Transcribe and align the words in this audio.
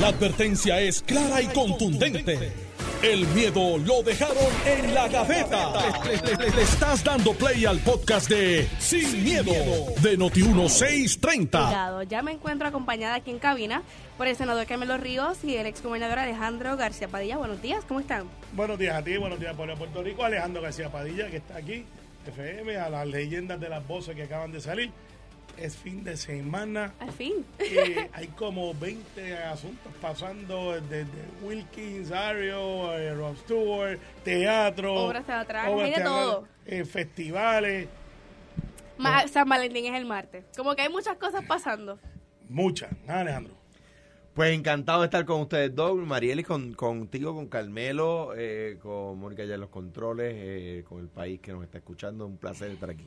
La 0.00 0.08
advertencia 0.08 0.80
es 0.80 1.02
clara 1.02 1.40
y 1.40 1.46
contundente. 1.46 2.52
El 3.00 3.28
miedo 3.28 3.78
lo 3.78 4.02
dejaron 4.02 4.36
en 4.66 4.92
la 4.92 5.06
gaveta. 5.06 5.72
Le, 6.04 6.16
le 6.50 6.62
estás 6.62 7.04
dando 7.04 7.32
play 7.32 7.64
al 7.64 7.78
podcast 7.78 8.28
de 8.28 8.68
Sin, 8.80 9.22
miedo, 9.22 9.52
de 10.02 10.18
Noti1630. 10.18 12.08
Ya 12.08 12.22
me 12.22 12.32
encuentro 12.32 12.66
acompañada 12.66 13.14
aquí 13.14 13.30
en 13.30 13.38
cabina 13.38 13.82
por 14.18 14.26
el 14.26 14.34
senador 14.34 14.66
Carmelo 14.66 14.96
Ríos 14.96 15.44
y 15.44 15.54
el 15.56 15.66
exgobernador 15.66 16.18
Alejandro 16.18 16.76
García 16.76 17.06
Padilla. 17.06 17.36
Buenos 17.36 17.62
días, 17.62 17.84
¿cómo 17.86 18.00
están? 18.00 18.26
Buenos 18.52 18.76
días 18.78 18.96
a 18.96 19.04
ti, 19.04 19.16
buenos 19.16 19.38
días 19.38 19.54
por 19.54 19.72
Puerto 19.78 20.02
Rico. 20.02 20.24
Alejandro 20.24 20.60
García 20.60 20.90
Padilla, 20.90 21.30
que 21.30 21.36
está 21.36 21.56
aquí, 21.56 21.84
FM, 22.26 22.76
a 22.78 22.88
las 22.88 23.06
leyendas 23.06 23.60
de 23.60 23.68
las 23.68 23.86
voces 23.86 24.16
que 24.16 24.24
acaban 24.24 24.50
de 24.50 24.60
salir 24.60 24.90
es 25.58 25.76
fin 25.76 26.04
de 26.04 26.16
semana. 26.16 26.92
Al 26.98 27.12
fin. 27.12 27.44
Eh, 27.58 28.08
hay 28.12 28.28
como 28.28 28.74
20 28.74 29.36
asuntos 29.38 29.92
pasando 30.00 30.72
desde 30.80 31.06
Wilkins, 31.42 32.10
Ario, 32.12 32.92
eh, 32.96 33.14
Rob 33.14 33.36
Stewart, 33.38 33.98
teatro. 34.22 34.94
Obras 34.94 35.26
teatrales, 35.26 35.96
de 35.96 36.02
todo. 36.02 36.46
Eh, 36.66 36.84
festivales. 36.84 37.88
San 39.30 39.48
Valentín 39.48 39.86
es 39.86 39.94
el 39.94 40.06
martes. 40.06 40.44
Como 40.56 40.74
que 40.74 40.82
hay 40.82 40.88
muchas 40.88 41.16
cosas 41.16 41.44
pasando. 41.46 41.98
Muchas. 42.48 42.90
Alejandro. 43.08 43.54
Pues 44.34 44.52
encantado 44.52 45.02
de 45.02 45.06
estar 45.06 45.24
con 45.24 45.42
ustedes 45.42 45.74
dos, 45.74 45.96
Marielis, 45.96 46.46
con, 46.46 46.74
contigo, 46.74 47.34
con 47.34 47.46
Carmelo, 47.46 48.32
con 48.82 49.18
Mónica 49.18 49.44
ya 49.44 49.54
en 49.54 49.60
los 49.60 49.70
controles, 49.70 50.84
con 50.84 51.00
el 51.00 51.08
país 51.08 51.40
que 51.40 51.52
nos 51.52 51.62
está 51.62 51.78
escuchando. 51.78 52.26
Un 52.26 52.36
placer 52.36 52.70
estar 52.72 52.90
aquí. 52.90 53.06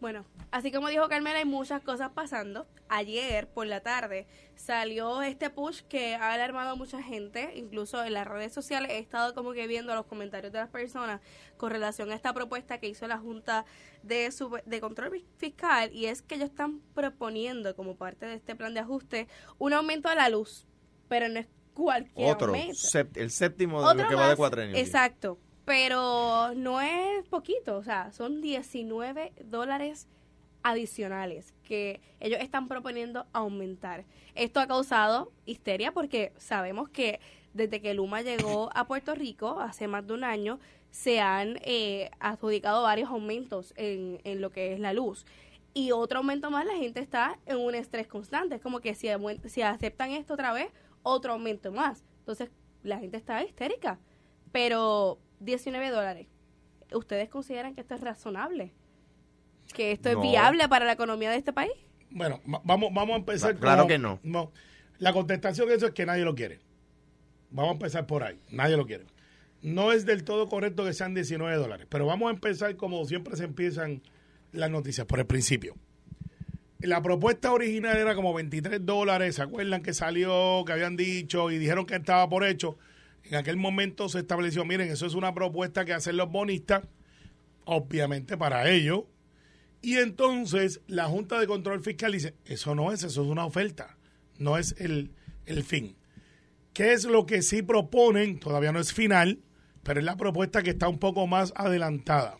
Bueno, 0.00 0.26
así 0.50 0.70
como 0.70 0.88
dijo 0.88 1.08
Carmela, 1.08 1.38
hay 1.38 1.46
muchas 1.46 1.80
cosas 1.82 2.10
pasando. 2.10 2.66
Ayer 2.88 3.48
por 3.48 3.66
la 3.66 3.80
tarde 3.80 4.26
salió 4.54 5.22
este 5.22 5.48
push 5.48 5.80
que 5.82 6.14
ha 6.14 6.32
alarmado 6.32 6.70
a 6.70 6.74
mucha 6.74 7.02
gente, 7.02 7.52
incluso 7.56 8.04
en 8.04 8.12
las 8.12 8.26
redes 8.26 8.52
sociales 8.52 8.90
he 8.92 8.98
estado 8.98 9.34
como 9.34 9.52
que 9.52 9.66
viendo 9.66 9.94
los 9.94 10.04
comentarios 10.06 10.52
de 10.52 10.58
las 10.58 10.68
personas 10.68 11.20
con 11.56 11.70
relación 11.70 12.10
a 12.10 12.14
esta 12.14 12.34
propuesta 12.34 12.78
que 12.78 12.88
hizo 12.88 13.06
la 13.08 13.18
Junta 13.18 13.64
de, 14.02 14.32
de 14.66 14.80
Control 14.80 15.24
Fiscal 15.38 15.90
y 15.92 16.06
es 16.06 16.20
que 16.20 16.34
ellos 16.34 16.50
están 16.50 16.80
proponiendo 16.94 17.74
como 17.74 17.96
parte 17.96 18.26
de 18.26 18.34
este 18.34 18.54
plan 18.54 18.74
de 18.74 18.80
ajuste 18.80 19.28
un 19.58 19.72
aumento 19.72 20.08
a 20.08 20.14
la 20.14 20.28
luz, 20.28 20.66
pero 21.08 21.28
no 21.28 21.40
es 21.40 21.48
cualquier 21.72 22.32
Otro, 22.32 22.48
aumento. 22.48 22.78
el 23.14 23.30
séptimo 23.30 23.92
de 23.94 24.02
lo 24.02 24.08
que 24.08 24.14
va 24.14 24.28
de 24.28 24.36
cuatro 24.36 24.62
años. 24.62 24.78
Exacto, 24.78 25.38
pero 25.66 26.54
no 26.54 26.80
es 26.80 27.26
poquito, 27.28 27.76
o 27.76 27.82
sea, 27.82 28.12
son 28.12 28.40
19 28.40 29.32
dólares 29.44 30.08
adicionales 30.62 31.54
que 31.64 32.00
ellos 32.20 32.40
están 32.40 32.68
proponiendo 32.68 33.26
aumentar. 33.32 34.04
Esto 34.36 34.60
ha 34.60 34.68
causado 34.68 35.32
histeria 35.44 35.92
porque 35.92 36.32
sabemos 36.38 36.88
que 36.88 37.20
desde 37.52 37.82
que 37.82 37.94
Luma 37.94 38.22
llegó 38.22 38.70
a 38.74 38.86
Puerto 38.86 39.14
Rico 39.14 39.60
hace 39.60 39.88
más 39.88 40.06
de 40.06 40.14
un 40.14 40.24
año 40.24 40.60
se 40.90 41.20
han 41.20 41.58
eh, 41.62 42.10
adjudicado 42.20 42.82
varios 42.82 43.10
aumentos 43.10 43.74
en, 43.76 44.20
en 44.22 44.40
lo 44.40 44.50
que 44.50 44.72
es 44.72 44.78
la 44.80 44.92
luz. 44.92 45.26
Y 45.74 45.90
otro 45.90 46.18
aumento 46.18 46.50
más, 46.50 46.64
la 46.64 46.76
gente 46.76 47.00
está 47.00 47.38
en 47.44 47.58
un 47.58 47.74
estrés 47.74 48.06
constante. 48.06 48.54
Es 48.54 48.62
como 48.62 48.80
que 48.80 48.94
si, 48.94 49.08
si 49.46 49.62
aceptan 49.62 50.12
esto 50.12 50.34
otra 50.34 50.52
vez, 50.52 50.68
otro 51.02 51.32
aumento 51.32 51.72
más. 51.72 52.04
Entonces, 52.20 52.50
la 52.82 52.98
gente 52.98 53.16
está 53.16 53.42
histérica. 53.42 53.98
Pero 54.52 55.18
19 55.40 55.90
dólares. 55.90 56.26
¿Ustedes 56.92 57.28
consideran 57.28 57.74
que 57.74 57.80
esto 57.80 57.94
es 57.94 58.00
razonable? 58.00 58.72
¿Que 59.74 59.92
esto 59.92 60.08
es 60.08 60.20
viable 60.20 60.68
para 60.68 60.84
la 60.84 60.92
economía 60.92 61.30
de 61.30 61.36
este 61.36 61.52
país? 61.52 61.72
Bueno, 62.10 62.40
vamos, 62.44 62.90
vamos 62.94 63.14
a 63.14 63.16
empezar. 63.16 63.56
claro 63.56 63.86
que 63.86 63.98
no. 63.98 64.20
no. 64.22 64.52
La 64.98 65.12
contestación 65.12 65.68
de 65.68 65.74
eso 65.74 65.86
es 65.86 65.92
que 65.92 66.06
nadie 66.06 66.24
lo 66.24 66.34
quiere. 66.34 66.60
Vamos 67.50 67.70
a 67.70 67.72
empezar 67.74 68.06
por 68.06 68.22
ahí. 68.22 68.38
Nadie 68.50 68.76
lo 68.76 68.86
quiere. 68.86 69.06
No 69.62 69.92
es 69.92 70.06
del 70.06 70.24
todo 70.24 70.48
correcto 70.48 70.84
que 70.84 70.92
sean 70.92 71.14
19 71.14 71.56
dólares, 71.56 71.86
pero 71.88 72.06
vamos 72.06 72.28
a 72.28 72.34
empezar 72.34 72.76
como 72.76 73.04
siempre 73.04 73.36
se 73.36 73.44
empiezan 73.44 74.02
las 74.52 74.70
noticias, 74.70 75.06
por 75.06 75.18
el 75.18 75.26
principio. 75.26 75.74
La 76.80 77.02
propuesta 77.02 77.52
original 77.52 77.96
era 77.96 78.14
como 78.14 78.34
23 78.34 78.84
dólares, 78.84 79.36
¿se 79.36 79.42
acuerdan 79.42 79.82
que 79.82 79.94
salió, 79.94 80.62
que 80.66 80.72
habían 80.72 80.96
dicho 80.96 81.50
y 81.50 81.58
dijeron 81.58 81.86
que 81.86 81.96
estaba 81.96 82.28
por 82.28 82.44
hecho? 82.44 82.78
En 83.28 83.34
aquel 83.36 83.56
momento 83.56 84.08
se 84.08 84.20
estableció, 84.20 84.64
miren, 84.64 84.90
eso 84.90 85.06
es 85.06 85.14
una 85.14 85.34
propuesta 85.34 85.84
que 85.84 85.92
hacen 85.92 86.16
los 86.16 86.30
bonistas, 86.30 86.84
obviamente 87.64 88.36
para 88.36 88.70
ellos. 88.70 89.04
Y 89.82 89.96
entonces 89.96 90.80
la 90.86 91.06
Junta 91.06 91.40
de 91.40 91.46
Control 91.46 91.82
Fiscal 91.82 92.12
dice, 92.12 92.34
eso 92.44 92.74
no 92.74 92.92
es, 92.92 93.02
eso 93.02 93.22
es 93.22 93.28
una 93.28 93.44
oferta, 93.44 93.98
no 94.38 94.58
es 94.58 94.76
el, 94.78 95.10
el 95.44 95.64
fin. 95.64 95.96
¿Qué 96.72 96.92
es 96.92 97.04
lo 97.04 97.26
que 97.26 97.42
sí 97.42 97.62
proponen? 97.62 98.38
Todavía 98.38 98.72
no 98.72 98.78
es 98.78 98.92
final, 98.92 99.40
pero 99.82 99.98
es 99.98 100.06
la 100.06 100.16
propuesta 100.16 100.62
que 100.62 100.70
está 100.70 100.88
un 100.88 100.98
poco 100.98 101.26
más 101.26 101.52
adelantada. 101.56 102.38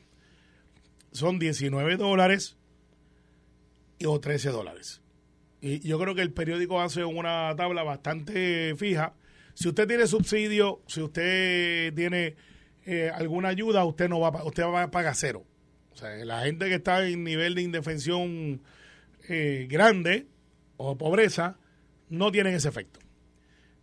Son 1.11 1.39
19 1.39 1.97
dólares 1.97 2.57
o 4.05 4.21
13 4.21 4.51
dólares. 4.51 5.03
Y 5.61 5.81
yo 5.81 5.99
creo 5.99 6.15
que 6.15 6.23
el 6.23 6.33
periódico 6.33 6.81
hace 6.81 7.05
una 7.05 7.55
tabla 7.57 7.83
bastante 7.83 8.75
fija 8.77 9.15
si 9.57 9.69
usted 9.69 9.89
tiene 9.89 10.07
subsidio, 10.07 10.83
si 10.87 11.01
usted 11.01 11.95
tiene 11.95 12.37
eh, 12.85 13.11
alguna 13.13 13.49
ayuda, 13.49 13.87
usted 13.87 14.07
no 14.07 14.21
va, 14.21 14.45
usted 14.45 14.63
va 14.65 14.83
a 14.83 14.91
pagar 14.91 15.15
cero. 15.17 15.45
O 15.93 15.97
sea, 15.97 16.11
la 16.27 16.43
gente 16.43 16.67
que 16.69 16.75
está 16.75 17.09
en 17.09 17.25
nivel 17.25 17.55
de 17.55 17.63
indefensión 17.63 18.61
eh, 19.31 19.67
grande 19.71 20.27
o 20.77 20.99
pobreza 20.99 21.57
no 22.11 22.31
tienen 22.31 22.55
ese 22.55 22.69
efecto. 22.69 23.01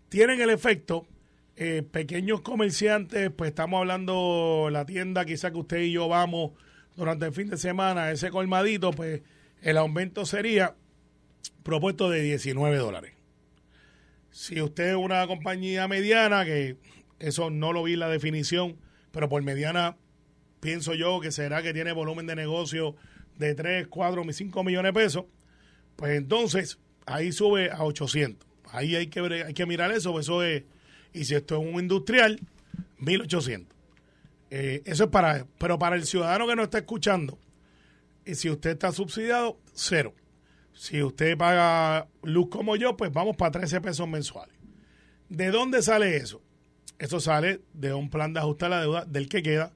Tienen 0.09 0.41
el 0.41 0.51
efecto 0.51 1.07
eh, 1.55 1.81
pequeños 1.81 2.41
comerciantes, 2.41 3.31
pues 3.31 3.49
estamos 3.49 3.79
hablando 3.79 4.69
la 4.71 4.85
tienda 4.85 5.25
quizá 5.25 5.49
que 5.49 5.57
usted 5.57 5.79
y 5.79 5.93
yo 5.93 6.07
vamos 6.07 6.51
durante 6.95 7.25
el 7.25 7.33
fin 7.33 7.49
de 7.49 7.57
semana, 7.57 8.11
ese 8.11 8.29
colmadito, 8.29 8.91
pues 8.91 9.23
el 9.63 9.77
aumento 9.77 10.27
sería 10.27 10.75
propuesto 11.63 12.11
de 12.11 12.21
19 12.21 12.77
dólares. 12.77 13.22
Si 14.33 14.59
usted 14.59 14.89
es 14.89 14.95
una 14.95 15.27
compañía 15.27 15.87
mediana, 15.87 16.43
que 16.43 16.77
eso 17.19 17.51
no 17.51 17.71
lo 17.71 17.83
vi 17.83 17.95
la 17.95 18.09
definición, 18.09 18.77
pero 19.11 19.29
por 19.29 19.43
mediana 19.43 19.95
pienso 20.59 20.95
yo 20.95 21.19
que 21.19 21.31
será 21.31 21.61
que 21.61 21.71
tiene 21.71 21.91
volumen 21.91 22.25
de 22.25 22.35
negocio 22.35 22.95
de 23.37 23.53
3, 23.53 23.87
4, 23.89 24.23
5 24.33 24.63
millones 24.63 24.91
de 24.91 24.99
pesos, 24.99 25.25
pues 25.95 26.17
entonces 26.17 26.79
ahí 27.05 27.31
sube 27.31 27.69
a 27.69 27.83
800. 27.83 28.49
Ahí 28.71 28.95
hay 28.95 29.05
que, 29.05 29.19
hay 29.19 29.53
que 29.53 29.65
mirar 29.67 29.91
eso, 29.91 30.11
pues 30.11 30.25
eso 30.25 30.41
es, 30.41 30.63
y 31.13 31.25
si 31.25 31.35
esto 31.35 31.61
es 31.61 31.71
un 31.71 31.79
industrial, 31.79 32.39
1800. 32.97 33.71
Eh, 34.49 34.81
eso 34.85 35.03
es 35.03 35.09
para, 35.11 35.45
pero 35.59 35.77
para 35.77 35.95
el 35.95 36.05
ciudadano 36.07 36.47
que 36.47 36.55
no 36.55 36.63
está 36.63 36.79
escuchando, 36.79 37.37
y 38.25 38.33
si 38.33 38.49
usted 38.49 38.71
está 38.71 38.91
subsidiado, 38.91 39.59
cero. 39.73 40.15
Si 40.73 41.01
usted 41.01 41.37
paga 41.37 42.07
luz 42.23 42.49
como 42.49 42.75
yo, 42.75 42.97
pues 42.97 43.11
vamos 43.11 43.37
para 43.37 43.51
13 43.51 43.81
pesos 43.81 44.07
mensuales. 44.07 44.55
¿De 45.29 45.51
dónde 45.51 45.81
sale 45.81 46.17
eso? 46.17 46.41
Eso 46.99 47.19
sale 47.19 47.61
de 47.73 47.93
un 47.93 48.09
plan 48.09 48.33
de 48.33 48.39
ajuste 48.39 48.65
a 48.65 48.69
la 48.69 48.81
deuda 48.81 49.05
del 49.05 49.29
que 49.29 49.43
queda, 49.43 49.73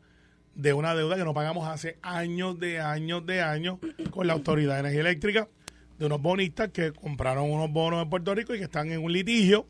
de 0.55 0.73
una 0.73 0.95
deuda 0.95 1.15
que 1.15 1.23
no 1.23 1.33
pagamos 1.33 1.67
hace 1.67 1.97
años 2.01 2.59
de 2.59 2.79
años 2.79 3.25
de 3.25 3.41
años 3.41 3.79
con 4.11 4.27
la 4.27 4.33
Autoridad 4.33 4.75
de 4.75 4.79
Energía 4.81 5.01
Eléctrica, 5.01 5.49
de 5.97 6.05
unos 6.05 6.21
bonistas 6.21 6.69
que 6.69 6.91
compraron 6.91 7.49
unos 7.51 7.71
bonos 7.71 8.03
en 8.03 8.09
Puerto 8.09 8.33
Rico 8.33 8.53
y 8.53 8.59
que 8.59 8.65
están 8.65 8.91
en 8.91 9.03
un 9.03 9.11
litigio 9.11 9.67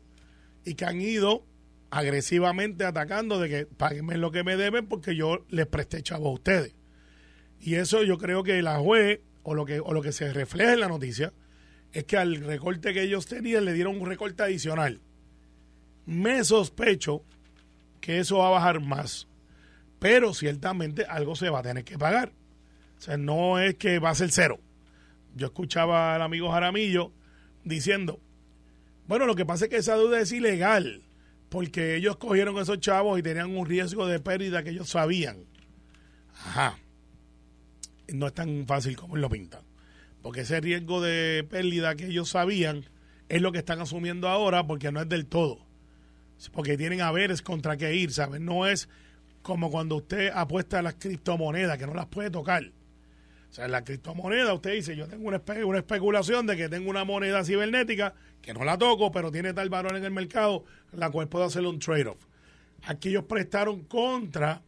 y 0.64 0.74
que 0.74 0.84
han 0.84 1.00
ido 1.00 1.44
agresivamente 1.90 2.84
atacando 2.84 3.38
de 3.38 3.48
que 3.48 3.66
paguenme 3.66 4.18
lo 4.18 4.30
que 4.30 4.44
me 4.44 4.56
deben 4.56 4.86
porque 4.86 5.16
yo 5.16 5.44
les 5.48 5.66
presté 5.66 6.02
chavo 6.02 6.28
a 6.28 6.32
ustedes. 6.32 6.74
Y 7.60 7.74
eso 7.74 8.02
yo 8.02 8.18
creo 8.18 8.42
que 8.42 8.62
la 8.62 8.78
juez 8.78 9.20
o 9.48 9.54
lo 9.54 9.64
que, 9.64 9.80
o 9.80 9.94
lo 9.94 10.02
que 10.02 10.12
se 10.12 10.30
refleja 10.30 10.74
en 10.74 10.80
la 10.80 10.88
noticia, 10.88 11.32
es 11.92 12.04
que 12.04 12.18
al 12.18 12.36
recorte 12.36 12.92
que 12.92 13.02
ellos 13.02 13.24
tenían 13.24 13.64
le 13.64 13.72
dieron 13.72 13.98
un 13.98 14.06
recorte 14.06 14.42
adicional. 14.42 15.00
Me 16.04 16.44
sospecho 16.44 17.22
que 18.02 18.18
eso 18.18 18.38
va 18.38 18.48
a 18.48 18.50
bajar 18.50 18.80
más, 18.80 19.26
pero 19.98 20.34
ciertamente 20.34 21.06
algo 21.06 21.34
se 21.34 21.48
va 21.48 21.60
a 21.60 21.62
tener 21.62 21.82
que 21.84 21.96
pagar. 21.96 22.32
O 22.98 23.00
sea, 23.00 23.16
no 23.16 23.58
es 23.58 23.76
que 23.76 23.98
va 23.98 24.10
a 24.10 24.14
ser 24.14 24.30
cero. 24.30 24.60
Yo 25.34 25.46
escuchaba 25.46 26.14
al 26.14 26.20
amigo 26.20 26.50
Jaramillo 26.50 27.12
diciendo, 27.64 28.20
bueno, 29.06 29.24
lo 29.24 29.34
que 29.34 29.46
pasa 29.46 29.64
es 29.64 29.70
que 29.70 29.78
esa 29.78 29.96
deuda 29.96 30.20
es 30.20 30.30
ilegal, 30.30 31.04
porque 31.48 31.96
ellos 31.96 32.18
cogieron 32.18 32.58
esos 32.58 32.80
chavos 32.80 33.18
y 33.18 33.22
tenían 33.22 33.56
un 33.56 33.64
riesgo 33.64 34.06
de 34.06 34.20
pérdida 34.20 34.62
que 34.62 34.70
ellos 34.70 34.90
sabían. 34.90 35.38
Ajá 36.34 36.78
no 38.12 38.26
es 38.26 38.34
tan 38.34 38.66
fácil 38.66 38.96
como 38.96 39.16
lo 39.16 39.28
pintan. 39.28 39.62
Porque 40.22 40.40
ese 40.40 40.60
riesgo 40.60 41.00
de 41.00 41.46
pérdida 41.48 41.94
que 41.94 42.06
ellos 42.06 42.28
sabían 42.30 42.84
es 43.28 43.40
lo 43.42 43.52
que 43.52 43.58
están 43.58 43.80
asumiendo 43.80 44.28
ahora 44.28 44.66
porque 44.66 44.90
no 44.92 45.00
es 45.00 45.08
del 45.08 45.26
todo. 45.26 45.58
Porque 46.52 46.76
tienen 46.76 47.00
haberes 47.00 47.42
contra 47.42 47.76
qué 47.76 47.94
ir, 47.94 48.12
¿sabes? 48.12 48.40
No 48.40 48.66
es 48.66 48.88
como 49.42 49.70
cuando 49.70 49.96
usted 49.96 50.30
apuesta 50.34 50.78
a 50.78 50.82
las 50.82 50.94
criptomonedas, 50.94 51.78
que 51.78 51.86
no 51.86 51.94
las 51.94 52.06
puede 52.06 52.30
tocar. 52.30 52.64
O 53.50 53.54
sea, 53.54 53.64
en 53.64 53.72
la 53.72 53.82
criptomoneda 53.82 54.52
usted 54.52 54.74
dice, 54.74 54.94
yo 54.94 55.06
tengo 55.08 55.26
una, 55.28 55.42
espe- 55.42 55.64
una 55.64 55.78
especulación 55.78 56.46
de 56.46 56.56
que 56.56 56.68
tengo 56.68 56.90
una 56.90 57.04
moneda 57.04 57.44
cibernética 57.44 58.14
que 58.42 58.52
no 58.52 58.62
la 58.64 58.76
toco, 58.76 59.10
pero 59.10 59.30
tiene 59.32 59.54
tal 59.54 59.70
valor 59.70 59.96
en 59.96 60.04
el 60.04 60.10
mercado, 60.10 60.64
la 60.92 61.10
cual 61.10 61.28
puedo 61.28 61.46
hacerle 61.46 61.68
un 61.68 61.78
trade-off. 61.78 62.18
Aquí 62.84 63.08
ellos 63.08 63.24
prestaron 63.24 63.84
contra 63.84 64.62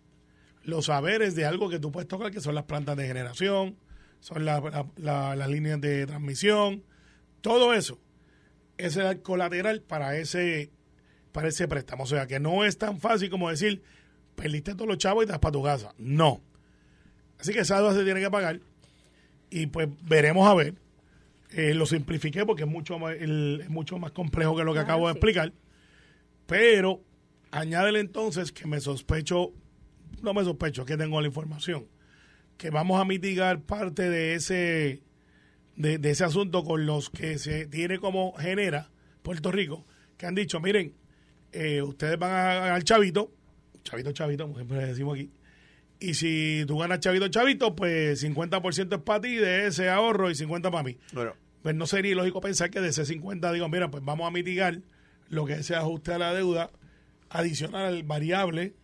los 0.64 0.86
saberes 0.86 1.34
de 1.34 1.44
algo 1.46 1.68
que 1.70 1.78
tú 1.78 1.90
puedes 1.92 2.08
tocar, 2.08 2.30
que 2.30 2.40
son 2.40 2.54
las 2.54 2.64
plantas 2.64 2.96
de 2.96 3.06
generación, 3.06 3.76
son 4.20 4.44
la- 4.44 4.60
la- 4.60 4.86
la- 4.96 5.36
las 5.36 5.48
líneas 5.48 5.80
de 5.80 6.06
transmisión, 6.06 6.82
todo 7.40 7.72
eso. 7.74 7.98
Ese 8.76 9.00
es 9.00 9.06
el 9.10 9.22
colateral 9.22 9.82
para 9.82 10.16
ese, 10.16 10.70
para 11.32 11.48
ese 11.48 11.68
préstamo. 11.68 12.04
O 12.04 12.06
sea, 12.06 12.26
que 12.26 12.40
no 12.40 12.64
es 12.64 12.78
tan 12.78 12.98
fácil 13.00 13.30
como 13.30 13.48
decir, 13.50 13.82
perdiste 14.36 14.74
todos 14.74 14.88
los 14.88 14.98
chavos 14.98 15.24
y 15.24 15.26
te 15.26 15.32
vas 15.32 15.40
para 15.40 15.52
tu 15.52 15.62
casa. 15.62 15.94
No. 15.98 16.40
Así 17.38 17.52
que 17.52 17.60
esa 17.60 17.76
deuda 17.78 17.94
se 17.94 18.04
tiene 18.04 18.20
que 18.20 18.30
pagar 18.30 18.60
y 19.50 19.66
pues 19.66 19.88
veremos 20.02 20.46
a 20.48 20.54
ver. 20.54 20.74
Eh, 21.52 21.74
lo 21.74 21.84
simplifiqué 21.84 22.46
porque 22.46 22.62
es 22.62 22.68
mucho 22.68 22.98
más, 22.98 23.16
el- 23.18 23.60
es 23.62 23.70
mucho 23.70 23.98
más 23.98 24.12
complejo 24.12 24.56
que 24.56 24.62
lo 24.64 24.72
que 24.72 24.78
acabo 24.80 25.06
de 25.06 25.12
explicar. 25.12 25.52
Pero 26.46 27.02
añádele 27.50 28.00
entonces 28.00 28.52
que 28.52 28.66
me 28.66 28.80
sospecho, 28.80 29.52
no 30.22 30.34
me 30.34 30.44
sospecho, 30.44 30.84
que 30.84 30.96
tengo 30.96 31.20
la 31.20 31.26
información, 31.26 31.87
que 32.56 32.70
vamos 32.70 33.00
a 33.00 33.05
mitigar 33.05 33.61
parte 33.62 34.08
de 34.11 34.34
ese, 34.34 35.02
de, 35.76 35.99
de 35.99 36.11
ese 36.11 36.25
asunto 36.25 36.64
con 36.64 36.87
los 36.87 37.11
que 37.11 37.38
se 37.38 37.67
tiene 37.67 37.99
como 37.99 38.32
genera 38.34 38.90
Puerto 39.22 39.50
Rico, 39.50 39.87
que 40.17 40.26
han 40.26 40.34
dicho, 40.34 40.61
miren, 40.61 40.94
eh, 41.52 41.82
ustedes 41.82 42.19
van 42.19 42.31
a- 42.32 42.75
al 42.75 42.84
chavito, 42.84 43.32
chavito, 43.82 44.12
chavito, 44.12 44.44
como 44.44 44.56
siempre 44.56 44.78
le 44.78 44.87
decimos 44.87 45.14
aquí, 45.17 45.31
y 45.99 46.14
si 46.14 46.64
tú 46.66 46.78
ganas 46.78 47.00
chavito, 47.00 47.28
chavito, 47.28 47.75
pues 47.76 48.23
50% 48.23 48.96
es 48.96 49.02
para 49.02 49.20
ti 49.20 49.34
de 49.37 49.66
ese 49.66 49.88
ahorro 49.90 50.31
y 50.31 50.34
50% 50.34 50.70
para 50.70 50.82
mí. 50.84 50.96
Bueno, 51.12 51.34
Pues 51.62 51.75
no 51.75 51.87
sería 51.87 52.14
lógico 52.14 52.40
pensar 52.40 52.70
que 52.70 52.81
de 52.81 52.88
ese 52.88 53.05
50 53.05 53.52
digo, 53.52 53.69
mira, 53.69 53.90
pues 53.90 54.02
vamos 54.02 54.26
a 54.26 54.31
mitigar 54.31 54.81
lo 55.28 55.44
que 55.44 55.52
ese 55.55 55.75
ajuste 55.76 56.14
a 56.14 56.19
la 56.19 56.32
deuda 56.32 56.70
adicional 57.28 57.84
al 57.87 58.02
variable 58.02 58.75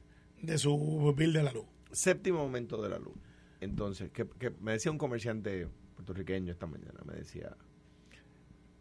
de 0.42 0.58
su 0.58 1.14
bill 1.16 1.32
de 1.32 1.42
la 1.42 1.52
luz. 1.52 1.64
séptimo 1.92 2.40
aumento 2.40 2.80
de 2.82 2.88
la 2.90 2.98
luz. 2.98 3.14
Entonces, 3.60 4.10
que, 4.10 4.26
que 4.38 4.50
me 4.60 4.72
decía 4.72 4.90
un 4.92 4.98
comerciante 4.98 5.68
puertorriqueño 5.94 6.52
esta 6.52 6.66
mañana, 6.66 7.00
me 7.06 7.14
decía, 7.14 7.56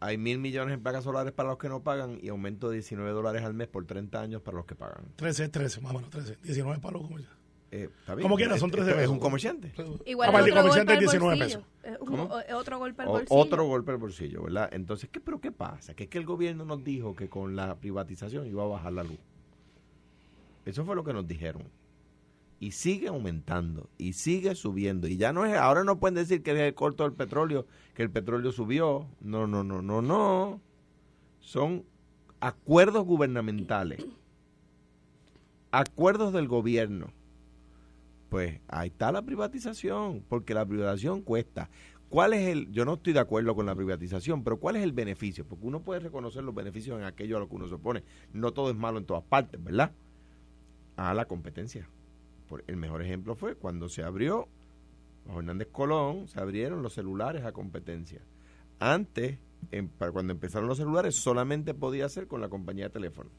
hay 0.00 0.18
mil 0.18 0.38
millones 0.38 0.74
en 0.74 0.82
placas 0.82 1.04
solares 1.04 1.32
para 1.32 1.48
los 1.48 1.58
que 1.58 1.68
no 1.68 1.82
pagan 1.82 2.18
y 2.22 2.28
aumento 2.28 2.68
de 2.68 2.74
19 2.76 3.10
dólares 3.12 3.42
al 3.42 3.54
mes 3.54 3.68
por 3.68 3.86
30 3.86 4.20
años 4.20 4.42
para 4.42 4.58
los 4.58 4.66
que 4.66 4.74
pagan. 4.74 5.06
13, 5.16 5.48
13, 5.48 5.80
más 5.80 5.92
o 5.92 5.94
menos, 5.94 6.10
13, 6.10 6.36
19 6.42 6.80
palos. 6.80 7.02
Como 7.02 7.18
ya. 7.18 7.28
Eh, 7.72 7.88
¿está 8.00 8.14
bien? 8.14 8.22
Como 8.24 8.36
quiera, 8.36 8.56
son 8.58 8.68
Este- 8.68 8.76
13 8.82 8.90
este 8.90 9.02
Es 9.02 9.04
pesos. 9.06 9.12
un 9.14 9.18
comerciante. 9.18 9.72
Igual 10.04 10.28
Aparte, 10.28 10.50
otro 10.50 10.62
comerciante 10.62 10.92
golpe 10.92 11.04
es 11.06 11.14
al 11.14 11.18
19 11.20 11.36
bolsillo. 11.38 11.64
pesos. 11.82 12.54
Otro 12.60 12.78
golpe 12.78 13.02
al 13.02 13.08
O- 13.08 13.12
bolsillo. 13.12 13.40
otro 13.40 13.64
golpe 13.64 13.90
al 13.92 13.96
bolsillo, 13.96 14.42
¿verdad? 14.42 14.68
Entonces, 14.72 15.08
¿qué, 15.10 15.20
¿pero 15.20 15.40
qué 15.40 15.50
pasa? 15.52 15.94
Que 15.94 16.04
es 16.04 16.10
que 16.10 16.18
el 16.18 16.26
gobierno 16.26 16.64
nos 16.66 16.84
dijo 16.84 17.16
que 17.16 17.28
con 17.30 17.56
la 17.56 17.74
privatización 17.76 18.46
iba 18.46 18.62
a 18.62 18.66
bajar 18.66 18.92
la 18.92 19.02
luz. 19.02 19.18
Eso 20.66 20.84
fue 20.84 20.96
lo 20.96 21.04
que 21.04 21.14
nos 21.14 21.26
dijeron. 21.26 21.62
Y 22.58 22.72
sigue 22.72 23.08
aumentando, 23.08 23.88
y 23.98 24.14
sigue 24.14 24.54
subiendo. 24.54 25.06
Y 25.06 25.16
ya 25.16 25.32
no 25.32 25.46
es, 25.46 25.56
ahora 25.56 25.84
no 25.84 26.00
pueden 26.00 26.16
decir 26.16 26.42
que 26.42 26.52
es 26.52 26.58
el 26.58 26.74
corto 26.74 27.04
del 27.04 27.12
petróleo, 27.12 27.66
que 27.94 28.02
el 28.02 28.10
petróleo 28.10 28.50
subió. 28.50 29.06
No, 29.20 29.46
no, 29.46 29.62
no, 29.62 29.80
no, 29.80 30.02
no. 30.02 30.60
Son 31.40 31.84
acuerdos 32.40 33.04
gubernamentales. 33.04 34.04
Acuerdos 35.70 36.32
del 36.32 36.48
gobierno. 36.48 37.12
Pues 38.28 38.60
ahí 38.66 38.88
está 38.88 39.12
la 39.12 39.22
privatización, 39.22 40.24
porque 40.28 40.52
la 40.52 40.66
privatización 40.66 41.22
cuesta. 41.22 41.70
¿Cuál 42.08 42.32
es 42.32 42.48
el, 42.48 42.72
yo 42.72 42.84
no 42.84 42.94
estoy 42.94 43.12
de 43.12 43.20
acuerdo 43.20 43.54
con 43.54 43.66
la 43.66 43.74
privatización, 43.74 44.42
pero 44.42 44.58
cuál 44.58 44.76
es 44.76 44.82
el 44.82 44.92
beneficio? 44.92 45.46
Porque 45.46 45.66
uno 45.66 45.82
puede 45.82 46.00
reconocer 46.00 46.42
los 46.42 46.54
beneficios 46.54 46.98
en 46.98 47.04
aquello 47.04 47.36
a 47.36 47.40
lo 47.40 47.48
que 47.48 47.54
uno 47.54 47.68
se 47.68 47.74
opone. 47.74 48.02
No 48.32 48.52
todo 48.52 48.70
es 48.70 48.76
malo 48.76 48.98
en 48.98 49.04
todas 49.04 49.22
partes, 49.22 49.62
¿verdad? 49.62 49.92
A 50.96 51.14
la 51.14 51.26
competencia. 51.26 51.88
Por, 52.48 52.64
el 52.66 52.76
mejor 52.76 53.02
ejemplo 53.02 53.34
fue 53.34 53.54
cuando 53.56 53.88
se 53.88 54.02
abrió, 54.02 54.48
bajo 55.26 55.40
Hernández 55.40 55.68
Colón, 55.72 56.28
se 56.28 56.40
abrieron 56.40 56.82
los 56.82 56.94
celulares 56.94 57.44
a 57.44 57.52
competencia. 57.52 58.20
Antes, 58.78 59.38
en- 59.72 59.88
para 59.88 60.12
cuando 60.12 60.32
empezaron 60.32 60.68
los 60.68 60.78
celulares, 60.78 61.16
solamente 61.16 61.74
podía 61.74 62.08
ser 62.08 62.26
con 62.26 62.40
la 62.40 62.48
compañía 62.48 62.84
de 62.84 62.90
teléfono 62.90 63.30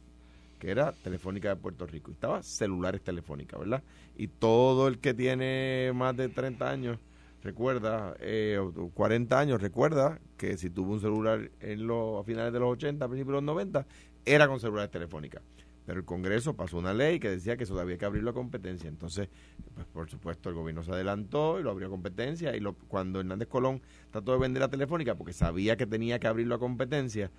que 0.60 0.72
era 0.72 0.92
Telefónica 0.92 1.50
de 1.50 1.56
Puerto 1.58 1.86
Rico. 1.86 2.10
Y 2.10 2.16
estaba 2.16 2.42
Celulares 2.42 3.02
Telefónica, 3.04 3.58
¿verdad? 3.60 3.84
Y 4.16 4.28
todo 4.28 4.88
el 4.88 4.98
que 4.98 5.14
tiene 5.14 5.92
más 5.94 6.18
de 6.18 6.30
30 6.30 6.68
años 6.68 6.98
recuerda, 7.44 8.16
eh, 8.20 8.58
o 8.58 8.90
40 8.90 9.40
años 9.40 9.62
recuerda 9.62 10.20
que 10.36 10.58
si 10.58 10.72
tuvo 10.72 10.94
un 10.94 11.00
celular 11.00 11.52
en 11.60 11.86
los, 11.86 12.20
a 12.20 12.24
finales 12.24 12.52
de 12.54 12.60
los 12.60 12.72
80, 12.72 13.06
a 13.06 13.08
principios 13.08 13.34
de 13.34 13.36
los 13.36 13.44
90, 13.44 13.86
era 14.26 14.48
con 14.48 14.60
Celulares 14.60 14.90
Telefónica. 14.90 15.44
Pero 15.88 16.00
el 16.00 16.06
Congreso 16.06 16.54
pasó 16.54 16.78
una 16.78 16.94
ley 16.94 17.18
que 17.18 17.30
decía 17.30 17.56
que 17.56 17.64
eso 17.64 17.80
había 17.80 17.98
que 17.98 18.04
abrirlo 18.04 18.32
a 18.32 18.34
competencia. 18.34 18.90
Entonces, 18.90 19.30
pues 19.74 19.88
por 19.88 20.10
supuesto, 20.10 20.50
el 20.50 20.56
gobierno 20.56 20.84
se 20.84 20.92
adelantó 20.92 21.62
y 21.62 21.64
lo 21.64 21.72
abrió 21.72 21.88
a 21.88 21.90
competencia. 21.90 22.54
Y 22.58 22.62
cuando 22.90 23.22
Hernández 23.22 23.48
Colón 23.48 23.82
trató 24.12 24.34
de 24.34 24.40
vender 24.40 24.60
la 24.60 24.70
Telefónica, 24.70 25.16
porque 25.16 25.32
sabía 25.32 25.78
que 25.78 25.86
tenía 25.86 26.20
que 26.20 26.28
abrirlo 26.28 26.56
a 26.56 26.60
competencia, 26.60 27.32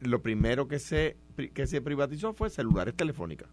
lo 0.00 0.22
primero 0.22 0.66
que 0.66 0.78
se, 0.78 1.18
que 1.52 1.66
se 1.66 1.82
privatizó 1.82 2.32
fue 2.32 2.48
celulares 2.48 2.94
telefónicas, 2.94 3.50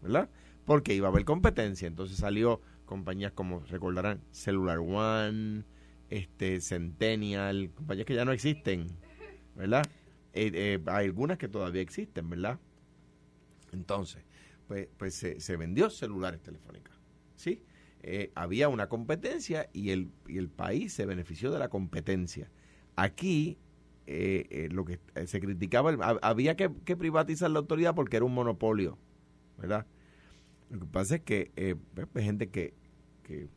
¿verdad? 0.00 0.30
Porque 0.64 0.94
iba 0.94 1.08
a 1.08 1.10
haber 1.10 1.26
competencia. 1.26 1.86
Entonces 1.86 2.16
salió 2.16 2.62
compañías 2.86 3.32
como, 3.32 3.60
recordarán, 3.66 4.22
Cellular 4.30 4.78
One, 4.78 5.64
este, 6.08 6.58
Centennial, 6.62 7.68
compañías 7.74 8.06
que 8.06 8.14
ya 8.14 8.24
no 8.24 8.32
existen, 8.32 8.86
¿verdad? 9.56 9.84
Eh, 10.32 10.50
eh, 10.54 10.80
hay 10.86 11.04
algunas 11.04 11.36
que 11.36 11.48
todavía 11.48 11.82
existen, 11.82 12.30
¿verdad? 12.30 12.58
Entonces, 13.74 14.24
pues, 14.66 14.88
pues 14.96 15.14
se, 15.14 15.40
se 15.40 15.56
vendió 15.56 15.90
celulares 15.90 16.40
telefónicas, 16.42 16.94
¿sí? 17.36 17.62
Eh, 18.02 18.32
había 18.34 18.68
una 18.68 18.88
competencia 18.88 19.68
y 19.72 19.90
el, 19.90 20.10
y 20.26 20.38
el 20.38 20.48
país 20.48 20.92
se 20.92 21.06
benefició 21.06 21.50
de 21.50 21.58
la 21.58 21.68
competencia. 21.68 22.50
Aquí 22.96 23.58
eh, 24.06 24.46
eh, 24.50 24.68
lo 24.70 24.84
que 24.84 25.00
se 25.26 25.40
criticaba, 25.40 25.90
había 26.20 26.56
que, 26.56 26.68
privatizar 26.68 27.50
la 27.50 27.60
autoridad 27.60 27.94
porque 27.94 28.16
era 28.16 28.26
un 28.26 28.34
monopolio, 28.34 28.98
¿verdad? 29.56 29.86
Lo 30.68 30.80
que 30.80 30.86
pasa 30.86 31.14
es 31.16 31.22
que 31.22 31.52
eh, 31.56 31.74
pues, 31.94 32.08
hay 32.14 32.24
gente 32.24 32.50
que, 32.50 32.74
que 33.22 33.48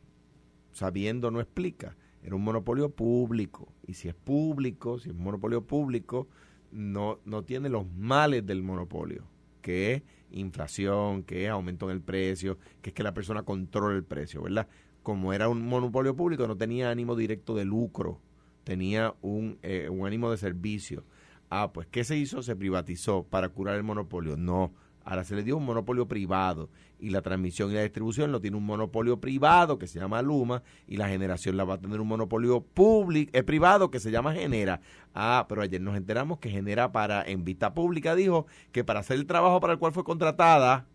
sabiendo 0.72 1.30
no 1.30 1.40
explica, 1.40 1.96
era 2.22 2.34
un 2.34 2.42
monopolio 2.42 2.88
público, 2.88 3.74
y 3.86 3.94
si 3.94 4.08
es 4.08 4.14
público, 4.14 4.98
si 4.98 5.10
es 5.10 5.14
un 5.14 5.22
monopolio 5.22 5.66
público, 5.66 6.28
no, 6.72 7.20
no 7.26 7.44
tiene 7.44 7.68
los 7.68 7.86
males 7.92 8.46
del 8.46 8.62
monopolio, 8.62 9.28
que 9.58 9.94
es 9.94 10.02
inflación, 10.30 11.22
que 11.22 11.44
es 11.44 11.50
aumento 11.50 11.90
en 11.90 11.96
el 11.96 12.02
precio, 12.02 12.58
que 12.82 12.90
es 12.90 12.94
que 12.94 13.02
la 13.02 13.14
persona 13.14 13.42
controla 13.42 13.96
el 13.96 14.04
precio, 14.04 14.42
¿verdad? 14.42 14.68
Como 15.02 15.32
era 15.32 15.48
un 15.48 15.66
monopolio 15.66 16.14
público, 16.14 16.46
no 16.46 16.56
tenía 16.56 16.90
ánimo 16.90 17.16
directo 17.16 17.54
de 17.54 17.64
lucro, 17.64 18.20
tenía 18.64 19.14
un, 19.22 19.58
eh, 19.62 19.88
un 19.88 20.06
ánimo 20.06 20.30
de 20.30 20.36
servicio. 20.36 21.04
Ah, 21.50 21.72
pues 21.72 21.86
¿qué 21.86 22.04
se 22.04 22.16
hizo? 22.16 22.42
Se 22.42 22.56
privatizó 22.56 23.22
para 23.22 23.48
curar 23.48 23.76
el 23.76 23.82
monopolio. 23.82 24.36
No, 24.36 24.72
ahora 25.08 25.24
se 25.24 25.34
le 25.34 25.42
dio 25.42 25.56
un 25.56 25.64
monopolio 25.64 26.06
privado 26.06 26.68
y 27.00 27.08
la 27.08 27.22
transmisión 27.22 27.70
y 27.70 27.74
la 27.74 27.82
distribución 27.82 28.30
lo 28.30 28.42
tiene 28.42 28.58
un 28.58 28.66
monopolio 28.66 29.18
privado 29.18 29.78
que 29.78 29.86
se 29.86 29.98
llama 29.98 30.20
Luma 30.20 30.62
y 30.86 30.98
la 30.98 31.08
generación 31.08 31.56
la 31.56 31.64
va 31.64 31.74
a 31.74 31.80
tener 31.80 31.98
un 31.98 32.08
monopolio 32.08 32.60
público, 32.60 33.30
eh, 33.32 33.42
privado 33.42 33.90
que 33.90 34.00
se 34.00 34.10
llama 34.10 34.34
Genera. 34.34 34.82
Ah, 35.14 35.46
pero 35.48 35.62
ayer 35.62 35.80
nos 35.80 35.96
enteramos 35.96 36.40
que 36.40 36.50
Genera 36.50 36.92
para 36.92 37.22
en 37.22 37.42
vista 37.42 37.72
pública 37.72 38.14
dijo 38.14 38.46
que 38.70 38.84
para 38.84 39.00
hacer 39.00 39.16
el 39.16 39.24
trabajo 39.24 39.60
para 39.60 39.72
el 39.72 39.78
cual 39.78 39.92
fue 39.92 40.04
contratada 40.04 40.86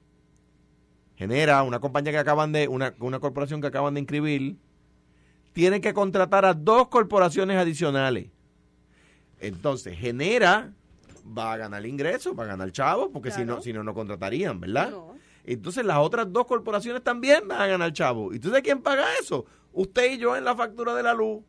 Genera, 1.15 1.63
una 1.63 1.79
compañía 1.79 2.11
que 2.11 2.19
acaban 2.19 2.51
de 2.51 2.67
una, 2.67 2.93
una 2.99 3.19
corporación 3.19 3.61
que 3.61 3.67
acaban 3.67 3.95
de 3.95 4.01
inscribir 4.01 4.57
tiene 5.53 5.81
que 5.81 5.93
contratar 5.93 6.45
a 6.45 6.53
dos 6.53 6.87
corporaciones 6.89 7.57
adicionales. 7.57 8.27
Entonces, 9.39 9.97
genera, 9.97 10.71
va 11.25 11.53
a 11.53 11.57
ganar 11.57 11.85
ingresos, 11.85 12.37
va 12.37 12.43
a 12.43 12.47
ganar 12.47 12.71
chavo, 12.71 13.11
porque 13.11 13.31
si 13.31 13.45
no, 13.45 13.61
si 13.61 13.71
no, 13.73 13.83
no 13.83 13.93
contratarían, 13.93 14.59
¿verdad? 14.59 14.91
No. 14.91 15.13
Entonces, 15.45 15.85
las 15.85 15.97
otras 15.97 16.31
dos 16.31 16.45
corporaciones 16.45 17.03
también 17.03 17.47
van 17.47 17.61
a 17.61 17.67
ganar 17.67 17.91
chavo. 17.93 18.33
¿Y 18.33 18.39
tú 18.39 18.47
sabes 18.49 18.63
quién 18.63 18.81
paga 18.81 19.05
eso? 19.19 19.45
Usted 19.73 20.13
y 20.13 20.17
yo 20.17 20.35
en 20.37 20.45
la 20.45 20.55
factura 20.55 20.93
de 20.95 21.03
la 21.03 21.13
luz. 21.13 21.43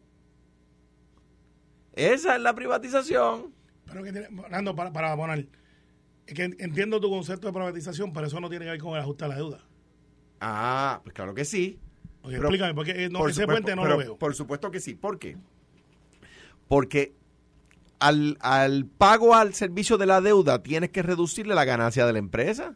Esa 1.92 2.34
es 2.36 2.42
la 2.42 2.54
privatización. 2.54 3.52
Pero 3.86 4.02
que 4.02 4.12
tiene, 4.12 4.28
Nando, 4.50 4.74
para, 4.74 4.92
para 4.92 5.16
poner, 5.16 5.46
es 6.26 6.34
que 6.34 6.42
entiendo 6.44 7.00
tu 7.00 7.08
concepto 7.10 7.46
de 7.46 7.52
privatización, 7.52 8.12
pero 8.12 8.26
eso 8.26 8.40
no 8.40 8.48
tiene 8.48 8.64
que 8.64 8.72
ver 8.72 8.80
con 8.80 8.94
el 8.94 9.00
ajuste 9.00 9.24
a 9.26 9.28
la 9.28 9.36
deuda. 9.36 9.60
Ah, 10.40 11.00
pues 11.04 11.14
claro 11.14 11.34
que 11.34 11.44
sí. 11.44 11.78
Oye, 12.22 12.36
Pero- 12.36 12.48
explícame, 12.48 12.74
porque 12.74 13.04
eh, 13.04 13.08
no, 13.10 13.20
Por 13.20 13.30
ese 13.30 13.42
supuesto, 13.42 13.62
puente 13.62 13.76
no 13.76 13.82
pero 13.82 13.94
lo 13.94 13.98
veo. 13.98 14.16
Por 14.18 14.34
supuesto 14.34 14.70
que 14.70 14.80
sí. 14.80 14.94
¿Por 14.94 15.18
qué? 15.18 15.36
Porque 16.66 17.14
al, 18.04 18.36
al 18.40 18.84
pago 18.84 19.34
al 19.34 19.54
servicio 19.54 19.96
de 19.96 20.04
la 20.04 20.20
deuda 20.20 20.62
tienes 20.62 20.90
que 20.90 21.02
reducirle 21.02 21.54
la 21.54 21.64
ganancia 21.64 22.04
de 22.04 22.12
la 22.12 22.18
empresa. 22.18 22.74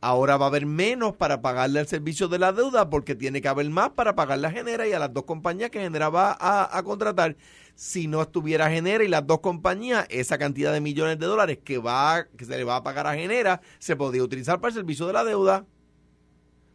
Ahora 0.00 0.36
va 0.36 0.46
a 0.46 0.48
haber 0.48 0.64
menos 0.64 1.16
para 1.16 1.42
pagarle 1.42 1.80
el 1.80 1.88
servicio 1.88 2.28
de 2.28 2.38
la 2.38 2.52
deuda 2.52 2.88
porque 2.88 3.16
tiene 3.16 3.40
que 3.40 3.48
haber 3.48 3.68
más 3.70 3.90
para 3.90 4.14
pagarle 4.14 4.46
a 4.46 4.50
Genera 4.52 4.86
y 4.86 4.92
a 4.92 5.00
las 5.00 5.12
dos 5.12 5.24
compañías 5.24 5.70
que 5.70 5.80
Genera 5.80 6.08
va 6.08 6.36
a, 6.38 6.76
a 6.76 6.82
contratar. 6.84 7.36
Si 7.74 8.06
no 8.06 8.22
estuviera 8.22 8.70
Genera 8.70 9.02
y 9.02 9.08
las 9.08 9.26
dos 9.26 9.40
compañías, 9.40 10.06
esa 10.08 10.38
cantidad 10.38 10.72
de 10.72 10.80
millones 10.80 11.18
de 11.18 11.26
dólares 11.26 11.58
que, 11.64 11.78
va, 11.78 12.28
que 12.36 12.44
se 12.44 12.56
le 12.56 12.62
va 12.62 12.76
a 12.76 12.82
pagar 12.84 13.08
a 13.08 13.14
Genera 13.14 13.60
se 13.80 13.96
podría 13.96 14.22
utilizar 14.22 14.60
para 14.60 14.68
el 14.68 14.74
servicio 14.74 15.08
de 15.08 15.14
la 15.14 15.24
deuda. 15.24 15.66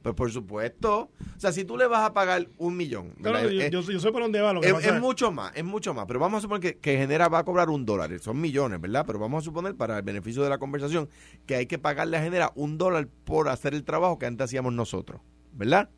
Pues 0.01 0.15
por 0.15 0.31
supuesto. 0.31 1.11
O 1.35 1.39
sea, 1.39 1.51
si 1.51 1.65
tú 1.65 1.75
le 1.75 1.85
vas 1.85 2.03
a 2.03 2.13
pagar 2.13 2.47
un 2.57 2.77
millón. 2.77 3.13
¿verdad? 3.17 3.43
yo, 3.43 3.67
yo, 3.67 3.81
yo 3.81 3.99
sé 3.99 4.11
por 4.11 4.21
dónde 4.21 4.39
va 4.39 4.53
lo 4.53 4.61
que 4.61 4.67
es, 4.67 4.73
pasa. 4.73 4.95
es 4.95 5.01
mucho 5.01 5.31
más, 5.31 5.51
es 5.55 5.63
mucho 5.63 5.93
más. 5.93 6.05
Pero 6.05 6.19
vamos 6.19 6.37
a 6.37 6.41
suponer 6.41 6.61
que, 6.61 6.79
que 6.79 6.97
Genera 6.97 7.27
va 7.27 7.39
a 7.39 7.43
cobrar 7.43 7.69
un 7.69 7.85
dólar. 7.85 8.17
Son 8.19 8.39
millones, 8.39 8.79
¿verdad? 8.79 9.03
Pero 9.05 9.19
vamos 9.19 9.43
a 9.43 9.45
suponer, 9.45 9.75
para 9.75 9.97
el 9.97 10.03
beneficio 10.03 10.41
de 10.41 10.49
la 10.49 10.57
conversación, 10.57 11.09
que 11.45 11.55
hay 11.55 11.65
que 11.65 11.77
pagarle 11.77 12.17
a 12.17 12.21
Genera 12.21 12.53
un 12.55 12.77
dólar 12.77 13.07
por 13.25 13.49
hacer 13.49 13.73
el 13.73 13.83
trabajo 13.83 14.17
que 14.17 14.25
antes 14.25 14.45
hacíamos 14.45 14.73
nosotros, 14.73 15.21
¿verdad? 15.51 15.89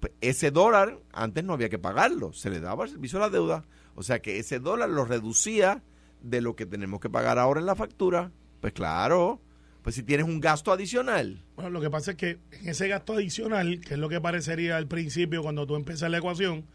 Pues 0.00 0.12
ese 0.20 0.50
dólar 0.50 1.00
antes 1.12 1.44
no 1.44 1.52
había 1.52 1.68
que 1.68 1.78
pagarlo, 1.78 2.32
se 2.32 2.50
le 2.50 2.60
daba 2.60 2.84
el 2.84 2.90
servicio 2.90 3.18
a 3.18 3.22
la 3.22 3.30
deuda. 3.30 3.64
O 3.94 4.02
sea 4.02 4.20
que 4.20 4.38
ese 4.38 4.58
dólar 4.58 4.90
lo 4.90 5.04
reducía 5.04 5.82
de 6.20 6.40
lo 6.40 6.56
que 6.56 6.66
tenemos 6.66 7.00
que 7.00 7.08
pagar 7.08 7.38
ahora 7.38 7.60
en 7.60 7.66
la 7.66 7.76
factura. 7.76 8.32
Pues 8.60 8.72
claro, 8.72 9.40
pues 9.86 9.94
si 9.94 10.02
tienes 10.02 10.26
un 10.26 10.40
gasto 10.40 10.72
adicional. 10.72 11.44
Bueno, 11.54 11.70
lo 11.70 11.80
que 11.80 11.90
pasa 11.90 12.10
es 12.10 12.16
que 12.16 12.40
en 12.50 12.68
ese 12.68 12.88
gasto 12.88 13.12
adicional, 13.12 13.80
que 13.80 13.94
es 13.94 14.00
lo 14.00 14.08
que 14.08 14.20
parecería 14.20 14.76
al 14.76 14.88
principio 14.88 15.42
cuando 15.44 15.64
tú 15.64 15.76
empiezas 15.76 16.10
la 16.10 16.18
ecuación, 16.18 16.66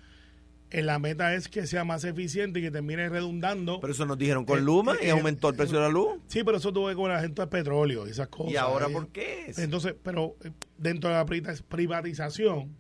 en 0.70 0.86
la 0.86 0.98
meta 0.98 1.36
es 1.36 1.50
que 1.50 1.68
sea 1.68 1.84
más 1.84 2.06
eficiente 2.06 2.60
y 2.60 2.64
que 2.64 2.72
termine 2.72 3.10
redundando. 3.10 3.82
Pero 3.82 3.92
eso 3.92 4.06
nos 4.06 4.18
dijeron 4.18 4.46
con 4.46 4.60
Eh, 4.60 4.62
Luma 4.62 4.94
eh, 5.02 5.08
y 5.08 5.10
aumentó 5.10 5.50
el 5.50 5.56
precio 5.58 5.76
de 5.76 5.84
la 5.84 5.90
luz. 5.90 6.22
sí, 6.28 6.42
pero 6.46 6.56
eso 6.56 6.72
tuve 6.72 6.96
con 6.96 7.12
la 7.12 7.20
gente 7.20 7.42
del 7.42 7.50
petróleo 7.50 8.08
y 8.08 8.12
esas 8.12 8.30
cosas. 8.30 8.54
¿Y 8.54 8.56
ahora 8.56 8.88
eh. 8.88 8.92
por 8.94 9.10
qué? 9.10 9.52
Entonces, 9.58 9.94
pero 10.02 10.38
eh, 10.46 10.52
dentro 10.78 11.10
de 11.10 11.18
la 11.18 11.26
privatiz- 11.26 11.64
privatización, 11.64 12.78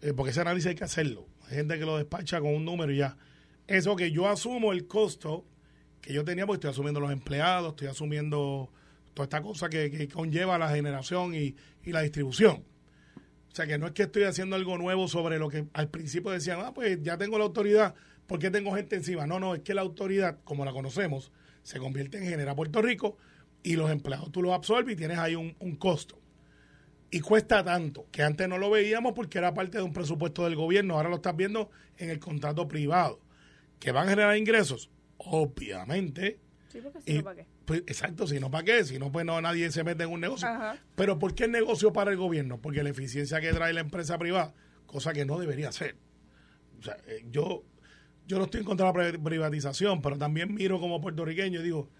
eh, 0.00 0.14
porque 0.16 0.30
ese 0.30 0.40
análisis 0.40 0.68
hay 0.68 0.76
que 0.76 0.84
hacerlo. 0.84 1.26
Hay 1.50 1.56
gente 1.56 1.78
que 1.78 1.84
lo 1.84 1.98
despacha 1.98 2.40
con 2.40 2.54
un 2.54 2.64
número 2.64 2.90
y 2.90 2.96
ya. 2.96 3.18
Eso 3.66 3.96
que 3.96 4.10
yo 4.10 4.30
asumo 4.30 4.72
el 4.72 4.86
costo 4.86 5.44
que 6.00 6.14
yo 6.14 6.24
tenía, 6.24 6.46
porque 6.46 6.56
estoy 6.56 6.70
asumiendo 6.70 7.00
los 7.00 7.12
empleados, 7.12 7.68
estoy 7.72 7.88
asumiendo 7.88 8.70
toda 9.18 9.24
esta 9.24 9.42
cosa 9.42 9.68
que, 9.68 10.08
conlleva 10.08 10.58
la 10.58 10.68
generación 10.68 11.34
y, 11.34 11.56
y 11.82 11.92
la 11.92 12.02
distribución. 12.02 12.64
O 13.50 13.54
sea, 13.54 13.66
que 13.66 13.78
no 13.78 13.86
es 13.86 13.92
que 13.92 14.04
estoy 14.04 14.24
haciendo 14.24 14.54
algo 14.54 14.78
nuevo 14.78 15.08
sobre 15.08 15.38
lo 15.38 15.48
que 15.48 15.66
al 15.72 15.88
principio 15.88 16.30
decían, 16.30 16.60
ah, 16.62 16.72
pues 16.72 17.02
ya 17.02 17.18
tengo 17.18 17.38
la 17.38 17.44
autoridad, 17.44 17.94
¿por 18.26 18.38
qué 18.38 18.50
tengo 18.50 18.74
gente 18.74 18.94
encima? 18.94 19.26
No, 19.26 19.40
no, 19.40 19.54
es 19.56 19.62
que 19.62 19.74
la 19.74 19.80
autoridad, 19.80 20.38
como 20.44 20.64
la 20.64 20.72
conocemos, 20.72 21.32
se 21.62 21.78
convierte 21.78 22.18
en 22.18 22.24
Genera 22.24 22.54
Puerto 22.54 22.80
Rico 22.80 23.16
y 23.62 23.74
los 23.74 23.90
empleados 23.90 24.30
tú 24.30 24.42
los 24.42 24.52
absorbes 24.52 24.94
y 24.94 24.96
tienes 24.96 25.18
ahí 25.18 25.34
un, 25.34 25.56
un 25.58 25.76
costo. 25.76 26.20
Y 27.10 27.20
cuesta 27.20 27.64
tanto, 27.64 28.06
que 28.12 28.22
antes 28.22 28.48
no 28.48 28.58
lo 28.58 28.70
veíamos 28.70 29.14
porque 29.14 29.38
era 29.38 29.54
parte 29.54 29.78
de 29.78 29.84
un 29.84 29.92
presupuesto 29.92 30.44
del 30.44 30.54
gobierno, 30.54 30.94
ahora 30.94 31.08
lo 31.08 31.16
estás 31.16 31.34
viendo 31.34 31.70
en 31.96 32.10
el 32.10 32.20
contrato 32.20 32.68
privado. 32.68 33.20
¿Que 33.80 33.90
van 33.92 34.06
a 34.06 34.10
generar 34.10 34.36
ingresos? 34.36 34.90
Obviamente. 35.16 36.38
Sí, 36.80 36.88
porque 36.92 37.00
si 37.02 37.12
Y, 37.12 37.18
no, 37.18 37.24
¿para 37.24 37.36
qué? 37.36 37.46
pues, 37.64 37.80
exacto, 37.86 38.26
si 38.26 38.40
no, 38.40 38.50
¿para 38.50 38.64
qué? 38.64 38.84
Si 38.84 38.98
no, 38.98 39.10
pues 39.12 39.24
no, 39.26 39.40
nadie 39.40 39.70
se 39.70 39.84
mete 39.84 40.04
en 40.04 40.10
un 40.10 40.20
negocio. 40.20 40.48
Ajá. 40.48 40.76
Pero 40.94 41.18
¿por 41.18 41.34
qué 41.34 41.44
el 41.44 41.52
negocio 41.52 41.92
para 41.92 42.10
el 42.10 42.16
gobierno? 42.16 42.60
Porque 42.60 42.82
la 42.82 42.90
eficiencia 42.90 43.40
que 43.40 43.52
trae 43.52 43.72
la 43.72 43.80
empresa 43.80 44.18
privada, 44.18 44.54
cosa 44.86 45.12
que 45.12 45.24
no 45.24 45.38
debería 45.38 45.72
ser. 45.72 45.96
O 46.78 46.82
sea, 46.82 46.96
eh, 47.06 47.24
yo, 47.30 47.64
yo 48.26 48.38
no 48.38 48.44
estoy 48.44 48.60
en 48.60 48.66
contra 48.66 48.92
de 48.92 48.92
la 49.04 49.10
pri- 49.12 49.18
privatización, 49.22 50.00
pero 50.02 50.16
también 50.18 50.54
miro 50.54 50.78
como 50.80 51.00
puertorriqueño 51.00 51.60
y 51.60 51.62
digo, 51.64 51.90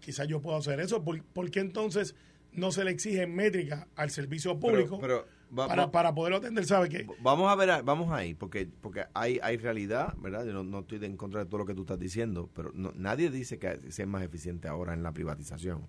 quizás 0.00 0.28
yo 0.28 0.40
puedo 0.40 0.56
hacer 0.56 0.80
eso. 0.80 1.02
¿Por, 1.04 1.22
por 1.24 1.50
qué 1.50 1.60
entonces 1.60 2.14
no 2.52 2.72
se 2.72 2.84
le 2.84 2.90
exige 2.90 3.26
métrica 3.26 3.88
al 3.96 4.10
servicio 4.10 4.58
público 4.58 4.98
pero 5.00 5.26
va- 5.56 5.68
para, 5.68 5.86
va- 5.86 5.90
para 5.92 6.14
poderlo 6.14 6.38
atender? 6.38 6.64
¿Sabe 6.64 6.88
qué? 6.88 7.06
Vamos 7.20 7.50
a 7.50 7.54
ver, 7.56 7.82
vamos 7.82 8.12
ahí, 8.12 8.34
porque 8.34 8.68
porque 8.80 9.04
hay 9.14 9.38
hay 9.42 9.56
realidad, 9.56 10.14
¿verdad? 10.18 10.44
Yo 10.46 10.52
no, 10.52 10.62
no 10.64 10.80
estoy 10.80 11.04
en 11.04 11.16
contra 11.16 11.40
de 11.40 11.46
todo 11.46 11.58
lo 11.58 11.66
que 11.66 11.74
tú 11.74 11.82
estás 11.82 11.98
diciendo, 11.98 12.48
pero 12.54 12.70
no- 12.74 12.92
nadie 12.96 13.30
dice 13.30 13.58
que 13.58 13.80
sea 13.92 14.06
más 14.06 14.22
eficiente 14.22 14.68
ahora 14.68 14.94
en 14.94 15.02
la 15.02 15.12
privatización. 15.12 15.86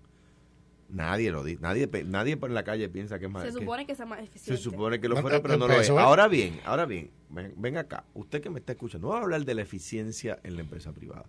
Nadie 0.90 1.32
lo 1.32 1.44
dice, 1.44 1.60
nadie 1.62 1.90
nadie 2.06 2.38
por 2.38 2.50
la 2.50 2.64
calle 2.64 2.88
piensa 2.88 3.20
que 3.20 3.26
es 3.26 3.32
más 3.32 3.44
Se 3.44 3.52
supone 3.52 3.86
que 3.86 3.94
sea 3.94 4.06
más 4.06 4.20
se 4.20 4.26
eficiente. 4.26 4.62
supone 4.62 5.02
que 5.02 5.10
lo 5.10 5.16
No, 5.16 5.22
fuera, 5.22 5.38
eh, 5.38 5.40
pero 5.42 5.58
no 5.58 5.66
pero 5.68 5.78
lo 5.80 5.82
es. 5.84 5.90
Ahora 5.90 6.30
bien, 6.30 6.62
ahora 6.64 6.86
bien, 6.86 7.12
ven, 7.30 7.54
ven 7.58 7.76
acá, 7.76 8.06
usted 8.14 8.42
que 8.42 8.50
me 8.50 8.60
está 8.60 8.72
escuchando, 8.72 9.10
vamos 9.10 9.20
a 9.22 9.24
hablar 9.26 9.44
de 9.44 9.54
la 9.54 9.64
eficiencia 9.64 10.40
en 10.44 10.56
la 10.56 10.62
empresa 10.62 10.94
privada. 10.94 11.26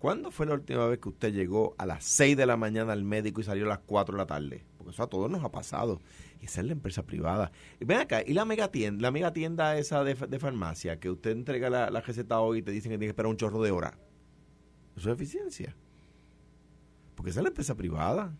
¿Cuándo 0.00 0.32
fue 0.32 0.46
la 0.46 0.54
última 0.54 0.86
vez 0.86 0.98
que 0.98 1.10
usted 1.10 1.32
llegó 1.32 1.76
a 1.78 1.86
las 1.86 2.02
6 2.04 2.36
de 2.36 2.46
la 2.46 2.56
mañana 2.56 2.92
al 2.92 3.04
médico 3.04 3.40
y 3.40 3.44
salió 3.44 3.66
a 3.66 3.68
las 3.68 3.78
4 3.86 4.16
de 4.16 4.18
la 4.22 4.26
tarde? 4.26 4.64
Porque 4.88 4.94
eso 4.96 5.02
a 5.02 5.06
todos 5.10 5.30
nos 5.30 5.44
ha 5.44 5.50
pasado. 5.50 6.00
Y 6.40 6.46
esa 6.46 6.62
es 6.62 6.66
la 6.66 6.72
empresa 6.72 7.02
privada. 7.04 7.52
Ven 7.78 7.98
acá, 7.98 8.22
¿y 8.26 8.32
la 8.32 8.46
mega 8.46 8.68
tienda, 8.72 9.02
la 9.02 9.10
mega 9.10 9.34
tienda 9.34 9.76
esa 9.76 10.02
de, 10.02 10.16
fa- 10.16 10.26
de 10.26 10.38
farmacia 10.38 10.98
que 10.98 11.10
usted 11.10 11.32
entrega 11.32 11.68
la, 11.68 11.90
la 11.90 12.00
receta 12.00 12.40
hoy 12.40 12.60
y 12.60 12.62
te 12.62 12.70
dicen 12.70 12.90
que 12.90 12.96
tiene 12.96 13.08
que 13.08 13.10
esperar 13.10 13.30
un 13.30 13.36
chorro 13.36 13.60
de 13.62 13.70
hora? 13.70 13.98
Eso 14.96 15.10
es 15.10 15.14
eficiencia. 15.16 15.76
Porque 17.14 17.30
esa 17.30 17.40
es 17.40 17.44
la 17.44 17.48
empresa 17.50 17.74
privada. 17.76 18.34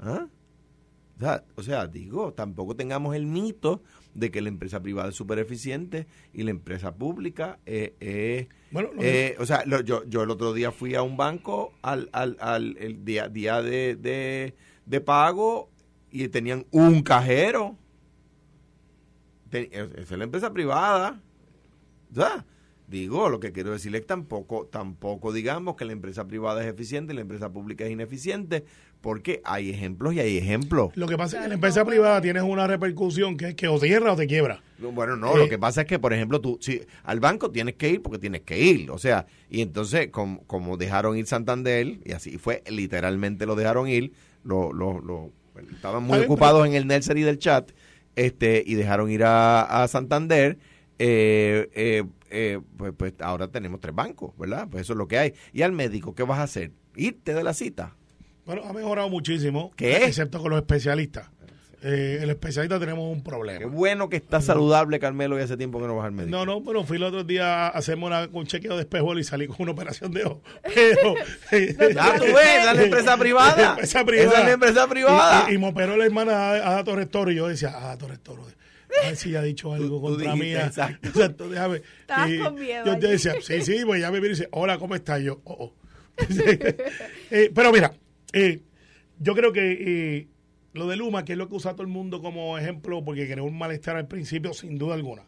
¿Ah? 0.00 0.26
O 1.16 1.20
sea, 1.22 1.44
o 1.56 1.62
sea, 1.62 1.86
digo, 1.86 2.32
tampoco 2.32 2.74
tengamos 2.76 3.14
el 3.14 3.26
mito 3.26 3.82
de 4.14 4.30
que 4.30 4.40
la 4.40 4.48
empresa 4.48 4.80
privada 4.82 5.10
es 5.10 5.14
súper 5.14 5.38
eficiente 5.38 6.06
y 6.32 6.42
la 6.42 6.50
empresa 6.50 6.94
pública 6.94 7.58
eh, 7.66 7.94
eh, 8.00 8.48
Bueno, 8.70 8.90
eh, 8.98 9.36
o 9.38 9.46
sea, 9.46 9.62
lo- 9.66 9.82
yo, 9.82 10.02
yo 10.08 10.22
el 10.22 10.30
otro 10.30 10.52
día 10.52 10.72
fui 10.72 10.94
a 10.94 11.02
un 11.02 11.16
banco 11.16 11.72
al, 11.82 12.08
al, 12.12 12.36
al 12.40 12.76
el 12.78 13.04
día, 13.04 13.28
día 13.28 13.60
de, 13.62 13.96
de, 13.96 14.54
de 14.90 15.00
pago 15.00 15.70
y 16.10 16.28
tenían 16.28 16.66
un 16.72 17.02
cajero. 17.02 17.76
Esa 19.52 19.92
es 19.96 20.10
la 20.10 20.24
empresa 20.24 20.52
privada. 20.52 21.20
Sea, 22.12 22.44
digo, 22.88 23.28
lo 23.28 23.38
que 23.38 23.52
quiero 23.52 23.70
decirles 23.70 24.00
es 24.00 24.02
que 24.02 24.08
tampoco, 24.08 24.66
tampoco 24.66 25.32
digamos 25.32 25.76
que 25.76 25.84
la 25.84 25.92
empresa 25.92 26.26
privada 26.26 26.60
es 26.62 26.68
eficiente 26.68 27.12
y 27.12 27.16
la 27.16 27.22
empresa 27.22 27.52
pública 27.52 27.84
es 27.84 27.92
ineficiente, 27.92 28.64
porque 29.00 29.40
hay 29.44 29.70
ejemplos 29.70 30.14
y 30.14 30.20
hay 30.20 30.36
ejemplos. 30.36 30.90
Lo 30.96 31.06
que 31.06 31.16
pasa 31.16 31.36
es 31.36 31.40
que 31.40 31.44
en 31.44 31.50
la 31.50 31.54
empresa 31.54 31.84
privada 31.84 32.20
tienes 32.20 32.42
una 32.42 32.66
repercusión 32.66 33.36
que 33.36 33.50
es 33.50 33.54
que 33.54 33.68
o 33.68 33.78
te 33.78 33.86
cierra 33.86 34.12
o 34.12 34.16
te 34.16 34.26
quiebra. 34.26 34.60
Bueno, 34.78 35.14
no, 35.16 35.36
Eh, 35.36 35.38
lo 35.38 35.48
que 35.48 35.58
pasa 35.58 35.82
es 35.82 35.86
que, 35.86 36.00
por 36.00 36.12
ejemplo, 36.12 36.40
tú, 36.40 36.58
si 36.60 36.82
al 37.04 37.20
banco 37.20 37.52
tienes 37.52 37.76
que 37.76 37.90
ir 37.90 38.02
porque 38.02 38.18
tienes 38.18 38.40
que 38.40 38.58
ir, 38.58 38.90
o 38.90 38.98
sea, 38.98 39.26
y 39.48 39.60
entonces, 39.60 40.08
como, 40.08 40.42
como 40.48 40.76
dejaron 40.76 41.16
ir 41.16 41.26
Santander, 41.26 42.00
y 42.04 42.12
así 42.12 42.38
fue, 42.38 42.64
literalmente 42.68 43.46
lo 43.46 43.54
dejaron 43.54 43.86
ir, 43.88 44.12
lo, 44.44 44.72
lo, 44.72 45.00
lo- 45.00 45.32
estaban 45.72 46.02
muy 46.04 46.18
ocupados 46.20 46.66
en 46.66 46.74
el 46.74 46.86
nursery 46.86 47.22
del 47.22 47.38
chat, 47.38 47.70
este, 48.16 48.62
y 48.66 48.74
dejaron 48.74 49.10
ir 49.10 49.24
a, 49.24 49.82
a 49.82 49.88
Santander, 49.88 50.58
eh, 50.98 51.68
eh, 51.74 52.04
eh, 52.30 52.60
pues, 52.76 52.92
pues 52.96 53.14
ahora 53.20 53.48
tenemos 53.48 53.80
tres 53.80 53.94
bancos, 53.94 54.36
¿verdad? 54.38 54.68
Pues 54.70 54.82
eso 54.82 54.92
es 54.94 54.96
lo 54.98 55.08
que 55.08 55.18
hay. 55.18 55.34
Y 55.52 55.62
al 55.62 55.72
médico, 55.72 56.14
¿qué 56.14 56.22
vas 56.22 56.38
a 56.38 56.44
hacer? 56.44 56.72
Irte 56.96 57.34
de 57.34 57.42
la 57.42 57.54
cita. 57.54 57.96
Bueno, 58.46 58.62
ha 58.64 58.72
mejorado 58.72 59.08
muchísimo. 59.08 59.70
¿Qué? 59.76 60.04
Excepto 60.06 60.40
con 60.40 60.50
los 60.50 60.60
especialistas. 60.60 61.30
Eh, 61.82 62.18
el 62.22 62.28
especialista 62.28 62.78
tenemos 62.78 63.10
un 63.10 63.22
problema. 63.22 63.58
Qué 63.58 63.64
bueno 63.64 64.08
que 64.10 64.16
está 64.16 64.42
saludable, 64.42 64.98
Carmelo, 64.98 65.38
y 65.38 65.42
hace 65.42 65.56
tiempo 65.56 65.80
que 65.80 65.86
no 65.86 65.96
vas 65.96 66.06
al 66.06 66.12
médico. 66.12 66.36
No, 66.36 66.44
no, 66.44 66.62
pero 66.62 66.84
fui 66.84 66.98
el 66.98 67.04
otro 67.04 67.24
día 67.24 67.66
a 67.66 67.68
hacerme 67.68 68.04
una, 68.06 68.28
un 68.32 68.46
chequeo 68.46 68.74
de 68.76 68.82
espejuelo 68.82 69.18
y 69.18 69.24
salí 69.24 69.46
con 69.46 69.56
una 69.60 69.72
operación 69.72 70.12
de 70.12 70.24
ojo. 70.24 70.42
Pero. 70.74 71.14
Ya 71.94 72.14
tú 72.18 72.24
ves, 72.24 72.36
esa 72.58 72.70
es 72.72 72.76
la 72.76 72.82
empresa 72.82 73.16
privada. 73.16 73.56
La 73.56 73.70
empresa 73.70 74.04
privada. 74.04 74.28
Esa 74.30 74.38
es 74.40 74.46
la 74.46 74.52
empresa 74.52 74.88
privada. 74.88 75.46
Y, 75.48 75.52
y- 75.52 75.54
y 75.54 75.58
me 75.58 75.68
operó 75.68 75.96
la 75.96 76.04
hermana 76.04 76.50
Ada 76.52 76.84
Torres 76.84 77.08
Toro 77.10 77.30
y 77.30 77.36
yo 77.36 77.48
decía, 77.48 77.70
Ada 77.70 77.96
Torres 77.96 78.20
Toro, 78.20 78.42
a 79.02 79.06
ver 79.06 79.16
si 79.16 79.30
ya 79.30 79.38
ha 79.38 79.42
dicho 79.42 79.72
algo 79.72 79.86
tú 79.96 80.00
contra 80.02 80.36
mía. 80.36 80.66
exacto. 80.66 81.08
Exacto, 81.08 81.48
déjame. 81.48 81.80
Y 82.28 82.38
con 82.40 82.56
miedo 82.56 82.84
Yo 82.84 82.92
allí. 82.92 83.00
decía, 83.08 83.34
sí, 83.40 83.62
sí, 83.62 83.82
pues 83.86 84.00
ya 84.02 84.10
me 84.10 84.20
viene 84.20 84.34
y 84.34 84.38
dice, 84.38 84.48
hola, 84.52 84.76
¿cómo 84.78 84.94
estás? 84.96 85.22
Yo, 85.22 85.40
oh, 85.44 85.64
oh. 85.64 85.74
Eh, 87.30 87.50
pero 87.54 87.72
mira, 87.72 87.92
eh, 88.32 88.60
yo 89.18 89.34
creo 89.34 89.52
que 89.52 89.72
eh, 90.18 90.28
lo 90.72 90.86
de 90.86 90.96
Luma, 90.96 91.24
que 91.24 91.32
es 91.32 91.38
lo 91.38 91.48
que 91.48 91.54
usa 91.56 91.72
todo 91.72 91.82
el 91.82 91.88
mundo 91.88 92.20
como 92.22 92.56
ejemplo, 92.58 93.04
porque 93.04 93.28
creó 93.30 93.44
un 93.44 93.58
malestar 93.58 93.96
al 93.96 94.06
principio, 94.06 94.52
sin 94.54 94.78
duda 94.78 94.94
alguna. 94.94 95.22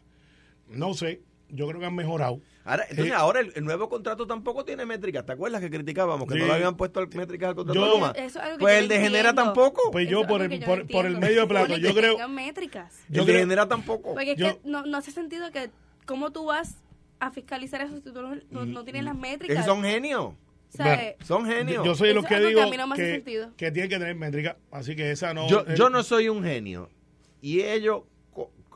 No 0.69 0.93
sé, 0.93 1.21
yo 1.49 1.67
creo 1.67 1.79
que 1.79 1.85
han 1.85 1.95
mejorado. 1.95 2.39
Ahora, 2.65 2.83
entonces, 2.89 3.11
Eh, 3.13 3.15
ahora 3.15 3.41
el, 3.41 3.51
el 3.55 3.65
nuevo 3.65 3.89
contrato 3.89 4.25
tampoco 4.25 4.63
tiene 4.63 4.85
métricas. 4.85 5.25
¿Te 5.25 5.33
acuerdas 5.33 5.59
que 5.61 5.69
criticábamos 5.69 6.27
que 6.27 6.35
Sí. 6.35 6.39
no 6.39 6.45
le 6.47 6.53
habían 6.53 6.77
puesto 6.77 7.01
métricas 7.13 7.49
al 7.49 7.55
contrato 7.55 7.79
Yo- 7.79 7.85
de 7.85 7.91
Luma? 7.91 8.11
Eso 8.15 8.25
es 8.25 8.35
algo 8.37 8.57
que 8.57 8.61
Pues 8.61 8.73
yo 8.75 8.79
el 8.83 8.87
de 8.87 8.99
Genera 9.01 9.33
tampoco. 9.35 9.91
Pues 9.91 10.07
yo 10.09 10.25
por 10.25 10.41
el, 10.41 10.59
yo 10.59 10.65
por, 10.87 11.05
el 11.05 11.17
medio 11.19 11.45
plato, 11.47 11.73
Supone 11.75 11.81
yo 11.87 11.93
creo... 11.93 12.29
métricas. 12.29 13.01
el 13.09 13.15
yo 13.15 13.25
de 13.25 13.31
creo- 13.33 13.39
Genera 13.41 13.67
tampoco. 13.67 14.13
Porque 14.13 14.31
es 14.31 14.37
Yo- 14.37 14.61
que 14.61 14.69
no, 14.69 14.85
no 14.85 14.97
hace 14.97 15.11
sentido 15.11 15.51
que 15.51 15.69
cómo 16.05 16.31
tú 16.31 16.45
vas 16.45 16.77
a 17.19 17.31
fiscalizar 17.31 17.81
eso 17.81 17.95
si 17.97 18.01
tú 18.01 18.13
no, 18.13 18.35
no, 18.49 18.65
no 18.65 18.83
tienes 18.85 19.03
las 19.03 19.15
Es 19.15 19.21
métricas. 19.21 19.57
que 19.57 19.63
son 19.63 19.83
genios. 19.83 20.33
O 20.73 20.77
sea, 20.77 20.85
Bueno, 20.85 21.01
eh, 21.01 21.17
Son 21.23 21.45
genios. 21.45 21.85
Yo, 21.85 21.95
soy 21.95 22.09
de 22.09 22.13
los 22.15 22.25
que 22.25 22.35
que 22.35 22.47
digo 22.47 22.61
a 22.61 22.67
mí 22.67 22.77
no 22.77 22.89
que, 22.93 23.11
sentido. 23.11 23.51
que 23.55 23.71
tienen 23.71 23.89
que 23.89 23.99
tener 23.99 24.15
métrica, 24.15 24.57
así 24.71 24.95
que 24.95 25.11
esa 25.11 25.33
no... 25.33 25.47
yo, 25.47 25.65
yo 25.75 25.89
no 25.89 26.01
soy 26.03 26.29
un 26.29 26.43
genio. 26.43 26.89
Y 27.41 27.61
ellos 27.61 28.03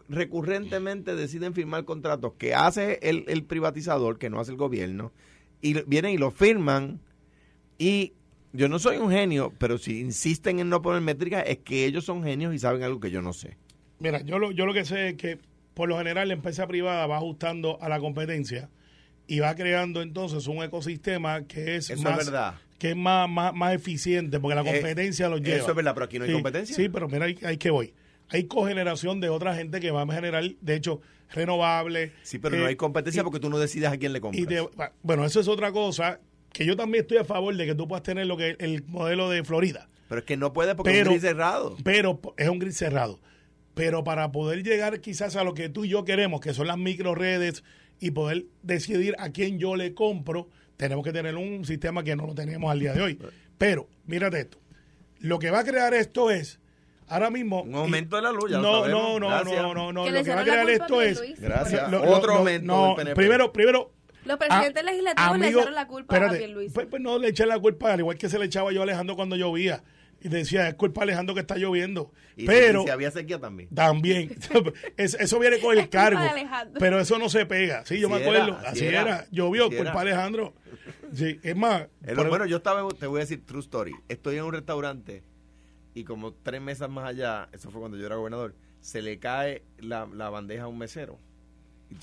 recurrentemente 0.09 1.15
deciden 1.15 1.53
firmar 1.53 1.85
contratos 1.85 2.33
que 2.37 2.53
hace 2.53 2.99
el, 3.01 3.25
el 3.27 3.43
privatizador, 3.43 4.17
que 4.17 4.29
no 4.29 4.39
hace 4.39 4.51
el 4.51 4.57
gobierno, 4.57 5.11
y 5.61 5.81
vienen 5.83 6.13
y 6.13 6.17
lo 6.17 6.31
firman 6.31 7.01
y 7.77 8.13
yo 8.53 8.69
no 8.69 8.79
soy 8.79 8.97
un 8.97 9.11
genio, 9.11 9.53
pero 9.57 9.77
si 9.77 9.99
insisten 9.99 10.59
en 10.59 10.69
no 10.69 10.81
poner 10.81 11.01
métricas 11.01 11.43
es 11.47 11.59
que 11.59 11.85
ellos 11.85 12.05
son 12.05 12.23
genios 12.23 12.53
y 12.53 12.59
saben 12.59 12.83
algo 12.83 12.99
que 12.99 13.11
yo 13.11 13.21
no 13.21 13.33
sé. 13.33 13.57
Mira, 13.99 14.21
yo 14.21 14.39
lo, 14.39 14.51
yo 14.51 14.65
lo 14.65 14.73
que 14.73 14.85
sé 14.85 15.09
es 15.09 15.15
que 15.15 15.39
por 15.73 15.89
lo 15.89 15.97
general 15.97 16.27
la 16.29 16.35
empresa 16.35 16.67
privada 16.67 17.05
va 17.07 17.17
ajustando 17.17 17.81
a 17.81 17.89
la 17.89 17.99
competencia 17.99 18.69
y 19.27 19.39
va 19.39 19.53
creando 19.55 20.01
entonces 20.01 20.47
un 20.47 20.63
ecosistema 20.63 21.45
que 21.45 21.75
es 21.75 21.89
Eso 21.89 22.01
más 22.01 22.19
es 22.19 22.25
verdad. 22.27 22.55
que 22.79 22.91
es 22.91 22.95
más, 22.95 23.29
más, 23.29 23.53
más 23.53 23.73
eficiente 23.75 24.39
porque 24.39 24.55
la 24.55 24.61
Eh, 24.61 24.73
competencia 24.73 25.27
los 25.29 25.41
lleva. 25.41 25.57
Eso 25.57 25.69
es 25.69 25.75
verdad, 25.75 25.93
pero 25.93 26.05
aquí 26.05 26.17
no 26.17 26.23
hay 26.25 26.29
Sí, 26.29 26.33
competencia. 26.35 26.75
Sí, 26.75 26.89
pero 26.89 27.07
mira, 27.09 27.25
ahí, 27.25 27.37
ahí 27.43 27.57
que 27.57 27.69
voy. 27.69 27.93
Hay 28.29 28.43
cogeneración 28.45 29.19
de 29.21 29.29
otra 29.29 29.55
gente 29.55 29.79
que 29.79 29.91
va 29.91 30.01
a 30.03 30.07
generar, 30.13 30.43
de 30.59 30.75
hecho, 30.75 31.01
renovables. 31.33 32.11
Sí, 32.23 32.39
pero 32.39 32.55
eh, 32.55 32.59
no 32.59 32.65
hay 32.65 32.75
competencia 32.75 33.21
y- 33.21 33.23
porque 33.23 33.39
tú 33.39 33.49
no 33.49 33.57
decides 33.59 33.89
a 33.89 33.97
quién 33.97 34.13
le 34.13 34.21
compras. 34.21 34.41
y 34.41 34.45
de- 34.45 34.67
bueno, 35.03 35.25
eso 35.25 35.39
es 35.39 35.47
otra 35.47 35.71
cosa 35.71 36.19
que 36.53 36.65
yo 36.65 36.75
también 36.75 37.03
estoy 37.03 37.17
a 37.17 37.23
favor 37.23 37.55
de 37.55 37.65
que 37.65 37.75
tú 37.75 37.87
puedas 37.87 38.03
tener 38.03 38.27
lo 38.27 38.35
que 38.37 38.55
el 38.59 38.83
modelo 38.87 39.29
de 39.29 39.43
Florida. 39.43 39.87
pero 40.09 40.19
es 40.19 40.25
que 40.25 40.37
no 40.37 40.53
puede 40.53 40.73
porque 40.75 40.91
pero- 40.91 41.01
es 41.01 41.07
un 41.07 41.13
gris 41.15 41.21
cerrado. 41.21 41.75
Pero 41.83 42.19
es 42.37 42.47
un 42.49 42.59
grid 42.59 42.71
cerrado. 42.71 43.19
Pero 43.73 44.03
para 44.03 44.31
poder 44.31 44.63
llegar 44.63 45.01
quizás 45.01 45.35
a 45.35 45.43
lo 45.43 45.53
que 45.53 45.69
tú 45.69 45.85
y 45.85 45.89
yo 45.89 46.03
queremos, 46.05 46.39
que 46.41 46.53
son 46.53 46.65
las 46.67 46.77
micro 46.77 47.13
redes, 47.13 47.63
y 47.99 48.11
poder 48.11 48.45
decidir 48.63 49.15
a 49.19 49.29
quién 49.31 49.59
yo 49.59 49.75
le 49.75 49.93
compro, 49.93 50.47
tenemos 50.77 51.03
que 51.03 51.11
tener 51.11 51.35
un 51.35 51.65
sistema 51.65 52.03
que 52.03 52.15
no 52.15 52.27
lo 52.27 52.35
tenemos 52.35 52.71
al 52.71 52.79
día 52.79 52.93
de 52.93 53.01
hoy. 53.01 53.19
Pero, 53.57 53.87
mírate 54.05 54.41
esto. 54.41 54.59
Lo 55.19 55.39
que 55.39 55.49
va 55.49 55.59
a 55.59 55.63
crear 55.63 55.93
esto 55.95 56.29
es, 56.29 56.59
ahora 57.07 57.31
mismo... 57.31 57.63
Un 57.63 57.73
aumento 57.75 58.15
de 58.17 58.21
la 58.21 58.31
luz, 58.31 58.51
ya 58.51 58.59
lo 58.59 58.87
no, 58.87 58.87
no, 58.87 59.19
no, 59.19 59.27
Gracias. 59.29 59.61
no, 59.63 59.73
no, 59.73 59.93
no. 59.93 60.03
Que 60.05 60.11
Lo 60.11 60.17
le 60.17 60.23
que 60.23 60.35
va 60.35 60.41
a 60.41 60.43
crear 60.43 60.69
esto 60.69 60.99
a 60.99 61.05
es... 61.05 61.41
Gracias. 61.41 61.91
lo- 61.91 62.03
Otro 62.03 62.33
lo- 62.33 62.37
aumento 62.39 62.67
no, 62.67 62.85
del 62.89 62.95
PNP. 62.97 63.15
Primero, 63.15 63.51
primero... 63.51 63.91
Los 64.25 64.37
presidentes 64.37 64.83
ah, 64.83 64.85
legislativos 64.85 65.37
le 65.39 65.45
amigo, 65.45 65.59
echaron 65.61 65.75
la 65.75 65.87
culpa 65.87 66.13
a 66.13 66.17
espérate, 66.17 66.37
Pierluisi. 66.39 66.73
Pues, 66.73 66.87
pues 66.87 67.01
no 67.01 67.17
le 67.17 67.29
eché 67.29 67.45
la 67.45 67.57
culpa, 67.59 67.93
al 67.93 67.99
igual 67.99 68.17
que 68.17 68.27
se 68.29 68.37
le 68.37 68.45
echaba 68.45 68.71
yo 68.73 68.81
a 68.81 68.83
Alejandro 68.83 69.15
cuando 69.15 69.37
llovía. 69.37 69.83
Y 70.21 70.29
decía, 70.29 70.67
es 70.67 70.73
culpa 70.75 71.03
Alejandro 71.03 71.35
que 71.35 71.41
está 71.41 71.55
lloviendo. 71.57 72.11
Y 72.35 72.41
si- 72.41 72.47
pero... 72.47 72.83
si 72.83 72.89
había 72.89 73.11
sequía 73.11 73.39
también. 73.39 73.69
También. 73.69 74.35
Es- 74.97 75.13
eso 75.15 75.39
viene 75.39 75.59
con 75.59 75.73
el 75.73 75.79
Es 75.79 75.85
culpa 75.85 75.97
cargo. 76.03 76.21
Pero 76.79 76.99
eso 76.99 77.19
no 77.19 77.29
se 77.29 77.45
pega. 77.45 77.85
Sí, 77.85 77.99
yo 77.99 78.07
Así 78.07 78.15
me 78.17 78.21
acuerdo. 78.23 78.57
era, 78.59 78.69
así 78.69 78.79
así 78.79 78.85
era. 78.85 79.01
era. 79.01 79.27
Llovió, 79.31 79.65
Así 79.67 79.75
culpa 79.75 79.91
era. 79.91 80.01
Alejandro. 80.01 80.53
Sí, 81.13 81.39
es 81.43 81.55
más. 81.55 81.87
Lo- 82.01 82.27
bueno, 82.29 82.45
yo 82.45 82.57
estaba, 82.57 82.87
te 82.93 83.05
voy 83.07 83.19
a 83.19 83.21
decir 83.21 83.45
true 83.45 83.59
story. 83.61 83.93
Estoy 84.09 84.37
en 84.37 84.43
un 84.45 84.53
restaurante 84.53 85.23
y 85.93 86.03
como 86.03 86.33
tres 86.33 86.61
mesas 86.61 86.89
más 86.89 87.05
allá, 87.07 87.49
eso 87.53 87.69
fue 87.71 87.79
cuando 87.79 87.97
yo 87.97 88.05
era 88.05 88.15
gobernador, 88.15 88.55
se 88.81 89.01
le 89.01 89.17
cae 89.19 89.63
la, 89.79 90.07
la 90.13 90.29
bandeja 90.29 90.63
a 90.63 90.67
un 90.67 90.77
mesero. 90.77 91.17
Y 91.89 91.95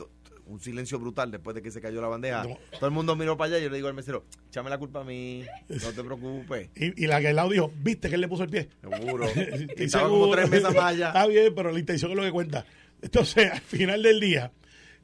un 0.46 0.60
silencio 0.60 0.98
brutal 0.98 1.30
después 1.30 1.54
de 1.54 1.62
que 1.62 1.70
se 1.70 1.80
cayó 1.80 2.00
la 2.00 2.08
bandeja. 2.08 2.44
No. 2.44 2.58
Todo 2.72 2.86
el 2.86 2.92
mundo 2.92 3.16
miró 3.16 3.36
para 3.36 3.48
allá 3.48 3.58
y 3.58 3.62
yo 3.64 3.70
le 3.70 3.76
digo 3.76 3.88
al 3.88 3.94
mesero, 3.94 4.24
échame 4.48 4.70
la 4.70 4.78
culpa 4.78 5.00
a 5.00 5.04
mí, 5.04 5.44
no 5.68 5.92
te 5.92 6.04
preocupes. 6.04 6.70
y, 6.76 7.04
y 7.04 7.06
la 7.06 7.20
que 7.20 7.28
al 7.28 7.36
lado 7.36 7.50
dijo, 7.50 7.72
¿viste 7.76 8.08
que 8.08 8.14
él 8.16 8.20
le 8.20 8.28
puso 8.28 8.44
el 8.44 8.50
pie? 8.50 8.68
Seguro. 8.80 9.26
Y 9.76 9.84
estaba 9.84 10.08
como 10.08 10.24
seguro. 10.24 10.40
tres 10.40 10.50
mesas 10.50 10.74
más 10.74 10.84
allá. 10.84 11.08
Está 11.08 11.26
bien, 11.26 11.52
pero 11.54 11.72
la 11.72 11.78
intención 11.78 12.10
es 12.10 12.16
lo 12.16 12.22
que 12.22 12.32
cuenta. 12.32 12.64
Entonces, 13.02 13.50
al 13.50 13.60
final 13.60 14.02
del 14.02 14.20
día, 14.20 14.52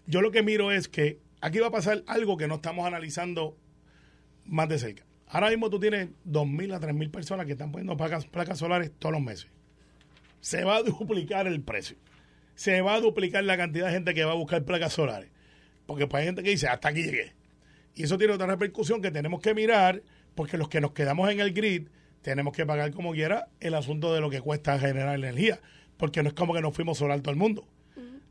yo 0.06 0.20
lo 0.22 0.30
que 0.30 0.42
miro 0.42 0.70
es 0.72 0.88
que 0.88 1.20
aquí 1.40 1.58
va 1.58 1.68
a 1.68 1.70
pasar 1.70 2.02
algo 2.06 2.36
que 2.36 2.46
no 2.46 2.56
estamos 2.56 2.86
analizando 2.86 3.56
más 4.44 4.68
de 4.68 4.78
cerca. 4.78 5.04
Ahora 5.26 5.50
mismo 5.50 5.70
tú 5.70 5.78
tienes 5.78 6.08
2.000 6.26 6.74
a 6.74 6.80
3.000 6.80 7.10
personas 7.10 7.46
que 7.46 7.52
están 7.52 7.70
poniendo 7.70 7.96
placas, 7.96 8.26
placas 8.26 8.58
solares 8.58 8.90
todos 8.98 9.12
los 9.12 9.22
meses. 9.22 9.48
Se 10.40 10.64
va 10.64 10.76
a 10.76 10.82
duplicar 10.82 11.46
el 11.46 11.62
precio. 11.62 11.96
Se 12.54 12.80
va 12.82 12.94
a 12.94 13.00
duplicar 13.00 13.44
la 13.44 13.56
cantidad 13.56 13.86
de 13.86 13.92
gente 13.92 14.14
que 14.14 14.24
va 14.24 14.32
a 14.32 14.36
buscar 14.36 14.64
placas 14.64 14.92
solares. 14.92 15.30
Porque 15.86 16.06
pues, 16.06 16.20
hay 16.20 16.26
gente 16.26 16.42
que 16.42 16.50
dice, 16.50 16.68
hasta 16.68 16.88
aquí 16.88 17.02
llegué. 17.02 17.32
Y 17.94 18.04
eso 18.04 18.18
tiene 18.18 18.34
otra 18.34 18.46
repercusión 18.46 19.02
que 19.02 19.10
tenemos 19.10 19.40
que 19.40 19.54
mirar, 19.54 20.02
porque 20.34 20.56
los 20.56 20.68
que 20.68 20.80
nos 20.80 20.92
quedamos 20.92 21.30
en 21.30 21.40
el 21.40 21.52
grid 21.52 21.88
tenemos 22.22 22.54
que 22.54 22.66
pagar 22.66 22.92
como 22.92 23.12
quiera 23.12 23.48
el 23.60 23.74
asunto 23.74 24.14
de 24.14 24.20
lo 24.20 24.30
que 24.30 24.40
cuesta 24.40 24.78
generar 24.78 25.14
energía, 25.14 25.60
porque 25.96 26.22
no 26.22 26.28
es 26.28 26.34
como 26.34 26.54
que 26.54 26.60
nos 26.60 26.74
fuimos 26.74 26.98
solar 26.98 27.20
todo 27.20 27.32
el 27.32 27.38
mundo. 27.38 27.66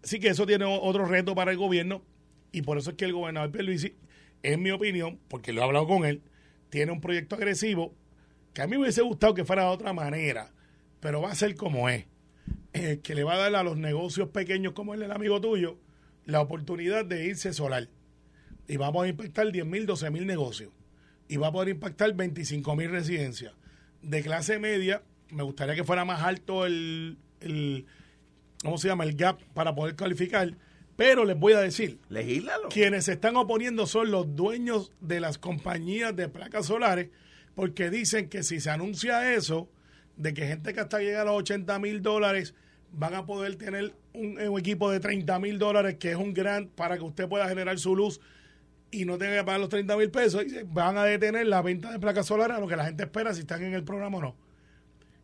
Así 0.03 0.19
que 0.19 0.29
eso 0.29 0.45
tiene 0.45 0.65
otro 0.65 1.05
reto 1.05 1.35
para 1.35 1.51
el 1.51 1.57
gobierno 1.57 2.03
y 2.51 2.61
por 2.61 2.77
eso 2.77 2.91
es 2.91 2.95
que 2.95 3.05
el 3.05 3.13
gobernador 3.13 3.51
Pierluisi, 3.51 3.95
en 4.43 4.61
mi 4.61 4.71
opinión, 4.71 5.19
porque 5.27 5.53
lo 5.53 5.61
he 5.61 5.63
hablado 5.63 5.87
con 5.87 6.05
él, 6.05 6.21
tiene 6.69 6.91
un 6.91 7.01
proyecto 7.01 7.35
agresivo 7.35 7.93
que 8.53 8.61
a 8.61 8.67
mí 8.67 8.71
me 8.71 8.83
hubiese 8.83 9.01
gustado 9.01 9.33
que 9.33 9.45
fuera 9.45 9.63
de 9.63 9.69
otra 9.69 9.93
manera, 9.93 10.51
pero 10.99 11.21
va 11.21 11.31
a 11.31 11.35
ser 11.35 11.55
como 11.55 11.89
es, 11.89 12.05
eh, 12.79 13.01
que 13.03 13.13
le 13.13 13.25
va 13.25 13.33
a 13.33 13.37
dar 13.37 13.55
a 13.55 13.63
los 13.63 13.75
negocios 13.75 14.29
pequeños 14.29 14.71
como 14.71 14.93
el 14.93 15.01
del 15.01 15.11
amigo 15.11 15.41
tuyo 15.41 15.77
la 16.25 16.39
oportunidad 16.39 17.03
de 17.03 17.25
irse 17.25 17.51
solar. 17.51 17.89
Y 18.69 18.77
vamos 18.77 19.03
a 19.03 19.07
impactar 19.09 19.51
10 19.51 19.65
mil, 19.65 19.85
12 19.85 20.09
mil 20.11 20.25
negocios. 20.25 20.71
Y 21.27 21.35
va 21.35 21.47
a 21.47 21.51
poder 21.51 21.69
impactar 21.69 22.13
25 22.13 22.75
mil 22.77 22.89
residencias. 22.89 23.53
De 24.01 24.23
clase 24.23 24.59
media, 24.59 25.03
me 25.29 25.43
gustaría 25.43 25.75
que 25.75 25.83
fuera 25.83 26.05
más 26.05 26.21
alto 26.23 26.65
el, 26.65 27.17
el, 27.41 27.85
¿cómo 28.63 28.77
se 28.77 28.87
llama? 28.87 29.03
El 29.03 29.15
gap 29.15 29.41
para 29.53 29.75
poder 29.75 29.97
calificar. 29.97 30.55
Pero 30.95 31.25
les 31.25 31.37
voy 31.37 31.53
a 31.53 31.59
decir, 31.59 31.99
Legíslalo. 32.07 32.69
quienes 32.69 33.05
se 33.05 33.13
están 33.13 33.35
oponiendo 33.35 33.87
son 33.87 34.09
los 34.09 34.35
dueños 34.37 34.93
de 35.01 35.19
las 35.19 35.37
compañías 35.37 36.15
de 36.15 36.29
placas 36.29 36.67
solares, 36.67 37.09
porque 37.55 37.89
dicen 37.89 38.29
que 38.29 38.43
si 38.43 38.61
se 38.61 38.69
anuncia 38.69 39.33
eso, 39.33 39.69
de 40.15 40.33
que 40.33 40.47
gente 40.47 40.73
que 40.73 40.79
hasta 40.79 40.99
llega 40.99 41.21
a 41.21 41.25
los 41.25 41.37
80 41.39 41.77
mil 41.79 42.01
dólares 42.01 42.53
van 42.91 43.13
a 43.15 43.25
poder 43.25 43.55
tener 43.55 43.93
un, 44.13 44.39
un 44.39 44.59
equipo 44.59 44.89
de 44.91 44.99
30 44.99 45.39
mil 45.39 45.59
dólares, 45.59 45.95
que 45.99 46.11
es 46.11 46.17
un 46.17 46.33
grant 46.33 46.69
para 46.71 46.97
que 46.97 47.03
usted 47.03 47.27
pueda 47.27 47.47
generar 47.47 47.77
su 47.79 47.95
luz 47.95 48.19
y 48.91 49.05
no 49.05 49.17
tenga 49.17 49.37
que 49.37 49.43
pagar 49.43 49.59
los 49.59 49.69
30 49.69 49.95
mil 49.97 50.09
pesos, 50.09 50.43
y 50.45 50.63
van 50.65 50.97
a 50.97 51.03
detener 51.05 51.45
la 51.47 51.61
venta 51.61 51.91
de 51.91 51.99
placas 51.99 52.25
solares 52.25 52.57
a 52.57 52.59
lo 52.59 52.67
que 52.67 52.75
la 52.75 52.85
gente 52.85 53.03
espera 53.03 53.33
si 53.33 53.41
están 53.41 53.63
en 53.63 53.73
el 53.73 53.83
programa 53.83 54.17
o 54.17 54.21
no. 54.21 54.35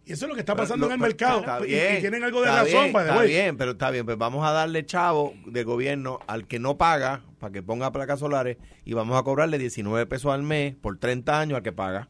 Y 0.08 0.14
eso 0.14 0.26
es 0.26 0.30
lo 0.30 0.36
que 0.36 0.42
está 0.42 0.56
pasando 0.56 0.86
en 0.86 0.92
el 0.92 1.00
mercado. 1.00 1.40
está 1.40 1.60
Y- 1.66 1.70
bien, 1.72 1.98
y, 1.98 2.00
tienen 2.02 2.24
algo 2.24 2.42
de 2.42 2.48
está 2.48 2.64
razón, 2.64 2.84
bien, 2.84 2.94
the 2.94 3.00
Está 3.02 3.22
bien, 3.24 3.58
pero 3.58 3.72
está 3.72 3.90
bien. 3.90 4.06
Pues 4.06 4.18
vamos 4.20 4.46
a 4.46 4.52
darle 4.52 4.86
chavo 4.86 5.34
de 5.48 5.64
gobierno 5.64 6.20
al 6.28 6.46
que 6.46 6.60
no 6.60 6.78
paga 6.78 7.24
para 7.40 7.52
que 7.52 7.64
ponga 7.64 7.92
placas 7.92 8.20
solares 8.20 8.58
y 8.86 8.94
vamos 8.94 9.20
a 9.20 9.24
cobrarle 9.24 9.58
19 9.58 10.06
pesos 10.06 10.32
al 10.32 10.44
mes 10.44 10.76
por 10.76 11.00
30 11.00 11.40
años 11.40 11.58
al 11.58 11.64
que 11.64 11.72
paga. 11.72 12.08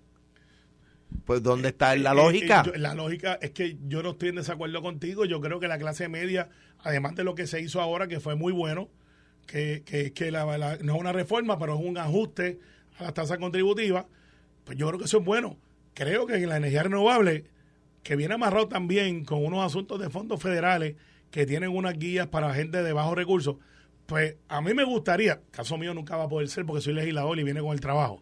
Pues 1.26 1.42
¿dónde 1.42 1.70
está 1.70 1.96
la 1.96 2.12
Eh, 2.12 2.16
lógica? 2.16 2.62
eh, 2.66 2.72
yo- 2.72 2.80
la 2.80 2.94
lógica 2.96 3.38
es 3.42 3.52
que 3.52 3.78
yo 3.88 4.04
no 4.04 4.12
estoy 4.12 4.30
en 4.30 4.36
desacuerdo 4.36 4.82
contigo. 4.82 5.26
Yo 5.26 5.42
creo 5.42 5.60
que 5.60 5.68
la 5.68 5.78
clase 5.78 6.08
media, 6.10 6.50
además 6.80 7.16
de 7.16 7.24
lo 7.24 7.36
que 7.36 7.48
se 7.48 7.62
hizo 7.62 7.82
ahora, 7.82 8.08
que 8.08 8.20
fue 8.20 8.36
muy 8.36 8.52
bueno, 8.54 8.90
que, 9.48 9.84
que, 9.86 10.14
que 10.14 10.32
la- 10.32 10.58
la- 10.58 10.78
no 10.78 10.96
es 10.96 11.00
una 11.00 11.12
reforma, 11.14 11.58
pero 11.60 11.76
es 11.76 11.82
un 11.86 11.98
ajuste 11.98 12.60
a 13.00 13.04
las 13.04 13.14
tasas 13.14 13.38
contributivas, 13.38 14.06
pues 14.64 14.78
yo 14.78 14.88
creo 14.88 15.00
que 15.00 15.06
eso 15.06 15.20
es 15.20 15.26
bueno. 15.26 15.58
Creo 15.94 16.26
que 16.26 16.36
en 16.36 16.50
la 16.50 16.58
energía 16.58 16.84
renovable, 16.84 17.46
que 18.04 18.16
viene 18.16 18.34
amarrado 18.36 18.68
también 18.68 19.24
con 19.26 19.44
unos 19.46 19.66
asuntos 19.66 20.00
de 20.00 20.10
fondos 20.10 20.42
federales 20.42 20.96
que 21.32 21.46
tienen 21.46 21.70
unas 21.70 21.98
guías 21.98 22.28
para 22.28 22.54
gente 22.54 22.84
de 22.84 22.94
bajos 22.94 23.16
recursos, 23.16 23.56
pues 24.06 24.36
a 24.48 24.62
mí 24.62 24.74
me 24.74 24.84
gustaría, 24.84 25.42
caso 25.52 25.78
mío 25.78 25.94
nunca 25.94 26.16
va 26.18 26.26
a 26.26 26.30
poder 26.30 26.48
ser 26.50 26.66
porque 26.66 26.82
soy 26.82 26.94
legislador 26.94 27.40
y 27.40 27.44
viene 27.44 27.62
con 27.62 27.72
el 27.72 27.80
trabajo, 27.80 28.22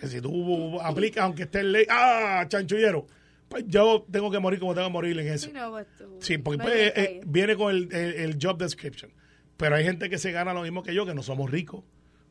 que 0.00 0.06
si 0.08 0.20
tú 0.20 0.80
aplicas, 0.80 1.24
aunque 1.24 1.42
esté 1.44 1.60
en 1.60 1.72
ley, 1.72 1.86
¡ah, 1.88 2.44
chanchullero! 2.48 3.06
Pues 3.48 3.64
yo 3.66 4.06
tengo 4.10 4.30
que 4.30 4.38
morir 4.38 4.60
como 4.60 4.74
tengo 4.74 4.86
que 4.88 4.92
morir 4.92 5.18
en 5.18 5.26
eso. 5.28 5.46
Pues 5.70 5.86
Sí, 6.20 6.38
porque 6.38 6.62
pues, 6.62 6.74
eh, 6.76 6.92
eh, 6.96 7.20
viene 7.26 7.56
con 7.56 7.74
el, 7.74 7.92
el- 7.92 8.14
el 8.14 8.38
job 8.40 8.58
description. 8.58 9.12
Pero 9.56 9.74
hay 9.76 9.84
gente 9.84 10.08
que 10.08 10.18
se 10.18 10.30
gana 10.32 10.54
lo 10.54 10.62
mismo 10.62 10.82
que 10.82 10.94
yo, 10.94 11.04
que 11.04 11.14
no 11.14 11.22
somos 11.22 11.50
ricos, 11.50 11.84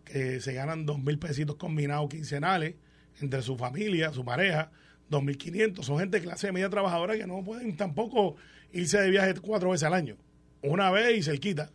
que 0.05 0.39
se 0.39 0.53
ganan 0.53 0.85
dos 0.85 0.99
mil 0.99 1.19
pesitos 1.19 1.57
combinados 1.57 2.09
quincenales 2.09 2.75
entre 3.21 3.41
su 3.41 3.57
familia, 3.57 4.11
su 4.13 4.23
pareja, 4.25 4.71
dos 5.09 5.21
mil 5.23 5.37
quinientos. 5.37 5.85
Son 5.85 5.99
gente 5.99 6.19
de 6.19 6.23
clase 6.25 6.51
media 6.51 6.69
trabajadora 6.69 7.17
que 7.17 7.27
no 7.27 7.43
pueden 7.43 7.75
tampoco 7.75 8.35
irse 8.71 8.99
de 9.01 9.09
viaje 9.09 9.33
cuatro 9.41 9.71
veces 9.71 9.83
al 9.83 9.93
año. 9.93 10.15
Una 10.63 10.89
vez 10.89 11.17
y 11.17 11.21
se 11.23 11.37
quita. 11.39 11.71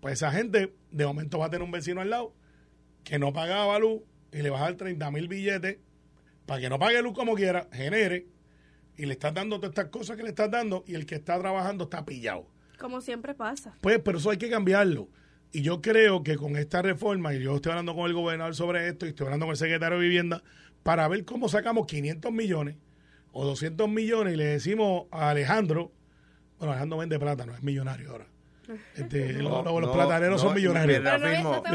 Pues 0.00 0.14
esa 0.14 0.32
gente 0.32 0.74
de 0.90 1.06
momento 1.06 1.38
va 1.38 1.46
a 1.46 1.50
tener 1.50 1.64
un 1.64 1.70
vecino 1.70 2.00
al 2.00 2.10
lado 2.10 2.34
que 3.04 3.18
no 3.18 3.32
pagaba 3.32 3.78
luz 3.78 4.00
y 4.34 4.42
le 4.42 4.50
va 4.50 4.58
a 4.58 4.62
dar 4.62 4.74
30 4.74 5.10
mil 5.12 5.28
billetes 5.28 5.78
para 6.44 6.60
que 6.60 6.68
no 6.68 6.78
pague 6.78 7.00
luz 7.00 7.14
como 7.14 7.34
quiera, 7.34 7.68
genere 7.72 8.26
y 8.96 9.06
le 9.06 9.12
estás 9.12 9.32
dando 9.32 9.56
todas 9.56 9.70
estas 9.70 9.88
cosas 9.88 10.16
que 10.16 10.22
le 10.22 10.30
estás 10.30 10.50
dando 10.50 10.84
y 10.86 10.94
el 10.94 11.06
que 11.06 11.14
está 11.14 11.38
trabajando 11.38 11.84
está 11.84 12.04
pillado. 12.04 12.46
Como 12.78 13.00
siempre 13.00 13.34
pasa. 13.34 13.76
Pues, 13.80 14.00
pero 14.04 14.18
eso 14.18 14.30
hay 14.30 14.36
que 14.36 14.50
cambiarlo. 14.50 15.08
Y 15.52 15.62
yo 15.62 15.80
creo 15.80 16.24
que 16.24 16.36
con 16.36 16.56
esta 16.56 16.82
reforma, 16.82 17.32
y 17.32 17.42
yo 17.42 17.54
estoy 17.54 17.70
hablando 17.70 17.94
con 17.94 18.06
el 18.06 18.12
gobernador 18.12 18.54
sobre 18.56 18.88
esto, 18.88 19.06
y 19.06 19.10
estoy 19.10 19.26
hablando 19.26 19.46
con 19.46 19.52
el 19.52 19.56
secretario 19.56 19.98
de 19.98 20.04
Vivienda, 20.04 20.42
para 20.82 21.06
ver 21.08 21.24
cómo 21.24 21.48
sacamos 21.48 21.86
500 21.86 22.32
millones 22.32 22.76
o 23.32 23.44
200 23.44 23.88
millones 23.88 24.34
y 24.34 24.36
le 24.36 24.44
decimos 24.46 25.06
a 25.12 25.30
Alejandro, 25.30 25.92
bueno, 26.58 26.72
Alejandro 26.72 26.98
vende 26.98 27.18
plata, 27.18 27.46
no 27.46 27.54
es 27.54 27.62
millonario 27.62 28.10
ahora. 28.10 28.26
Este, 28.96 29.32
No, 29.34 29.62
los, 29.62 29.64
los 29.64 29.80
no, 29.82 29.92
plataneros 29.92 30.42
no, 30.42 30.48
son 30.48 30.54
millonarios. 30.56 31.00
Pero 31.02 31.14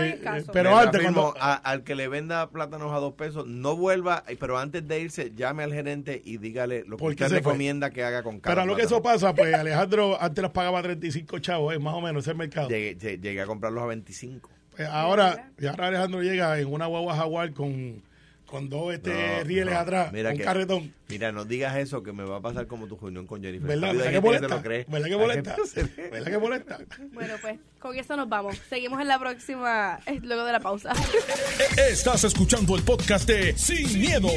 Eh, 0.01 0.43
pero 0.51 0.77
antes, 0.77 1.01
reafirmo, 1.01 1.31
cuando- 1.33 1.41
a- 1.41 1.55
al 1.55 1.83
que 1.83 1.95
le 1.95 2.07
venda 2.07 2.49
plátanos 2.49 2.91
a 2.93 2.97
dos 2.99 3.13
pesos, 3.13 3.45
no 3.47 3.75
vuelva, 3.75 4.23
pero 4.39 4.57
antes 4.57 4.87
de 4.87 4.99
irse, 4.99 5.31
llame 5.35 5.63
al 5.63 5.73
gerente 5.73 6.21
y 6.23 6.37
dígale 6.37 6.83
lo 6.87 6.97
que 6.97 7.01
¿Por 7.01 7.15
qué 7.15 7.23
usted 7.25 7.37
se 7.37 7.43
fue? 7.43 7.51
recomienda 7.53 7.89
que 7.91 8.03
haga 8.03 8.23
con 8.23 8.39
cada 8.39 8.53
Pero 8.55 8.61
a 8.63 8.65
lo 8.65 8.75
que 8.75 8.83
eso 8.83 9.01
pasa, 9.01 9.33
pues 9.33 9.53
Alejandro 9.53 10.17
antes 10.21 10.41
los 10.41 10.51
pagaba 10.51 10.81
35 10.81 11.39
chavos, 11.39 11.73
eh, 11.75 11.79
más 11.79 11.93
o 11.93 12.01
menos, 12.01 12.23
ese 12.23 12.31
es 12.31 12.33
el 12.33 12.37
mercado. 12.37 12.69
Llegué, 12.69 12.97
lle- 12.97 13.19
llegué 13.21 13.41
a 13.41 13.45
comprarlos 13.45 13.83
a 13.83 13.87
25. 13.87 14.49
Pues 14.75 14.87
ahora, 14.87 15.51
y 15.59 15.65
ahora 15.67 15.87
Alejandro 15.87 16.21
llega 16.23 16.57
en 16.59 16.71
una 16.71 16.85
guagua 16.85 17.15
jaguar 17.15 17.51
con, 17.53 18.01
con 18.49 18.67
dos 18.69 18.93
este, 18.93 19.09
No, 19.37 19.43
rieles 19.43 19.73
no, 19.73 19.79
atrás, 19.79 20.11
mira 20.11 20.31
un 20.31 20.37
que- 20.37 20.43
carretón. 20.43 20.93
Mira, 21.07 21.31
no 21.31 21.43
digas 21.45 21.75
eso 21.77 22.03
que 22.03 22.11
me 22.11 22.23
va 22.23 22.37
a 22.37 22.41
pasar 22.41 22.67
como 22.67 22.85
tu 22.87 22.95
reunión 22.97 23.25
con 23.25 23.41
Jennifer. 23.41 23.67
¿Verdad? 23.67 23.93
¿Verdad 23.95 24.11
que 24.11 24.21
molesta? 24.21 24.47
lo. 24.47 24.61
¿Verdad 24.61 25.07
que 25.07 25.17
molesta? 25.17 25.55
¿Verdad 26.11 26.31
que 26.31 26.37
molesta? 26.37 26.79
Bueno, 27.13 27.33
pues 27.41 27.59
con 27.79 27.95
eso 27.97 28.15
nos 28.15 28.29
vamos. 28.29 28.57
Seguimos 28.69 29.01
en 29.01 29.07
la 29.07 29.17
próxima, 29.19 29.99
eh, 30.05 30.19
luego 30.21 30.45
de 30.45 30.51
la 30.51 30.59
pausa. 30.59 30.93
Estás 31.89 32.23
escuchando 32.25 32.75
el 32.75 32.83
podcast 32.83 33.27
de 33.27 33.57
Sin, 33.57 33.99
miedo, 33.99 34.27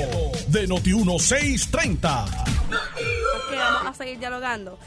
de 0.49 0.67
Noti1630. 0.69 2.45
que 3.51 3.57
vamos 3.57 3.87
a 3.87 3.95
seguir 3.95 4.19
dialogando. 4.19 4.79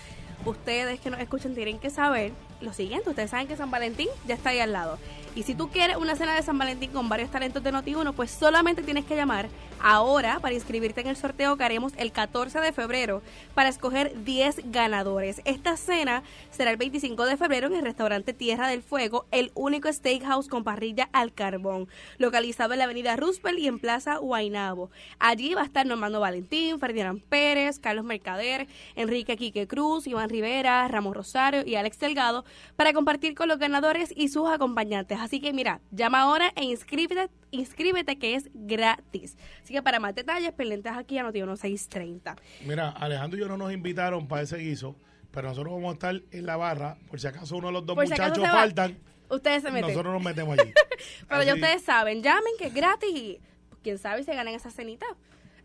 Ustedes 0.46 1.00
que 1.00 1.10
nos 1.10 1.20
escuchan 1.20 1.56
tienen 1.56 1.80
que 1.80 1.90
saber 1.90 2.32
lo 2.62 2.74
siguiente. 2.74 3.10
Ustedes 3.10 3.32
saben 3.32 3.48
que 3.48 3.58
San 3.58 3.72
Valentín 3.72 4.08
ya 4.28 4.36
está 4.36 4.50
ahí 4.50 4.60
al 4.60 4.72
lado. 4.74 4.98
Y 5.36 5.43
si 5.43 5.54
tú 5.54 5.69
quieres 5.69 5.98
una 5.98 6.15
cena 6.15 6.34
de 6.34 6.43
San 6.43 6.58
Valentín 6.58 6.91
con 6.91 7.10
varios 7.10 7.30
talentos 7.30 7.62
de 7.62 7.74
Noti1, 7.74 8.13
pues 8.13 8.32
solamente 8.32 8.84
tienes 8.84 9.04
que 9.04 9.17
llamar 9.17 9.50
ahora 9.82 10.39
para 10.39 10.56
inscribirte 10.56 11.02
en 11.02 11.08
el 11.08 11.17
sorteo 11.17 11.58
que 11.58 11.63
haremos 11.65 11.91
el 11.98 12.13
14 12.13 12.62
de 12.62 12.71
febrero 12.71 13.21
para 13.54 13.67
escoger 13.67 14.24
10 14.24 14.71
ganadores. 14.71 15.41
Esta 15.43 15.76
cena 15.76 16.24
será 16.52 16.71
el 16.71 16.78
25 16.78 17.26
de 17.26 17.36
febrero 17.36 17.67
en 17.67 17.76
el 17.76 17.84
restaurante 17.84 18.34
Tierra 18.34 18.69
del 18.69 18.82
Fuego, 18.82 19.26
el 19.32 19.52
único 19.56 19.91
steakhouse 19.91 20.48
con 20.48 20.63
parrilla 20.63 21.10
al 21.12 21.34
carbón, 21.34 21.89
localizado 22.17 22.71
en 22.71 22.80
la 22.80 22.86
avenida 22.86 23.17
Roosevelt 23.17 23.60
y 23.60 23.67
en 23.67 23.80
Plaza 23.80 24.15
Guainabo. 24.15 24.89
Allí 25.19 25.54
va 25.54 25.62
a 25.62 25.65
estar 25.65 25.86
Normando 25.86 26.21
Valentín, 26.21 26.80
Ferdinand 26.80 27.21
Pérez, 27.21 27.78
Carlos 27.80 28.06
Mercader, 28.06 28.67
Enrique 28.95 29.36
Quique 29.36 29.67
Cruz, 29.67 30.08
Iván 30.08 30.30
Rivera, 30.30 30.88
Ramos 30.88 31.13
Rosario 31.13 31.63
y 31.65 31.76
Alex 31.76 32.00
Delgado 32.00 32.45
para 32.78 32.93
compartir 32.93 33.36
con 33.36 33.50
los 33.50 33.60
ganadores 33.60 34.13
y 34.15 34.30
sus 34.30 34.48
acompañantes. 34.50 35.19
Así 35.26 35.40
que 35.40 35.54
mira, 35.54 35.82
llama 35.90 36.22
ahora 36.22 36.54
e 36.56 36.64
inscríbete, 36.66 37.32
inscríbete 37.50 38.20
que 38.20 38.36
es 38.36 38.48
gratis. 38.54 39.36
Así 39.64 39.74
que 39.74 39.82
para 39.82 40.00
más 40.00 40.14
detalles, 40.14 40.52
pendientes 40.54 40.92
aquí 40.96 41.18
a 41.18 41.24
Noti 41.24 41.40
1630. 41.40 42.36
Mira, 42.64 42.90
Alejandro 42.90 43.36
y 43.36 43.42
yo 43.42 43.48
no 43.48 43.58
nos 43.58 43.74
invitaron 43.74 44.28
para 44.28 44.44
ese 44.44 44.58
guiso, 44.58 44.96
pero 45.32 45.48
nosotros 45.48 45.74
vamos 45.74 45.90
a 45.90 45.94
estar 45.94 46.22
en 46.30 46.46
la 46.46 46.58
barra, 46.58 47.00
por 47.08 47.20
si 47.20 47.26
acaso 47.26 47.58
uno 47.58 47.70
de 47.70 47.74
los 47.74 47.88
dos 47.88 47.96
Por 47.96 48.08
muchachos 48.08 48.38
faltan, 48.38 49.00
Ustedes 49.28 49.64
se 49.64 49.72
meten. 49.72 49.90
nosotros 49.90 50.14
nos 50.14 50.22
metemos 50.22 50.60
allí. 50.60 50.72
Pero 51.28 51.42
ya 51.42 51.56
ustedes 51.56 51.82
saben, 51.82 52.22
llamen 52.22 52.54
que 52.60 52.68
es 52.68 52.74
gratis 52.76 53.10
y 53.12 53.40
pues, 53.70 53.82
quién 53.82 53.98
sabe 53.98 54.20
si 54.20 54.26
se 54.26 54.36
ganan 54.36 54.54
esa 54.54 54.70
cenita 54.70 55.08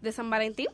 de 0.01 0.11
San 0.11 0.31
Valentín. 0.31 0.69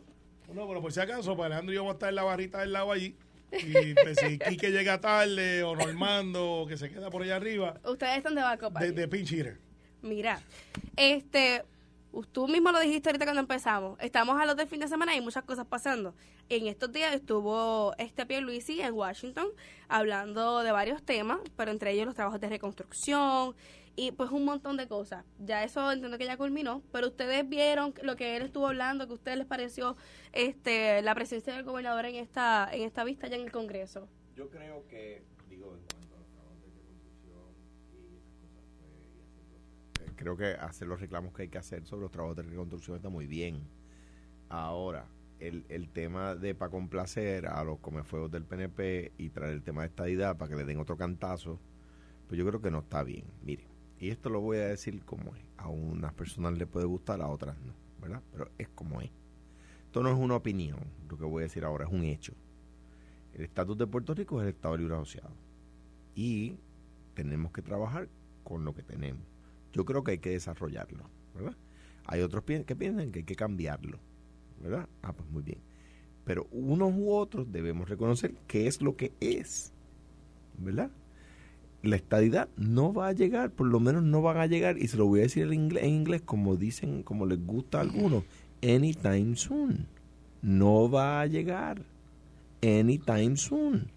No, 0.55 0.69
pero 0.69 0.81
por 0.81 0.93
si 0.93 1.01
acaso, 1.01 1.35
pues 1.35 1.47
Alejandro 1.47 1.73
y 1.73 1.75
yo 1.75 1.83
vamos 1.83 1.95
a 1.95 1.97
estar 1.97 2.09
en 2.09 2.15
la 2.15 2.23
barrita 2.23 2.61
del 2.61 2.73
lado 2.73 2.93
allí. 2.93 3.17
Y 3.53 3.95
pues, 3.95 4.19
si 4.19 4.39
Quique 4.39 4.71
llega 4.71 5.01
tarde, 5.01 5.63
o 5.63 5.75
Normando, 5.77 6.51
o 6.63 6.67
que 6.67 6.77
se 6.77 6.91
queda 6.91 7.11
por 7.11 7.23
allá 7.23 7.37
arriba, 7.37 7.81
Ustedes 7.85 8.19
están 8.19 8.35
de 8.35 8.43
backup. 8.43 8.79
de, 8.79 8.93
de 8.93 9.09
pinch 9.09 9.33
hitter. 9.33 9.59
Mira, 10.03 10.41
este, 10.97 11.65
tú 12.33 12.49
mismo 12.49 12.71
lo 12.73 12.81
dijiste 12.81 13.09
ahorita 13.09 13.25
cuando 13.25 13.41
empezamos. 13.41 13.99
Estamos 14.01 14.41
a 14.41 14.47
los 14.47 14.57
del 14.57 14.69
fin 14.69 14.81
de 14.81 14.89
semana 14.89 15.13
y 15.13 15.17
hay 15.19 15.25
muchas 15.25 15.45
cosas 15.45 15.67
pasando. 15.67 16.15
En 16.49 16.67
estos 16.67 16.93
días 16.93 17.15
estuvo 17.15 17.95
este 17.99 18.25
Pierluisi 18.27 18.81
en 18.81 18.93
Washington 18.95 19.49
hablando 19.89 20.63
de 20.63 20.71
varios 20.71 21.03
temas, 21.03 21.39
pero 21.57 21.71
entre 21.73 21.93
ellos 21.93 22.07
los 22.07 22.15
trabajos 22.15 22.41
de 22.41 22.49
reconstrucción 22.49 23.55
y 23.97 24.13
pues 24.13 24.31
un 24.31 24.45
montón 24.45 24.77
de 24.77 24.87
cosas. 24.87 25.25
Ya 25.39 25.65
eso 25.65 25.91
entiendo 25.91 26.19
que 26.19 26.27
ya 26.27 26.37
culminó, 26.37 26.83
pero 26.93 27.09
ustedes 27.09 27.49
vieron 27.49 27.95
lo 28.03 28.15
que 28.17 28.37
él 28.37 28.43
estuvo 28.43 28.67
hablando, 28.69 29.07
que 29.07 29.13
a 29.13 29.15
ustedes 29.15 29.39
les 29.39 29.47
pareció 29.47 29.97
este 30.33 31.01
la 31.03 31.15
presencia 31.15 31.55
del 31.55 31.65
gobernador 31.65 32.05
en 32.05 32.17
esta 32.17 32.69
en 32.73 32.83
esta 32.83 33.05
vista 33.05 33.27
ya 33.27 33.37
en 33.37 33.43
el 33.43 33.53
Congreso. 33.53 34.09
Yo 34.37 34.51
creo 34.51 34.87
que, 34.87 35.25
digo, 35.49 35.75
en 35.75 35.81
cuanto 35.87 36.15
a 36.15 36.19
los 36.19 36.29
trabajos 36.29 36.61
de 36.61 36.69
reconstrucción 36.69 37.55
y 37.95 38.17
esas 38.19 38.33
cosas, 38.35 38.63
pues, 38.79 38.93
y 39.17 39.21
hacer 39.23 40.07
los- 40.07 40.17
creo 40.17 40.37
que 40.37 40.47
hacer 40.63 40.89
los 40.89 41.01
reclamos 41.01 41.33
que 41.33 41.43
hay 41.43 41.49
que 41.49 41.59
hacer 41.59 41.87
sobre 41.87 42.03
los 42.03 42.11
trabajos 42.13 42.37
de 42.37 42.43
reconstrucción 42.43 42.97
está 42.97 43.09
muy 43.09 43.27
bien. 43.27 43.63
Ahora, 44.51 45.07
el, 45.41 45.65
el 45.69 45.89
tema 45.89 46.35
de 46.35 46.55
para 46.55 46.71
complacer 46.71 47.47
a 47.47 47.65
los 47.65 47.79
comefuegos 47.79 48.31
del 48.31 48.45
PNP 48.45 49.13
y 49.19 49.31
traer 49.31 49.55
el 49.55 49.63
tema 49.63 49.83
de 49.83 49.89
estadidad 49.89 50.37
para 50.37 50.51
que 50.51 50.57
le 50.57 50.65
den 50.65 50.79
otro 50.79 50.97
cantazo, 50.97 51.59
pues 52.29 52.39
yo 52.39 52.47
creo 52.47 52.61
que 52.61 52.71
no 52.71 52.81
está 52.81 53.03
bien. 53.03 53.25
Mire, 53.43 53.65
y 53.99 54.11
esto 54.11 54.29
lo 54.31 54.41
voy 54.41 54.59
a 54.59 54.67
decir 54.67 55.05
como 55.05 55.35
es. 55.35 55.43
A 55.57 55.69
unas 55.69 56.13
personas 56.13 56.57
le 56.59 56.67
puede 56.67 56.87
gustar, 56.87 57.21
a 57.21 57.29
otras 57.29 57.57
no, 57.61 57.73
¿verdad? 58.01 58.23
Pero 58.33 58.51
es 58.59 58.69
como 58.69 59.01
es. 59.01 59.11
Esto 59.87 60.03
no 60.03 60.11
es 60.11 60.19
una 60.19 60.37
opinión, 60.37 60.81
lo 61.09 61.17
que 61.17 61.25
voy 61.25 61.43
a 61.43 61.45
decir 61.45 61.65
ahora 61.65 61.87
es 61.87 61.93
un 61.93 62.05
hecho. 62.05 62.35
El 63.35 63.45
estatus 63.45 63.77
de 63.79 63.87
Puerto 63.87 64.15
Rico 64.15 64.41
es 64.41 64.45
el 64.45 64.55
Estado 64.55 64.77
Libre 64.77 64.95
Asociado. 64.95 65.35
Y 66.15 66.57
tenemos 67.15 67.53
que 67.53 67.63
trabajar 67.63 68.09
con 68.45 68.65
lo 68.65 68.75
que 68.75 68.83
tenemos. 68.83 69.23
Yo 69.73 69.85
creo 69.85 70.05
que 70.05 70.13
hay 70.13 70.19
que 70.19 70.31
desarrollarlo, 70.31 71.11
¿verdad? 71.35 71.57
Hay 72.07 72.21
otros 72.21 72.45
que 72.45 72.77
piensan 72.77 73.11
que 73.11 73.21
hay 73.21 73.25
que 73.25 73.35
cambiarlo, 73.35 73.99
¿verdad? 74.61 74.89
Ah, 75.03 75.13
pues 75.13 75.29
muy 75.29 75.43
bien. 75.43 75.59
Pero 76.25 76.47
unos 76.51 76.93
u 76.95 77.13
otros 77.13 77.51
debemos 77.51 77.89
reconocer 77.89 78.35
qué 78.47 78.67
es 78.67 78.81
lo 78.81 78.97
que 78.97 79.13
es, 79.21 79.73
¿verdad? 80.59 80.91
La 81.87 81.97
estadidad 81.97 82.49
no 82.57 82.93
va 82.93 83.09
a 83.09 83.13
llegar, 83.13 83.53
por 83.53 83.69
lo 83.69 83.79
menos 83.79 84.03
no 84.03 84.21
van 84.21 84.39
a 84.39 84.47
llegar, 84.47 84.77
y 84.77 84.89
se 84.89 84.97
lo 84.97 85.07
voy 85.07 85.21
a 85.21 85.23
decir 85.23 85.45
en 85.45 85.71
inglés, 85.85 86.23
como 86.23 86.57
dicen, 86.57 87.05
como 87.05 87.27
les 87.27 87.45
gusta 87.45 87.79
a 87.79 87.83
algunos, 87.83 88.25
anytime 88.61 89.37
soon. 89.37 89.87
No 90.43 90.91
va 90.91 91.21
a 91.21 91.27
llegar 91.27 91.83
anytime 92.61 93.37
soon. 93.37 93.91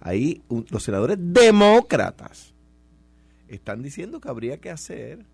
Ahí 0.00 0.42
los 0.48 0.82
senadores 0.82 1.16
demócratas 1.20 2.54
están 3.48 3.82
diciendo 3.82 4.20
que 4.20 4.28
habría 4.28 4.58
que 4.58 4.70
hacer 4.70 5.24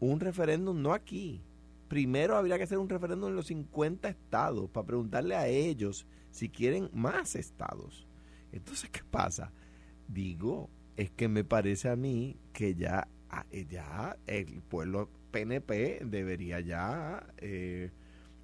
un 0.00 0.20
referéndum, 0.20 0.80
no 0.80 0.92
aquí. 0.92 1.42
Primero 1.88 2.36
habría 2.36 2.56
que 2.56 2.64
hacer 2.64 2.78
un 2.78 2.88
referéndum 2.88 3.30
en 3.30 3.36
los 3.36 3.46
50 3.46 4.08
estados 4.08 4.68
para 4.70 4.86
preguntarle 4.86 5.36
a 5.36 5.48
ellos 5.48 6.06
si 6.30 6.48
quieren 6.48 6.90
más 6.92 7.36
estados. 7.36 8.06
Entonces, 8.52 8.90
¿qué 8.90 9.02
pasa? 9.10 9.52
Digo, 10.08 10.68
es 10.96 11.10
que 11.10 11.28
me 11.28 11.44
parece 11.44 11.88
a 11.88 11.96
mí 11.96 12.36
que 12.52 12.74
ya, 12.74 13.08
ah, 13.30 13.46
eh, 13.50 13.66
ya 13.68 14.16
el 14.26 14.62
pueblo 14.62 15.10
PNP 15.30 16.00
debería 16.04 16.60
ya 16.60 17.26
eh, 17.38 17.90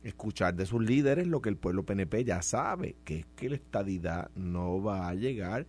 escuchar 0.03 0.55
de 0.55 0.67
sus 0.67 0.83
líderes 0.83 1.27
lo 1.27 1.41
que 1.41 1.49
el 1.49 1.57
pueblo 1.57 1.85
PNP 1.85 2.25
ya 2.25 2.43
sabe, 2.43 2.97
que 3.05 3.21
es 3.21 3.27
que 3.37 3.49
la 3.49 3.57
estadidad 3.57 4.31
no 4.35 4.83
va 4.83 5.09
a 5.09 5.15
llegar 5.15 5.67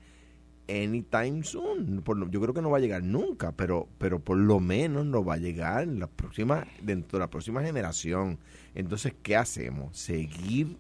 anytime 0.67 1.43
soon. 1.43 2.01
Por 2.03 2.29
yo 2.29 2.41
creo 2.41 2.53
que 2.53 2.61
no 2.61 2.69
va 2.69 2.77
a 2.77 2.81
llegar 2.81 3.03
nunca, 3.03 3.51
pero, 3.51 3.87
pero 3.97 4.19
por 4.19 4.37
lo 4.37 4.59
menos 4.59 5.05
no 5.05 5.23
va 5.23 5.35
a 5.35 5.37
llegar 5.37 5.83
en 5.83 5.99
la 5.99 6.07
próxima, 6.07 6.65
dentro 6.81 7.17
de 7.17 7.23
la 7.23 7.29
próxima 7.29 7.61
generación. 7.61 8.39
Entonces, 8.75 9.13
¿qué 9.21 9.35
hacemos? 9.35 9.97
¿Seguir 9.97 10.77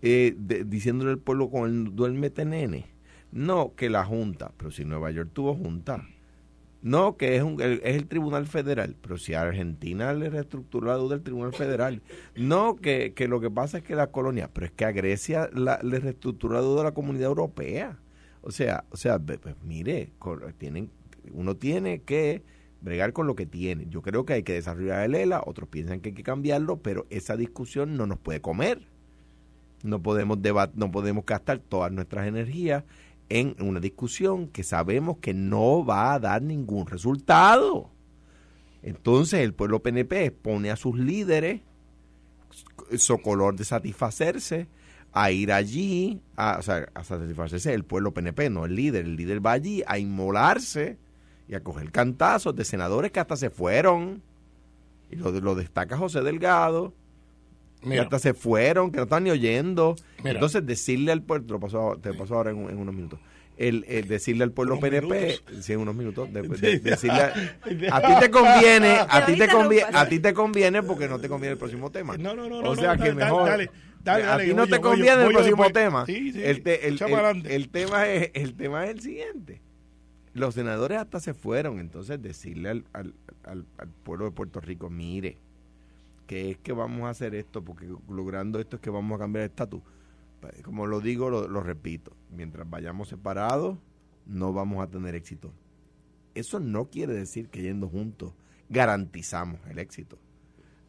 eh, 0.00 0.34
diciéndole 0.66 1.12
al 1.12 1.18
pueblo 1.18 1.50
con 1.50 1.68
el 1.68 1.96
duérmete 1.96 2.44
nene? 2.44 2.86
No, 3.32 3.74
que 3.74 3.90
la 3.90 4.04
Junta, 4.04 4.52
pero 4.56 4.70
si 4.70 4.84
Nueva 4.84 5.10
York 5.10 5.30
tuvo 5.32 5.54
Junta. 5.54 6.06
No, 6.82 7.16
que 7.16 7.36
es, 7.36 7.42
un, 7.42 7.60
el- 7.62 7.80
es 7.84 7.96
el 7.96 8.08
Tribunal 8.08 8.46
Federal, 8.46 8.96
pero 9.00 9.16
si 9.18 9.34
a 9.34 9.42
Argentina 9.42 10.12
le 10.14 10.30
reestructuró 10.30 10.88
la 10.88 10.96
deuda 10.96 11.14
del 11.14 11.22
Tribunal 11.24 11.52
Federal. 11.54 12.02
No, 12.36 12.76
que, 12.76 13.14
que 13.14 13.28
lo 13.28 13.40
que 13.40 13.50
pasa 13.50 13.78
es 13.78 13.84
que 13.84 13.94
la 13.94 14.08
colonia, 14.08 14.50
pero 14.52 14.66
es 14.66 14.72
que 14.72 14.84
a 14.84 14.92
Grecia 14.92 15.48
la, 15.54 15.78
le 15.82 16.00
reestructuró 16.00 16.54
la 16.54 16.60
deuda 16.62 16.78
de 16.78 16.84
la 16.84 16.94
Comunidad 16.94 17.28
Europea. 17.28 17.98
O 18.42 18.50
sea, 18.50 18.84
o 18.90 18.96
sea, 18.96 19.18
pues, 19.20 19.38
mire, 19.64 20.10
tienen, 20.58 20.90
uno 21.32 21.56
tiene 21.56 22.02
que 22.02 22.42
bregar 22.80 23.12
con 23.12 23.28
lo 23.28 23.36
que 23.36 23.46
tiene. 23.46 23.86
Yo 23.88 24.02
creo 24.02 24.26
que 24.26 24.32
hay 24.34 24.42
que 24.42 24.54
desarrollar 24.54 25.04
el 25.04 25.14
ELA, 25.14 25.42
otros 25.46 25.68
piensan 25.68 26.00
que 26.00 26.08
hay 26.10 26.14
que 26.16 26.24
cambiarlo, 26.24 26.78
pero 26.78 27.06
esa 27.10 27.36
discusión 27.36 27.96
no 27.96 28.06
nos 28.06 28.18
puede 28.18 28.40
comer. 28.40 28.80
No 29.84 30.02
podemos 30.02 30.40
debat 30.42 30.72
no 30.74 30.90
podemos 30.92 31.26
gastar 31.26 31.58
todas 31.58 31.90
nuestras 31.92 32.26
energías 32.26 32.84
en 33.32 33.56
una 33.60 33.80
discusión 33.80 34.48
que 34.48 34.62
sabemos 34.62 35.16
que 35.18 35.32
no 35.32 35.84
va 35.84 36.12
a 36.12 36.18
dar 36.18 36.42
ningún 36.42 36.86
resultado. 36.86 37.90
Entonces 38.82 39.40
el 39.40 39.54
pueblo 39.54 39.82
PNP 39.82 40.30
pone 40.32 40.70
a 40.70 40.76
sus 40.76 40.98
líderes 40.98 41.62
socolor 42.98 43.56
de 43.56 43.64
satisfacerse 43.64 44.68
a 45.12 45.30
ir 45.30 45.50
allí, 45.50 46.20
a, 46.36 46.58
o 46.58 46.62
sea, 46.62 46.88
a 46.92 47.04
satisfacerse 47.04 47.72
el 47.72 47.84
pueblo 47.84 48.12
PNP, 48.12 48.50
no 48.50 48.66
el 48.66 48.74
líder. 48.74 49.06
El 49.06 49.16
líder 49.16 49.44
va 49.44 49.52
allí 49.52 49.82
a 49.86 49.98
inmolarse 49.98 50.98
y 51.48 51.54
a 51.54 51.62
coger 51.62 51.90
cantazos 51.90 52.54
de 52.54 52.66
senadores 52.66 53.12
que 53.12 53.20
hasta 53.20 53.36
se 53.36 53.48
fueron. 53.48 54.22
Y 55.10 55.16
lo, 55.16 55.30
lo 55.30 55.54
destaca 55.54 55.96
José 55.96 56.20
Delgado, 56.20 56.92
que 57.82 57.98
hasta 58.00 58.18
se 58.18 58.34
fueron, 58.34 58.90
que 58.90 58.98
no 58.98 59.02
están 59.04 59.24
ni 59.24 59.30
oyendo. 59.30 59.96
Mira. 60.18 60.32
Entonces, 60.32 60.64
decirle 60.64 61.12
al 61.12 61.22
pueblo, 61.22 61.46
te 61.46 61.52
lo 61.52 61.60
paso, 61.60 61.98
te 62.02 62.10
lo 62.10 62.16
paso 62.18 62.34
ahora 62.36 62.50
en, 62.50 62.56
un- 62.58 62.70
en 62.70 62.78
unos 62.78 62.94
minutos, 62.94 63.18
el, 63.56 63.84
el 63.88 64.08
decirle 64.08 64.44
al 64.44 64.52
pueblo 64.52 64.78
PNP, 64.80 65.06
minutos. 65.06 65.64
sí, 65.64 65.72
en 65.72 65.80
unos 65.80 65.94
minutos, 65.94 66.32
de- 66.32 66.42
de- 66.42 66.56
Sí. 66.56 66.78
decirle, 66.78 67.20
a, 67.20 67.32
a 67.96 68.00
ti 68.02 68.12
te 68.20 68.30
conviene, 68.30 68.96
a 69.08 69.26
ti 69.26 69.36
te 69.36 69.48
conviene, 69.48 69.86
a 69.92 70.08
ti 70.08 70.18
te 70.20 70.32
conviene 70.34 70.82
porque 70.82 71.08
no 71.08 71.18
te 71.18 71.28
conviene 71.28 71.52
el 71.52 71.58
próximo 71.58 71.90
tema. 71.90 72.16
No, 72.16 72.34
no, 72.34 72.48
no, 72.48 72.60
O 72.60 72.76
sea 72.76 72.94
no, 72.96 73.02
que 73.02 73.10
dale, 73.10 73.24
mejor, 73.24 73.48
dale, 73.48 73.70
dale, 74.02 74.24
a 74.24 74.38
ti 74.38 74.54
no 74.54 74.66
te 74.66 74.70
yo, 74.72 74.80
voy 74.80 74.82
yo, 74.82 74.82
conviene 74.82 75.22
el 75.24 75.32
próximo 75.32 75.62
después. 75.64 75.72
tema. 75.72 76.06
Sí, 76.06 76.32
sí, 76.32 76.42
el, 76.42 76.62
te- 76.62 76.86
el- 76.88 76.98
el 77.48 77.68
tema 77.68 78.08
es, 78.08 78.30
el 78.34 78.54
tema 78.54 78.84
es 78.84 78.90
el 78.90 79.00
siguiente. 79.00 79.60
Los 80.34 80.54
senadores 80.54 80.98
hasta 80.98 81.20
se 81.20 81.34
fueron, 81.34 81.78
entonces 81.78 82.22
decirle 82.22 82.70
al, 82.70 82.84
al, 82.94 83.12
al- 83.44 83.66
al 83.76 83.88
pueblo 84.02 84.24
de 84.24 84.30
Puerto 84.30 84.60
Rico, 84.60 84.88
mire, 84.88 85.36
que 86.32 86.50
es 86.50 86.56
que 86.56 86.72
vamos 86.72 87.02
a 87.02 87.10
hacer 87.10 87.34
esto, 87.34 87.62
porque 87.62 87.86
logrando 88.08 88.58
esto 88.58 88.76
es 88.76 88.80
que 88.80 88.88
vamos 88.88 89.16
a 89.16 89.18
cambiar 89.18 89.42
el 89.44 89.50
estatus. 89.50 89.82
Pues, 90.40 90.62
Como 90.62 90.86
lo 90.86 91.02
digo, 91.02 91.28
lo, 91.28 91.46
lo 91.46 91.62
repito, 91.62 92.16
mientras 92.30 92.68
vayamos 92.70 93.08
separados, 93.08 93.76
no 94.24 94.54
vamos 94.54 94.82
a 94.82 94.88
tener 94.88 95.14
éxito. 95.14 95.52
Eso 96.34 96.58
no 96.58 96.88
quiere 96.88 97.12
decir 97.12 97.50
que 97.50 97.60
yendo 97.60 97.86
juntos 97.86 98.32
garantizamos 98.70 99.60
el 99.68 99.78
éxito. 99.78 100.18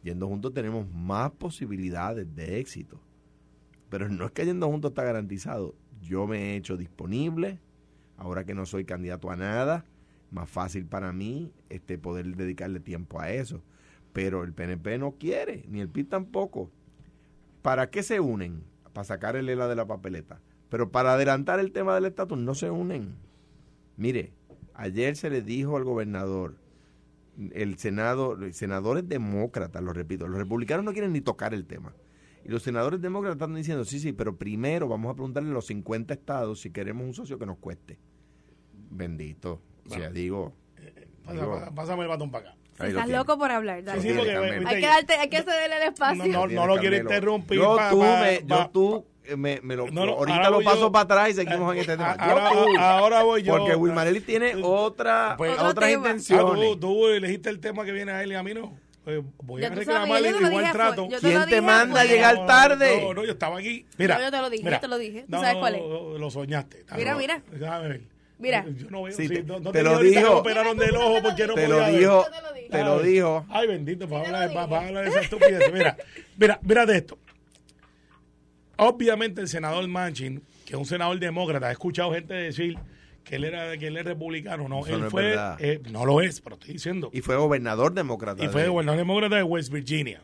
Yendo 0.02 0.28
juntos 0.28 0.54
tenemos 0.54 0.90
más 0.90 1.32
posibilidades 1.32 2.34
de 2.34 2.58
éxito. 2.58 2.98
Pero 3.90 4.08
no 4.08 4.24
es 4.24 4.32
que 4.32 4.46
yendo 4.46 4.70
juntos 4.70 4.92
está 4.92 5.04
garantizado. 5.04 5.74
Yo 6.00 6.26
me 6.26 6.38
he 6.38 6.56
hecho 6.56 6.78
disponible, 6.78 7.60
ahora 8.16 8.46
que 8.46 8.54
no 8.54 8.64
soy 8.64 8.86
candidato 8.86 9.30
a 9.30 9.36
nada, 9.36 9.84
más 10.30 10.48
fácil 10.48 10.86
para 10.86 11.12
mí 11.12 11.52
este 11.68 11.98
poder 11.98 12.34
dedicarle 12.34 12.80
tiempo 12.80 13.20
a 13.20 13.30
eso. 13.30 13.62
Pero 14.14 14.44
el 14.44 14.54
PNP 14.54 14.96
no 14.96 15.12
quiere, 15.18 15.66
ni 15.68 15.80
el 15.80 15.90
PIB 15.90 16.08
tampoco. 16.08 16.70
¿Para 17.60 17.90
qué 17.90 18.02
se 18.02 18.20
unen? 18.20 18.62
Para 18.94 19.04
sacar 19.04 19.36
el 19.36 19.48
ELA 19.50 19.68
de 19.68 19.74
la 19.76 19.86
papeleta. 19.86 20.40
Pero 20.70 20.90
para 20.90 21.12
adelantar 21.14 21.60
el 21.60 21.72
tema 21.72 21.94
del 21.94 22.06
estatus 22.06 22.38
no 22.38 22.54
se 22.54 22.70
unen. 22.70 23.16
Mire, 23.96 24.32
ayer 24.72 25.16
se 25.16 25.28
le 25.30 25.42
dijo 25.42 25.76
al 25.76 25.84
gobernador, 25.84 26.54
el 27.52 27.76
Senado, 27.78 28.38
senadores 28.52 29.08
demócratas, 29.08 29.82
lo 29.82 29.92
repito, 29.92 30.28
los 30.28 30.38
republicanos 30.38 30.84
no 30.84 30.92
quieren 30.92 31.12
ni 31.12 31.20
tocar 31.20 31.52
el 31.52 31.66
tema. 31.66 31.92
Y 32.44 32.48
los 32.50 32.62
senadores 32.62 33.00
demócratas 33.00 33.36
están 33.36 33.54
diciendo, 33.54 33.84
sí, 33.84 33.98
sí, 33.98 34.12
pero 34.12 34.36
primero 34.36 34.86
vamos 34.86 35.10
a 35.10 35.14
preguntarle 35.14 35.50
a 35.50 35.54
los 35.54 35.66
50 35.66 36.14
estados 36.14 36.60
si 36.60 36.70
queremos 36.70 37.04
un 37.06 37.14
socio 37.14 37.38
que 37.38 37.46
nos 37.46 37.58
cueste. 37.58 37.98
Bendito. 38.90 39.60
O 39.86 39.90
sea, 39.90 40.10
digo, 40.10 40.52
Pasa- 41.24 41.40
digo, 41.40 41.52
pasa- 41.52 41.74
pásame 41.74 42.02
el 42.02 42.08
batón 42.08 42.30
para 42.30 42.50
acá. 42.50 42.58
Estás 42.74 43.04
tiene. 43.04 43.18
loco 43.18 43.38
por 43.38 43.50
hablar, 43.50 43.82
dale. 43.84 44.00
Sí, 44.02 44.08
sí, 44.08 44.14
porque, 44.14 44.32
Carmelo. 44.32 44.58
viste, 44.60 44.74
hay 44.74 44.80
que 44.80 44.86
darte, 44.86 45.14
hay 45.14 45.28
que 45.28 45.42
cederle 45.42 45.76
el 45.76 45.82
espacio. 45.84 46.46
No, 46.48 46.66
lo 46.66 46.76
quiero 46.78 46.96
interrumpir. 46.96 47.58
Yo 47.58 47.76
pa- 47.76 47.90
tú, 47.90 48.00
pa- 48.00 48.20
me, 48.20 48.40
pa- 48.40 48.56
yo 48.64 48.70
tú 48.70 49.06
eh, 49.26 49.36
me, 49.36 49.60
me 49.62 49.76
lo, 49.76 49.86
No, 49.90 50.04
no, 50.04 50.12
ahorita 50.14 50.36
ahora 50.36 50.50
lo 50.50 50.60
paso 50.62 50.80
yo. 50.80 50.92
para 50.92 51.02
atrás 51.04 51.30
y 51.30 51.34
seguimos 51.34 51.72
en 51.74 51.80
este 51.80 51.92
tema. 51.96 52.16
Yo 52.16 52.22
Ahora, 52.24 52.50
tú, 52.50 52.78
ahora 52.78 53.22
voy 53.22 53.42
yo. 53.42 53.56
porque 53.56 53.74
Wilmarelli 53.74 54.20
tiene 54.20 54.54
otra, 54.62 55.34
Pues- 55.38 55.52
otras 55.58 55.74
tema. 55.74 56.08
Ah, 56.08 56.10
intenciones. 56.10 56.54
tú, 56.72 56.76
tú 56.78 57.06
elegiste 57.08 57.48
el 57.48 57.60
tema 57.60 57.84
que 57.84 57.92
viene 57.92 58.12
a 58.12 58.22
él 58.22 58.32
y 58.32 58.34
a 58.34 58.42
mí 58.42 58.52
no. 58.54 58.76
Pues 59.04 59.20
voy 59.42 59.62
a 59.62 59.68
reclamarle 59.68 60.30
yo 60.30 60.40
igual 60.40 60.72
trato. 60.72 61.04
fue- 61.04 61.12
yo 61.12 61.20
te 61.20 61.26
¿Quién 61.28 61.40
te 61.40 61.46
dije, 61.46 61.60
manda 61.60 62.00
a 62.00 62.04
llegar 62.04 62.46
tarde? 62.46 63.02
No, 63.02 63.12
no, 63.14 63.24
yo 63.24 63.32
estaba 63.32 63.58
aquí. 63.58 63.84
Mira, 63.98 64.18
yo 64.20 64.30
te 64.30 64.38
lo 64.38 64.48
dije, 64.50 64.64
mira. 64.64 64.76
yo 64.76 64.80
te 64.80 64.88
lo 64.88 64.98
dije. 64.98 65.20
¿Tú 65.20 65.26
No, 65.28 65.40
sabes 65.40 65.56
cuál 65.56 65.74
es? 65.74 65.80
Lo, 65.82 66.18
lo 66.18 66.30
soñaste. 66.30 66.84
Mira, 66.96 67.14
mira. 67.14 67.42
Déjame 67.52 67.88
ver. 67.88 68.00
Mira. 68.38 68.64
Yo 68.66 68.90
no 68.90 69.02
veo. 69.04 69.14
Sí, 69.14 69.28
sí, 69.28 69.34
te- 69.34 69.42
no, 69.44 69.60
no 69.60 69.70
te 69.72 69.82
lo 69.82 69.98
dijo. 70.00 70.20
me 70.20 70.26
operaron 70.28 70.76
del 70.76 70.96
ojo 70.96 71.18
porque 71.22 71.46
no 71.46 71.54
Te 71.54 71.66
podía 71.68 71.88
lo 71.90 71.98
dijo, 71.98 72.24
te 72.24 72.42
lo 72.42 72.52
dije. 72.52 72.68
te 72.68 72.82
lo 72.84 72.98
dijo. 73.00 73.46
Ay, 73.48 73.66
bendito, 73.68 74.08
para 74.08 74.26
hablar, 74.26 74.52
para, 74.52 74.68
para 74.68 74.86
hablar 74.88 75.04
de 75.04 75.10
esa 75.10 75.20
estupidez. 75.20 75.72
Mira, 75.72 75.96
mira, 76.36 76.58
mira 76.62 76.86
de 76.86 76.96
esto. 76.96 77.18
Obviamente 78.76 79.40
el 79.40 79.48
senador 79.48 79.86
Manchin, 79.86 80.42
que 80.66 80.72
es 80.72 80.78
un 80.78 80.84
senador 80.86 81.18
demócrata, 81.20 81.68
he 81.68 81.72
escuchado 81.72 82.12
gente 82.12 82.34
decir 82.34 82.76
que 83.22 83.36
él 83.36 83.44
era 83.44 83.76
que 83.78 83.86
él 83.86 83.96
es 83.96 84.04
republicano. 84.04 84.68
No, 84.68 84.80
Eso 84.84 84.96
él 84.96 85.02
no 85.02 85.10
fue, 85.10 85.36
eh, 85.60 85.80
no 85.90 86.04
lo 86.04 86.20
es, 86.20 86.40
pero 86.40 86.56
estoy 86.56 86.72
diciendo. 86.74 87.10
Y 87.12 87.20
fue 87.20 87.36
gobernador 87.36 87.94
demócrata. 87.94 88.44
Y 88.44 88.48
fue 88.48 88.62
de- 88.62 88.68
gobernador 88.68 88.98
demócrata 88.98 89.36
de 89.36 89.42
West 89.44 89.72
Virginia. 89.72 90.22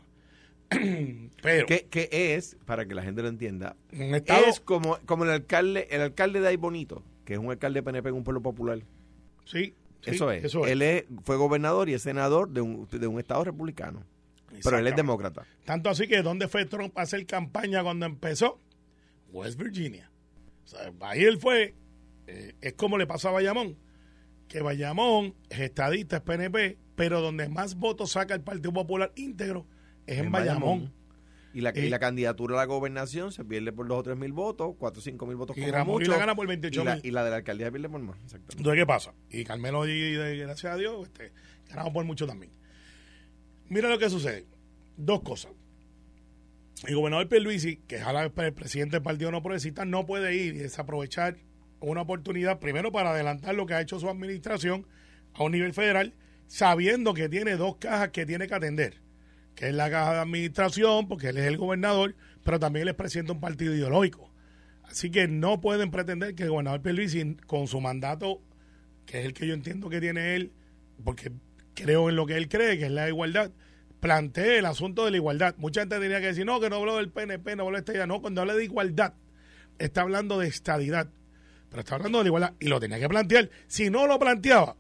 pero 1.42 1.66
que, 1.66 1.86
que 1.88 2.08
es, 2.34 2.56
para 2.64 2.86
que 2.86 2.94
la 2.94 3.02
gente 3.02 3.22
lo 3.22 3.28
entienda, 3.28 3.74
un 3.92 4.14
estado, 4.14 4.44
es 4.46 4.60
como, 4.60 4.98
como 5.06 5.24
el 5.24 5.30
alcalde 5.30 5.88
el 5.90 6.00
alcalde 6.00 6.40
de 6.40 6.46
ahí 6.48 6.56
bonito, 6.56 7.02
que 7.30 7.34
es 7.34 7.40
un 7.40 7.48
alcalde 7.48 7.80
PNP 7.80 8.08
en 8.08 8.16
un 8.16 8.24
pueblo 8.24 8.42
popular. 8.42 8.80
sí, 9.44 9.72
sí, 10.00 10.10
eso 10.10 10.32
es. 10.32 10.42
Eso 10.42 10.66
es. 10.66 10.72
Él 10.72 10.82
es, 10.82 11.04
fue 11.22 11.36
gobernador 11.36 11.88
y 11.88 11.94
es 11.94 12.02
senador 12.02 12.48
de 12.48 12.60
un, 12.60 12.88
de 12.90 13.06
un 13.06 13.20
estado 13.20 13.44
republicano. 13.44 14.04
Pero 14.64 14.78
él 14.78 14.88
es 14.88 14.96
demócrata. 14.96 15.46
Tanto 15.64 15.90
así 15.90 16.08
que 16.08 16.22
¿dónde 16.22 16.48
fue 16.48 16.64
Trump 16.64 16.98
a 16.98 17.02
hacer 17.02 17.24
campaña 17.26 17.84
cuando 17.84 18.04
empezó? 18.04 18.58
West 19.30 19.62
Virginia. 19.62 20.10
O 20.64 20.66
sea, 20.66 20.92
ahí 21.02 21.22
él 21.22 21.38
fue, 21.38 21.76
eh, 22.26 22.56
es 22.62 22.72
como 22.72 22.98
le 22.98 23.06
pasó 23.06 23.28
a 23.28 23.30
Bayamón, 23.30 23.76
que 24.48 24.60
Bayamón 24.60 25.36
es 25.50 25.60
estadista, 25.60 26.16
es 26.16 26.22
PNP, 26.22 26.78
pero 26.96 27.20
donde 27.20 27.48
más 27.48 27.76
votos 27.76 28.10
saca 28.10 28.34
el 28.34 28.40
Partido 28.40 28.72
Popular 28.72 29.12
íntegro 29.14 29.68
es 30.04 30.18
en, 30.18 30.32
Bayamón. 30.32 30.92
Y 31.52 31.60
la, 31.62 31.72
y 31.74 31.86
Eh, 31.86 31.90
la 31.90 31.98
candidatura 31.98 32.54
a 32.54 32.58
la 32.58 32.64
gobernación 32.66 33.32
se 33.32 33.44
pierde 33.44 33.72
por 33.72 33.88
2 33.88 33.98
o 33.98 34.02
3 34.04 34.16
mil 34.16 34.32
votos, 34.32 34.74
4 34.78 34.98
o 35.00 35.02
5 35.02 35.26
mil 35.26 35.36
votos 35.36 35.56
Y 35.56 35.60
como 35.60 35.72
Ramón 35.72 35.94
mucho. 35.98 36.10
la 36.10 36.18
gana 36.18 36.34
por 36.34 36.46
28 36.46 36.80
y 36.80 36.84
la, 36.84 36.94
mil. 36.94 37.06
y 37.06 37.10
la 37.10 37.24
de 37.24 37.30
la 37.30 37.36
alcaldía 37.36 37.66
se 37.66 37.72
pierde 37.72 37.88
por 37.88 38.00
más. 38.00 38.16
Exactamente. 38.24 38.56
Entonces, 38.58 38.80
¿qué 38.80 38.86
pasa? 38.86 39.14
Y 39.30 39.44
Carmelo, 39.44 39.86
y, 39.88 39.90
y 39.90 40.14
gracias 40.38 40.72
a 40.72 40.76
Dios, 40.76 41.06
este, 41.06 41.32
ganamos 41.68 41.92
por 41.92 42.04
mucho 42.04 42.26
también. 42.26 42.52
Mira 43.68 43.88
lo 43.88 43.98
que 43.98 44.08
sucede. 44.10 44.46
Dos 44.96 45.22
cosas. 45.22 45.52
El 46.86 46.96
gobernador 46.96 47.28
Pierluisi, 47.28 47.76
que 47.86 47.96
es 47.96 48.02
el 48.06 48.52
presidente 48.54 48.96
del 48.96 49.02
Partido 49.02 49.30
No 49.30 49.42
Progresista, 49.42 49.84
no 49.84 50.06
puede 50.06 50.34
ir 50.34 50.54
y 50.54 50.58
desaprovechar 50.58 51.36
una 51.80 52.02
oportunidad, 52.02 52.58
primero 52.58 52.90
para 52.92 53.10
adelantar 53.10 53.54
lo 53.54 53.66
que 53.66 53.74
ha 53.74 53.80
hecho 53.80 53.98
su 54.00 54.08
administración 54.08 54.86
a 55.34 55.42
un 55.44 55.52
nivel 55.52 55.72
federal, 55.74 56.14
sabiendo 56.46 57.12
que 57.14 57.28
tiene 57.28 57.56
dos 57.56 57.76
cajas 57.76 58.10
que 58.10 58.24
tiene 58.26 58.46
que 58.48 58.54
atender, 58.54 59.00
que 59.54 59.68
es 59.68 59.74
la 59.74 59.90
caja 59.90 60.14
de 60.14 60.20
administración, 60.20 61.08
porque 61.08 61.28
él 61.28 61.38
es 61.38 61.46
el 61.46 61.56
gobernador, 61.56 62.14
pero 62.44 62.58
también 62.58 62.82
él 62.82 62.88
es 62.88 62.94
presidente 62.94 63.28
de 63.28 63.34
un 63.34 63.40
partido 63.40 63.74
ideológico. 63.74 64.30
Así 64.84 65.10
que 65.10 65.28
no 65.28 65.60
pueden 65.60 65.90
pretender 65.90 66.34
que 66.34 66.44
el 66.44 66.50
gobernador 66.50 66.82
Pierluisi, 66.82 67.36
con 67.46 67.68
su 67.68 67.80
mandato, 67.80 68.40
que 69.06 69.20
es 69.20 69.26
el 69.26 69.32
que 69.32 69.46
yo 69.46 69.54
entiendo 69.54 69.88
que 69.88 70.00
tiene 70.00 70.34
él, 70.34 70.52
porque 71.04 71.32
creo 71.74 72.08
en 72.08 72.16
lo 72.16 72.26
que 72.26 72.36
él 72.36 72.48
cree, 72.48 72.78
que 72.78 72.86
es 72.86 72.90
la 72.92 73.08
igualdad, 73.08 73.52
plantee 74.00 74.58
el 74.58 74.66
asunto 74.66 75.04
de 75.04 75.12
la 75.12 75.18
igualdad. 75.18 75.54
Mucha 75.58 75.82
gente 75.82 76.00
tenía 76.00 76.20
que 76.20 76.26
decir, 76.26 76.44
no, 76.44 76.60
que 76.60 76.70
no 76.70 76.76
habló 76.76 76.96
del 76.96 77.10
PNP, 77.10 77.56
no 77.56 77.64
habló 77.64 77.76
de 77.76 77.80
estadidad. 77.80 78.06
No, 78.06 78.20
cuando 78.20 78.40
habla 78.40 78.54
de 78.54 78.64
igualdad, 78.64 79.14
está 79.78 80.02
hablando 80.02 80.38
de 80.38 80.48
estadidad, 80.48 81.08
pero 81.68 81.80
está 81.80 81.94
hablando 81.94 82.18
de 82.18 82.24
la 82.24 82.28
igualdad 82.28 82.54
y 82.58 82.66
lo 82.66 82.80
tenía 82.80 82.98
que 82.98 83.08
plantear. 83.08 83.50
Si 83.68 83.90
no 83.90 84.06
lo 84.06 84.18
planteaba, 84.18 84.76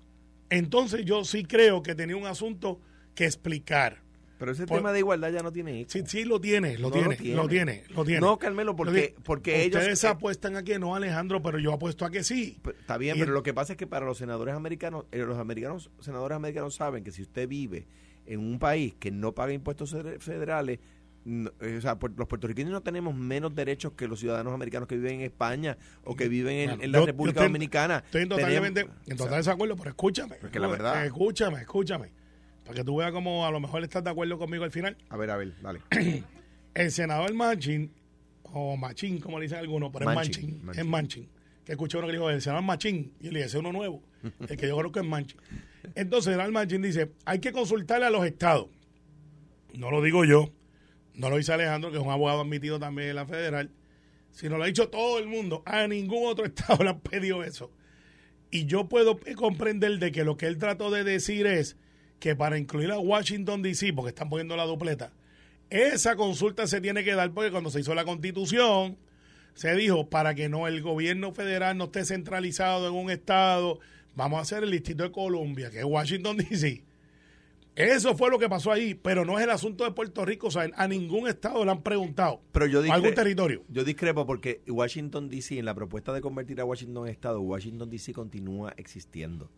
entonces 0.48 1.04
yo 1.04 1.24
sí 1.24 1.44
creo 1.44 1.82
que 1.82 1.94
tenía 1.94 2.16
un 2.16 2.26
asunto 2.26 2.80
que 3.14 3.24
explicar. 3.24 4.02
Pero 4.40 4.52
ese 4.52 4.66
Por- 4.66 4.78
tema 4.78 4.90
de 4.92 4.98
igualdad 5.00 5.30
ya 5.30 5.42
no 5.42 5.52
tiene 5.52 5.82
eco. 5.82 5.90
Sí, 5.92 6.02
sí, 6.06 6.24
lo 6.24 6.40
tiene, 6.40 6.78
lo 6.78 6.88
No 6.88 6.92
tiene, 6.94 7.08
lo 7.10 7.16
tiene. 7.16 7.36
lo 7.36 7.48
tiene, 7.48 7.84
lo 7.90 8.04
tiene. 8.06 8.20
No, 8.22 8.38
Carmelo, 8.38 8.74
porque- 8.74 9.14
porque 9.22 9.64
ellos- 9.64 9.76
Ustedes 9.82 10.02
eh, 10.02 10.08
apuestan 10.08 10.56
a 10.56 10.62
que 10.62 10.78
no, 10.78 10.96
Alejandro, 10.96 11.42
pero 11.42 11.58
yo 11.58 11.74
apuesto 11.74 12.06
a 12.06 12.10
que 12.10 12.24
sí. 12.24 12.58
Pero 12.62 12.76
Está 12.78 12.96
bien, 12.96 13.16
Y 13.16 13.20
pero 13.20 13.32
el- 13.32 13.34
lo 13.34 13.42
que 13.42 13.52
pasa 13.52 13.74
es 13.74 13.76
que 13.76 13.86
para 13.86 14.06
los 14.06 14.16
senadores 14.16 14.54
americanos, 14.54 15.04
eh, 15.12 15.18
los 15.18 15.36
americanos, 15.38 15.90
senadores 16.00 16.36
americanos 16.36 16.74
saben 16.74 17.04
que 17.04 17.12
si 17.12 17.20
usted 17.20 17.46
vive 17.46 17.86
en 18.24 18.40
un 18.40 18.58
país 18.58 18.94
que 18.98 19.10
no 19.10 19.32
paga 19.32 19.52
impuestos 19.52 19.92
feder- 19.94 20.18
federales, 20.20 20.78
no- 21.26 21.52
eh, 21.60 21.76
o 21.76 21.80
sea, 21.82 21.98
los 22.16 22.26
puertorriqueños 22.26 22.72
no 22.72 22.80
tenemos 22.80 23.14
menos 23.14 23.54
derechos 23.54 23.92
que 23.92 24.08
los 24.08 24.20
ciudadanos 24.20 24.54
americanos 24.54 24.88
que 24.88 24.96
viven 24.96 25.16
en 25.16 25.20
España 25.26 25.76
o 26.02 26.16
que 26.16 26.28
viven 26.28 26.54
en, 26.56 26.68
Bueno, 26.70 26.82
en 26.84 26.92
la 26.92 26.98
yo- 27.00 27.06
República 27.06 27.34
yo 27.34 27.40
estoy- 27.42 27.48
Dominicana. 27.52 28.02
Estoy 28.06 28.26
totalmente 28.26 28.84
Tenemos- 28.84 29.06
en 29.06 29.16
total 29.18 29.36
desacuerdo, 29.36 29.76
pero 29.76 29.90
escúchame. 29.90 30.36
Porque 30.40 30.58
la 30.58 30.68
verdad- 30.68 31.04
Escúchame, 31.04 31.60
escúchame. 31.60 32.18
Para 32.70 32.82
que 32.82 32.84
tú 32.84 32.94
veas 32.94 33.10
cómo 33.10 33.44
a 33.44 33.50
lo 33.50 33.58
mejor 33.58 33.82
estás 33.82 34.04
de 34.04 34.10
acuerdo 34.10 34.38
conmigo 34.38 34.62
al 34.62 34.70
final. 34.70 34.96
a 35.08 35.16
ver, 35.16 35.28
a 35.30 35.36
ver, 35.36 35.54
dale. 35.60 35.80
El 36.74 36.92
senador 36.92 37.34
Manchin, 37.34 37.92
o 38.44 38.76
Machín, 38.76 39.18
como 39.18 39.40
le 39.40 39.46
dicen 39.46 39.58
algunos, 39.58 39.90
pero 39.92 40.04
Manchin, 40.04 40.30
es 40.30 40.44
Manchin. 40.44 40.64
Manchin. 40.64 40.80
Es 40.80 40.86
Manchin. 40.86 41.28
Que 41.64 41.72
escuché 41.72 41.98
uno 41.98 42.06
que 42.06 42.12
dijo, 42.12 42.30
el 42.30 42.40
senador 42.40 42.62
Machín. 42.62 43.12
Y 43.18 43.24
le 43.24 43.30
dije, 43.30 43.46
ese 43.46 43.56
es 43.56 43.60
uno 43.60 43.72
nuevo. 43.72 44.04
El 44.48 44.56
que 44.56 44.68
yo 44.68 44.78
creo 44.78 44.92
que 44.92 45.00
es 45.00 45.04
Manchin. 45.04 45.40
Entonces, 45.96 46.28
el 46.28 46.34
senador 46.34 46.52
Manchin 46.52 46.80
dice, 46.80 47.10
hay 47.24 47.40
que 47.40 47.50
consultarle 47.50 48.06
a 48.06 48.10
los 48.10 48.24
estados. 48.24 48.68
No 49.74 49.90
lo 49.90 50.00
digo 50.00 50.24
yo. 50.24 50.52
No 51.14 51.28
lo 51.28 51.38
dice 51.38 51.52
Alejandro, 51.52 51.90
que 51.90 51.96
es 51.96 52.02
un 52.04 52.12
abogado 52.12 52.42
admitido 52.42 52.78
también 52.78 53.08
en 53.08 53.16
la 53.16 53.26
federal. 53.26 53.72
Sino 54.30 54.58
lo 54.58 54.62
ha 54.62 54.68
dicho 54.68 54.90
todo 54.90 55.18
el 55.18 55.26
mundo. 55.26 55.64
A 55.66 55.88
ningún 55.88 56.28
otro 56.28 56.44
estado 56.46 56.84
le 56.84 56.90
han 56.90 57.00
pedido 57.00 57.42
eso. 57.42 57.72
Y 58.52 58.66
yo 58.66 58.88
puedo 58.88 59.18
comprender 59.34 59.98
de 59.98 60.12
que 60.12 60.22
lo 60.22 60.36
que 60.36 60.46
él 60.46 60.56
trató 60.56 60.92
de 60.92 61.02
decir 61.02 61.48
es 61.48 61.76
que 62.20 62.36
para 62.36 62.58
incluir 62.58 62.92
a 62.92 62.98
Washington 62.98 63.62
DC, 63.62 63.92
porque 63.94 64.10
están 64.10 64.28
poniendo 64.28 64.56
la 64.56 64.66
dupleta, 64.66 65.10
esa 65.70 66.14
consulta 66.14 66.66
se 66.66 66.80
tiene 66.80 67.02
que 67.02 67.14
dar 67.14 67.32
porque 67.32 67.50
cuando 67.50 67.70
se 67.70 67.80
hizo 67.80 67.94
la 67.94 68.04
constitución, 68.04 68.96
se 69.54 69.74
dijo 69.74 70.08
para 70.08 70.34
que 70.34 70.48
no 70.48 70.68
el 70.68 70.82
gobierno 70.82 71.32
federal 71.32 71.76
no 71.76 71.84
esté 71.84 72.04
centralizado 72.04 72.86
en 72.86 72.94
un 72.94 73.10
estado, 73.10 73.80
vamos 74.14 74.38
a 74.38 74.42
hacer 74.42 74.62
el 74.62 74.70
distrito 74.70 75.02
de 75.02 75.10
Columbia, 75.10 75.70
que 75.70 75.78
es 75.78 75.84
Washington 75.84 76.36
DC. 76.36 76.84
Eso 77.76 78.14
fue 78.14 78.30
lo 78.30 78.38
que 78.38 78.48
pasó 78.48 78.72
ahí, 78.72 78.94
pero 78.94 79.24
no 79.24 79.38
es 79.38 79.44
el 79.44 79.50
asunto 79.50 79.84
de 79.84 79.92
Puerto 79.92 80.24
Rico, 80.24 80.48
o 80.48 80.50
sea, 80.50 80.68
a 80.74 80.86
ningún 80.86 81.28
estado 81.28 81.64
le 81.64 81.70
han 81.70 81.82
preguntado. 81.82 82.42
Pero 82.52 82.66
yo 82.66 82.80
o 82.80 82.92
algún 82.92 83.14
territorio. 83.14 83.62
Yo 83.68 83.84
discrepo 83.84 84.26
porque 84.26 84.60
Washington 84.68 85.30
DC, 85.30 85.58
en 85.58 85.64
la 85.64 85.74
propuesta 85.74 86.12
de 86.12 86.20
convertir 86.20 86.60
a 86.60 86.64
Washington 86.66 87.06
en 87.06 87.12
estado, 87.12 87.40
Washington 87.40 87.88
DC 87.88 88.12
continúa 88.12 88.74
existiendo. 88.76 89.48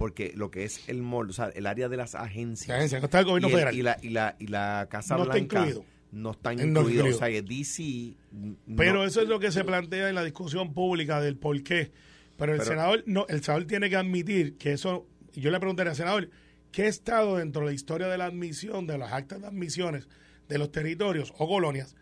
Porque 0.00 0.32
lo 0.34 0.50
que 0.50 0.64
es 0.64 0.88
el 0.88 1.02
mall, 1.02 1.28
o 1.28 1.32
sea, 1.34 1.50
el 1.54 1.66
área 1.66 1.90
de 1.90 1.98
las 1.98 2.14
agencias. 2.14 2.68
La 2.70 2.76
agencia, 2.76 2.98
no 3.00 3.04
está 3.04 3.18
el 3.18 3.26
gobierno 3.26 3.48
y, 3.48 3.52
el- 3.52 3.56
federal. 3.58 3.74
y 3.74 3.82
la, 3.82 3.98
y, 4.00 4.08
la, 4.08 4.36
y 4.38 4.46
la 4.46 4.88
Casa 4.90 5.16
No 5.18 5.26
Blanca 5.26 5.66
no 6.12 6.30
están 6.30 6.54
incluidos. 6.54 6.90
incluido. 6.90 7.16
O 7.16 7.18
sea, 7.18 7.28
que 7.28 7.42
DC. 7.42 8.16
no- 8.32 8.76
Pero 8.78 9.04
eso 9.04 9.20
es 9.20 9.28
lo 9.28 9.38
que 9.38 9.52
se 9.52 9.62
plantea 9.62 10.08
en 10.08 10.14
la 10.14 10.24
discusión 10.24 10.72
pública 10.72 11.20
del 11.20 11.36
por 11.36 11.62
qué. 11.62 11.92
Pero 12.38 12.52
el 12.52 12.58
Pero- 12.60 12.70
senador, 12.70 13.02
no, 13.04 13.26
el 13.28 13.44
senador 13.44 13.66
tiene 13.66 13.90
que 13.90 13.96
admitir 13.96 14.56
que 14.56 14.72
eso, 14.72 15.06
yo 15.34 15.50
le 15.50 15.58
preguntaría 15.60 15.90
al 15.90 15.96
senador, 15.96 16.30
¿qué 16.72 16.86
estado 16.86 17.36
dentro 17.36 17.60
de 17.60 17.66
la 17.68 17.72
historia 17.74 18.08
de 18.08 18.16
la 18.16 18.24
admisión, 18.24 18.86
de 18.86 18.96
las 18.96 19.12
actas 19.12 19.42
de 19.42 19.48
admisiones 19.48 20.08
de 20.48 20.56
los 20.56 20.72
territorios 20.72 21.34
o 21.36 21.46
colonias, 21.46 21.94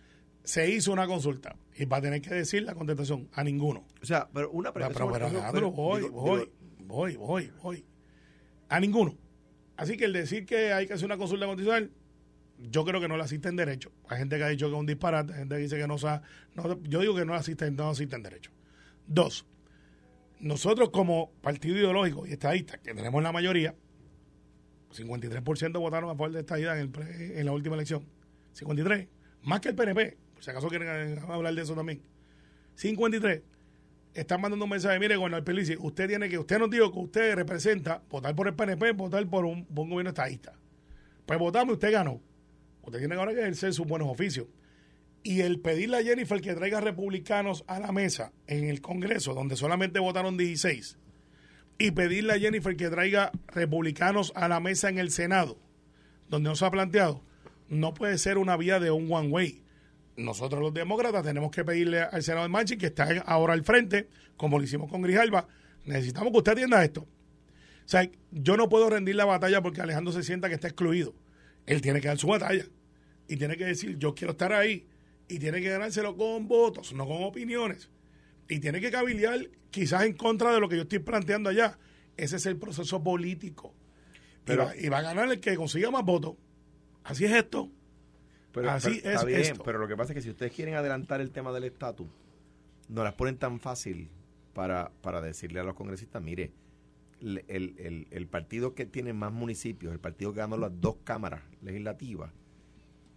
se 0.44 0.70
hizo 0.70 0.92
una 0.92 1.06
consulta 1.06 1.56
y 1.76 1.84
va 1.84 1.98
a 1.98 2.00
tener 2.00 2.22
que 2.22 2.30
decir 2.32 2.62
la 2.62 2.74
contestación 2.74 3.28
a 3.34 3.44
ninguno. 3.44 3.84
O 4.00 4.06
sea, 4.06 4.28
pero 4.32 4.50
una 4.52 4.72
Pero, 4.72 4.88
pregunta. 4.88 5.18
pero, 5.18 5.26
Alejandro, 5.28 5.70
voy, 5.72 6.02
voy, 6.08 6.48
voy, 6.88 7.16
voy, 7.16 7.52
voy. 7.62 7.84
A 8.68 8.80
ninguno. 8.80 9.16
Así 9.76 9.96
que 9.96 10.06
el 10.06 10.12
decir 10.12 10.44
que 10.44 10.72
hay 10.72 10.86
que 10.86 10.94
hacer 10.94 11.06
una 11.06 11.16
consulta 11.16 11.46
constitucional, 11.46 11.92
yo 12.58 12.84
creo 12.84 13.00
que 13.00 13.06
no 13.06 13.16
la 13.16 13.24
asiste 13.24 13.48
en 13.48 13.56
derecho. 13.56 13.92
Hay 14.08 14.18
gente 14.18 14.36
que 14.36 14.42
ha 14.42 14.48
dicho 14.48 14.66
que 14.66 14.74
es 14.74 14.80
un 14.80 14.86
disparate, 14.86 15.32
hay 15.32 15.38
gente 15.40 15.54
que 15.54 15.62
dice 15.62 15.78
que 15.78 15.86
no 15.86 15.98
sabe. 15.98 16.26
No, 16.54 16.82
yo 16.82 17.00
digo 17.00 17.14
que 17.14 17.24
no 17.24 17.34
asiste, 17.34 17.70
no 17.70 17.90
asiste 17.90 18.16
en 18.16 18.22
derecho. 18.22 18.50
Dos, 19.06 19.46
nosotros 20.40 20.90
como 20.90 21.30
partido 21.40 21.76
ideológico 21.76 22.26
y 22.26 22.32
estadista, 22.32 22.78
que 22.78 22.94
tenemos 22.94 23.22
la 23.22 23.32
mayoría, 23.32 23.74
53% 24.92 25.78
votaron 25.78 26.10
a 26.10 26.14
favor 26.14 26.32
de 26.32 26.40
esta 26.40 26.58
idea 26.58 26.78
en, 26.78 27.46
la 27.46 27.52
última 27.52 27.76
elección. 27.76 28.04
53, 28.52 29.08
más 29.42 29.60
que 29.60 29.68
el 29.68 29.74
PNP, 29.74 30.16
por 30.34 30.42
si 30.42 30.50
acaso 30.50 30.68
quieren 30.68 31.18
hablar 31.28 31.54
de 31.54 31.62
eso 31.62 31.74
también. 31.74 32.02
53, 32.74 33.42
están 34.20 34.40
mandando 34.40 34.64
un 34.64 34.70
mensaje, 34.70 34.98
mire, 34.98 35.16
gobernador 35.16 35.44
Pelici, 35.44 35.76
usted 35.78 36.08
tiene 36.08 36.28
que, 36.28 36.38
usted 36.38 36.58
nos 36.58 36.70
dijo 36.70 36.92
que 36.92 36.98
usted 36.98 37.34
representa 37.34 38.02
votar 38.08 38.34
por 38.34 38.48
el 38.48 38.54
PNP, 38.54 38.92
votar 38.92 39.26
por 39.28 39.44
un, 39.44 39.66
un 39.68 39.90
gobierno 39.90 40.10
estadista. 40.10 40.54
Pues 41.26 41.38
votamos 41.38 41.72
y 41.72 41.74
usted 41.74 41.92
ganó. 41.92 42.20
Usted 42.82 43.00
tiene 43.00 43.14
ahora 43.16 43.34
que 43.34 43.40
ejercer 43.40 43.74
sus 43.74 43.86
buenos 43.86 44.08
oficios. 44.08 44.46
Y 45.22 45.42
el 45.42 45.60
pedirle 45.60 45.98
a 45.98 46.02
Jennifer 46.02 46.40
que 46.40 46.54
traiga 46.54 46.80
republicanos 46.80 47.64
a 47.66 47.78
la 47.80 47.92
mesa 47.92 48.32
en 48.46 48.64
el 48.64 48.80
Congreso, 48.80 49.34
donde 49.34 49.56
solamente 49.56 49.98
votaron 49.98 50.36
16, 50.36 50.96
y 51.78 51.90
pedirle 51.90 52.32
a 52.32 52.38
Jennifer 52.38 52.76
que 52.76 52.88
traiga 52.88 53.30
republicanos 53.48 54.32
a 54.34 54.48
la 54.48 54.60
mesa 54.60 54.88
en 54.88 54.98
el 54.98 55.10
Senado, 55.10 55.58
donde 56.28 56.48
no 56.48 56.56
se 56.56 56.64
ha 56.64 56.70
planteado, 56.70 57.22
no 57.68 57.94
puede 57.94 58.18
ser 58.18 58.38
una 58.38 58.56
vía 58.56 58.80
de 58.80 58.90
un 58.90 59.12
one 59.12 59.28
way. 59.28 59.62
Nosotros 60.18 60.60
los 60.60 60.74
demócratas 60.74 61.22
tenemos 61.22 61.52
que 61.52 61.64
pedirle 61.64 62.00
al 62.02 62.22
Senado 62.24 62.42
de 62.42 62.48
Manchin, 62.48 62.76
que 62.78 62.86
está 62.86 63.08
ahora 63.24 63.54
al 63.54 63.62
frente, 63.62 64.08
como 64.36 64.58
lo 64.58 64.64
hicimos 64.64 64.90
con 64.90 65.00
Grijalba, 65.00 65.46
necesitamos 65.84 66.32
que 66.32 66.38
usted 66.38 66.52
atienda 66.52 66.84
esto. 66.84 67.02
O 67.02 67.88
sea, 67.88 68.08
yo 68.32 68.56
no 68.56 68.68
puedo 68.68 68.90
rendir 68.90 69.14
la 69.14 69.24
batalla 69.24 69.62
porque 69.62 69.80
Alejandro 69.80 70.12
se 70.12 70.24
sienta 70.24 70.48
que 70.48 70.56
está 70.56 70.66
excluido. 70.66 71.14
Él 71.66 71.80
tiene 71.80 72.00
que 72.00 72.08
dar 72.08 72.18
su 72.18 72.26
batalla 72.26 72.64
y 73.28 73.36
tiene 73.36 73.56
que 73.56 73.64
decir, 73.64 73.96
yo 73.96 74.14
quiero 74.14 74.32
estar 74.32 74.52
ahí. 74.52 74.86
Y 75.28 75.38
tiene 75.38 75.60
que 75.60 75.68
ganárselo 75.68 76.16
con 76.16 76.48
votos, 76.48 76.92
no 76.94 77.06
con 77.06 77.22
opiniones. 77.22 77.88
Y 78.48 78.58
tiene 78.58 78.80
que 78.80 78.90
cabildear 78.90 79.48
quizás 79.70 80.02
en 80.04 80.14
contra 80.14 80.52
de 80.52 80.58
lo 80.60 80.68
que 80.68 80.76
yo 80.76 80.82
estoy 80.82 80.98
planteando 80.98 81.48
allá. 81.50 81.78
Ese 82.16 82.36
es 82.36 82.46
el 82.46 82.56
proceso 82.56 83.02
político. 83.04 83.72
Pero- 84.44 84.64
y, 84.64 84.66
va, 84.66 84.76
y 84.76 84.88
va 84.88 84.98
a 84.98 85.02
ganar 85.02 85.30
el 85.30 85.38
que 85.40 85.54
consiga 85.54 85.90
más 85.90 86.04
votos. 86.04 86.34
Así 87.04 87.24
es 87.24 87.32
esto. 87.32 87.70
Pero, 88.62 88.70
Así 88.70 89.00
pero- 89.02 89.08
es 89.08 89.14
está 89.14 89.24
bien, 89.26 89.40
esto. 89.40 89.62
pero 89.64 89.78
lo 89.78 89.88
que 89.88 89.96
pasa 89.96 90.12
es 90.12 90.16
que 90.16 90.22
si 90.22 90.30
ustedes 90.30 90.52
quieren 90.52 90.74
adelantar 90.74 91.20
el 91.20 91.30
tema 91.30 91.52
del 91.52 91.64
estatus, 91.64 92.06
no 92.88 93.04
las 93.04 93.14
ponen 93.14 93.36
tan 93.36 93.60
fácil 93.60 94.10
para, 94.54 94.90
para 95.02 95.20
decirle 95.20 95.60
a 95.60 95.64
los 95.64 95.74
congresistas, 95.74 96.22
mire, 96.22 96.52
el, 97.20 97.44
el- 97.48 97.74
el- 97.78 98.06
el 98.10 98.26
partido 98.28 98.74
que 98.74 98.86
tiene 98.86 99.12
más 99.12 99.32
municipios, 99.32 99.92
el 99.92 100.00
partido 100.00 100.32
que 100.32 100.38
ganó 100.38 100.56
las 100.56 100.72
dos 100.80 100.96
cámaras 101.04 101.42
legislativas, 101.62 102.32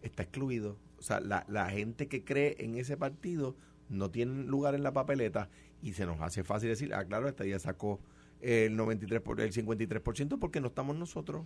está 0.01 0.23
excluido. 0.23 0.77
O 0.97 1.01
sea, 1.03 1.19
la, 1.19 1.45
la 1.47 1.69
gente 1.69 2.07
que 2.07 2.23
cree 2.23 2.55
en 2.59 2.75
ese 2.75 2.97
partido 2.97 3.55
no 3.89 4.09
tiene 4.11 4.43
lugar 4.43 4.75
en 4.75 4.83
la 4.83 4.93
papeleta 4.93 5.49
y 5.81 5.93
se 5.93 6.05
nos 6.05 6.19
hace 6.21 6.43
fácil 6.43 6.69
decir, 6.69 6.93
ah, 6.93 7.05
claro, 7.05 7.27
esta 7.27 7.45
ya 7.45 7.59
sacó 7.59 7.99
el 8.39 8.75
93 8.75 9.21
por, 9.21 9.39
el 9.41 9.51
53% 9.51 10.39
porque 10.39 10.61
no 10.61 10.67
estamos 10.67 10.95
nosotros. 10.95 11.45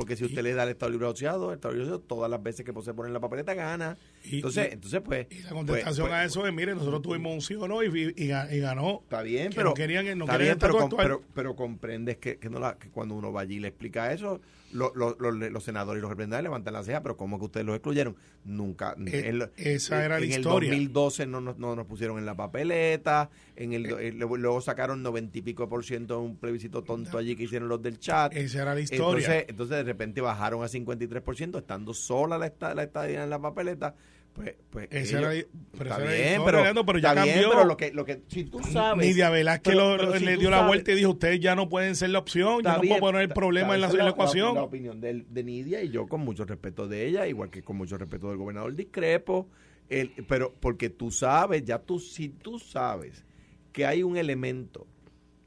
Porque 0.00 0.16
si 0.16 0.24
usted 0.24 0.42
le 0.42 0.54
da 0.54 0.62
el 0.62 0.70
Estado 0.70 0.90
Libre 0.92 1.08
Asociado, 1.08 1.50
el 1.50 1.56
Estado 1.56 1.74
Libre 1.74 1.88
Asociado, 1.88 2.06
todas 2.08 2.30
las 2.30 2.42
veces 2.42 2.64
que 2.64 2.72
se 2.82 2.94
pone 2.94 3.08
en 3.08 3.12
la 3.12 3.20
papeleta 3.20 3.52
gana. 3.52 3.98
Y- 4.24 4.36
entonces, 4.36 4.68
y- 4.70 4.72
entonces 4.72 5.00
pues... 5.04 5.26
Y 5.30 5.42
la 5.42 5.50
contestación 5.50 6.06
pues, 6.08 6.18
a 6.18 6.24
eso 6.24 6.46
es, 6.46 6.54
mire, 6.54 6.74
nosotros 6.74 7.02
tuvimos 7.02 7.34
un 7.34 7.42
sí 7.42 7.54
o 7.54 7.68
no 7.68 7.82
y, 7.82 7.88
y- 7.88 8.24
y 8.24 8.28
ga- 8.28 8.50
y 8.50 8.60
ganó. 8.60 9.00
Está 9.02 9.20
bien, 9.20 9.50
que 9.50 9.56
pero, 9.56 9.68
no 9.68 9.74
querían, 9.74 10.06
no 10.16 10.24
está 10.24 10.38
querían 10.38 10.58
bien, 10.58 10.72
pero, 10.72 10.88
pero, 10.96 11.22
pero 11.34 11.54
comprendes 11.54 12.16
que, 12.16 12.38
que 12.38 12.48
no 12.48 12.58
la- 12.60 12.78
que 12.78 12.88
cuando 12.88 13.14
uno 13.14 13.30
va 13.30 13.42
allí 13.42 13.56
y 13.56 13.60
le 13.60 13.68
explica 13.68 14.10
eso, 14.10 14.40
lo- 14.72 14.92
lo- 14.94 15.16
lo- 15.18 15.32
los 15.32 15.64
senadores 15.64 15.98
y 15.98 16.02
los 16.02 16.08
representantes 16.10 16.44
levantan 16.44 16.72
la 16.72 16.82
ceja, 16.82 17.02
pero 17.02 17.18
¿cómo 17.18 17.38
que 17.38 17.44
ustedes 17.44 17.66
los 17.66 17.74
excluyeron? 17.76 18.16
Nunca. 18.44 18.94
Eh, 19.06 19.28
en 19.28 19.50
esa 19.58 20.02
era 20.02 20.18
la 20.18 20.24
en 20.24 20.30
historia. 20.30 20.70
el 20.72 20.76
2012 20.92 21.26
no, 21.26 21.40
nos- 21.42 21.58
no 21.58 21.76
nos 21.76 21.86
pusieron 21.86 22.18
en 22.18 22.24
la 22.24 22.34
papeleta, 22.36 23.28
en 23.56 23.72
el, 23.74 23.84
Eh. 23.86 24.08
eh, 24.08 24.12
luego, 24.12 24.60
sacaron 24.62 25.02
90 25.02 25.38
y 25.38 25.42
pico 25.42 25.68
por 25.68 25.84
ciento 25.84 26.14
de 26.14 26.20
un 26.24 26.36
plebiscito 26.36 26.82
tonto 26.82 27.18
allí 27.18 27.36
que 27.36 27.42
hicieron 27.42 27.68
los 27.68 27.82
del 27.82 27.98
chat. 27.98 28.34
Esa 28.34 28.62
era 28.62 28.74
la 28.74 28.80
historia. 28.80 29.26
Entonces, 29.26 29.44
entonces 29.48 29.84
repente 29.92 30.20
bajaron 30.20 30.62
a 30.62 30.66
53%, 30.68 31.58
estando 31.58 31.92
sola 31.94 32.38
la, 32.38 32.46
esta- 32.46 32.74
la 32.74 32.82
estadía 32.84 33.22
en 33.24 33.30
la 33.30 33.38
papeleta. 33.40 33.94
Pues, 34.32 34.54
pues 34.70 34.86
Esa 34.92 35.18
ellos- 35.18 35.34
era- 35.34 35.48
pero 35.76 35.90
está 35.90 35.96
era 35.96 35.98
la 35.98 36.10
bien, 36.12 36.28
historia, 36.40 36.44
pero, 36.72 36.86
pero 36.86 36.98
ya 37.00 37.08
está 37.08 37.22
bien, 37.24 37.34
cambió. 37.34 37.50
pero 37.50 37.64
lo 37.64 37.76
que, 37.76 37.92
lo 37.92 38.04
que, 38.04 38.22
si 38.28 38.44
tú 38.44 38.62
sabes... 38.62 39.04
Nidia 39.06 39.28
Velázquez 39.28 39.74
pero- 39.74 39.96
lo- 39.96 40.02
pero 40.04 40.18
si 40.18 40.24
le 40.24 40.36
dio 40.36 40.50
la 40.50 40.58
sabes- 40.58 40.68
vuelta 40.68 40.92
y 40.92 40.94
dijo, 40.94 41.10
ustedes 41.10 41.40
ya 41.40 41.54
no 41.56 41.68
pueden 41.68 41.96
ser 41.96 42.10
la 42.10 42.20
opción, 42.20 42.52
yo 42.54 42.58
Está 42.60 42.74
no 42.76 42.80
bien, 42.80 42.92
puedo 42.92 43.00
poner 43.10 43.22
el 43.22 43.28
está- 43.28 43.34
problema 43.34 43.74
en 43.74 43.80
la, 43.80 43.86
esa 43.88 43.96
es 43.96 43.98
en 44.00 44.04
la 44.06 44.10
ecuación. 44.12 44.54
La, 44.54 44.62
opinión 44.62 45.00
de, 45.00 45.24
de 45.28 45.42
Nidia 45.44 45.82
y 45.82 45.90
yo 45.90 46.06
con 46.06 46.20
mucho 46.20 46.44
respeto 46.44 46.86
de 46.86 47.06
ella, 47.06 47.26
igual 47.26 47.50
que 47.50 47.62
con 47.62 47.76
mucho 47.76 47.98
respeto 47.98 48.28
del 48.28 48.36
gobernador 48.38 48.74
discrepo, 48.74 49.48
el, 49.88 50.12
pero 50.28 50.54
porque 50.60 50.90
tú 50.90 51.10
sabes, 51.10 51.64
ya 51.64 51.80
tú, 51.80 51.98
si 51.98 52.28
tú 52.28 52.60
sabes 52.60 53.24
que 53.72 53.84
hay 53.84 54.04
un 54.04 54.16
elemento 54.16 54.86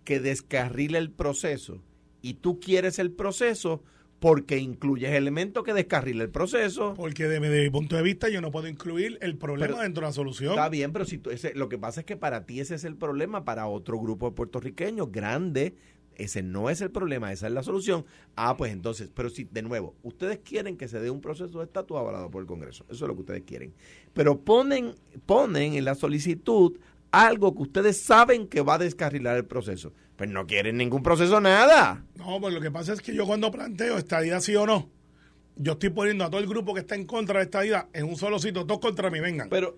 que 0.03 0.19
descarrila 0.19 0.97
el 0.97 1.09
proceso 1.09 1.81
y 2.21 2.33
tú 2.35 2.59
quieres 2.59 2.99
el 2.99 3.11
proceso 3.11 3.81
porque 4.23 4.57
incluyes 4.57 5.11
elementos 5.11 5.65
que 5.65 5.73
descarrila 5.73 6.23
el 6.23 6.29
proceso. 6.29 6.93
Porque 6.95 7.27
de, 7.27 7.41
de 7.41 7.63
mi 7.63 7.69
punto 7.69 7.97
de 7.97 8.01
vista 8.03 8.29
yo 8.29 8.39
no 8.39 8.51
puedo 8.51 8.69
incluir 8.69 9.17
el 9.19 9.35
problema 9.35 9.73
Pero- 9.73 9.81
dentro 9.83 9.99
de 9.99 10.07
la 10.07 10.13
solución. 10.13 10.51
Está 10.51 10.69
bien, 10.69 10.93
pero 10.93 11.03
si 11.03 11.17
tú, 11.17 11.29
ese, 11.29 11.53
lo 11.55 11.67
que 11.67 11.77
pasa 11.77 11.99
es 11.99 12.05
que 12.05 12.15
para 12.15 12.45
ti 12.45 12.61
ese 12.61 12.75
es 12.75 12.85
el 12.85 12.95
problema, 12.95 13.43
para 13.43 13.67
otro 13.67 13.99
grupo 13.99 14.29
de 14.29 14.35
puertorriqueños 14.37 15.11
grande, 15.11 15.75
ese 16.15 16.41
no 16.41 16.69
es 16.69 16.79
el 16.79 16.89
problema, 16.89 17.33
esa 17.33 17.47
es 17.47 17.53
la 17.53 17.63
solución. 17.63 18.05
Ah, 18.37 18.55
pues 18.55 18.71
entonces, 18.71 19.11
pero 19.13 19.29
si, 19.29 19.43
de 19.43 19.61
nuevo, 19.61 19.93
ustedes 20.03 20.39
quieren 20.39 20.77
que 20.77 20.87
se 20.87 21.01
dé 21.01 21.09
un 21.09 21.19
proceso 21.19 21.59
de 21.59 21.65
estatus 21.65 21.97
avalado 21.97 22.31
por 22.31 22.39
el 22.43 22.47
Congreso, 22.47 22.85
eso 22.89 23.03
es 23.03 23.09
lo 23.09 23.15
que 23.15 23.21
ustedes 23.23 23.43
quieren. 23.45 23.73
Pero 24.13 24.39
ponen, 24.39 24.95
ponen 25.25 25.73
en 25.73 25.83
la 25.83 25.95
solicitud 25.95 26.79
algo 27.11 27.53
que 27.53 27.63
ustedes 27.63 27.97
saben 27.99 28.47
que 28.47 28.61
va 28.61 28.75
a 28.75 28.77
descarrilar 28.77 29.35
el 29.35 29.43
proceso. 29.45 29.91
Pues 30.15 30.29
no 30.29 30.45
quieren 30.45 30.77
ningún 30.77 31.01
proceso, 31.03 31.41
nada. 31.41 32.03
No, 32.17 32.39
pues 32.39 32.53
lo 32.53 32.61
que 32.61 32.71
pasa 32.71 32.93
es 32.93 33.01
que 33.01 33.13
yo 33.15 33.25
cuando 33.25 33.51
planteo 33.51 33.97
estadía 33.97 34.39
sí 34.41 34.55
o 34.55 34.65
no, 34.65 34.89
yo 35.55 35.73
estoy 35.73 35.89
poniendo 35.89 36.23
a 36.23 36.29
todo 36.29 36.39
el 36.39 36.47
grupo 36.47 36.73
que 36.73 36.81
está 36.81 36.95
en 36.95 37.05
contra 37.05 37.39
de 37.39 37.45
estadía 37.45 37.87
en 37.93 38.05
un 38.05 38.15
solo 38.15 38.39
sitio, 38.39 38.65
todos 38.65 38.79
contra 38.79 39.09
mí, 39.09 39.19
vengan. 39.19 39.49
Pero 39.49 39.75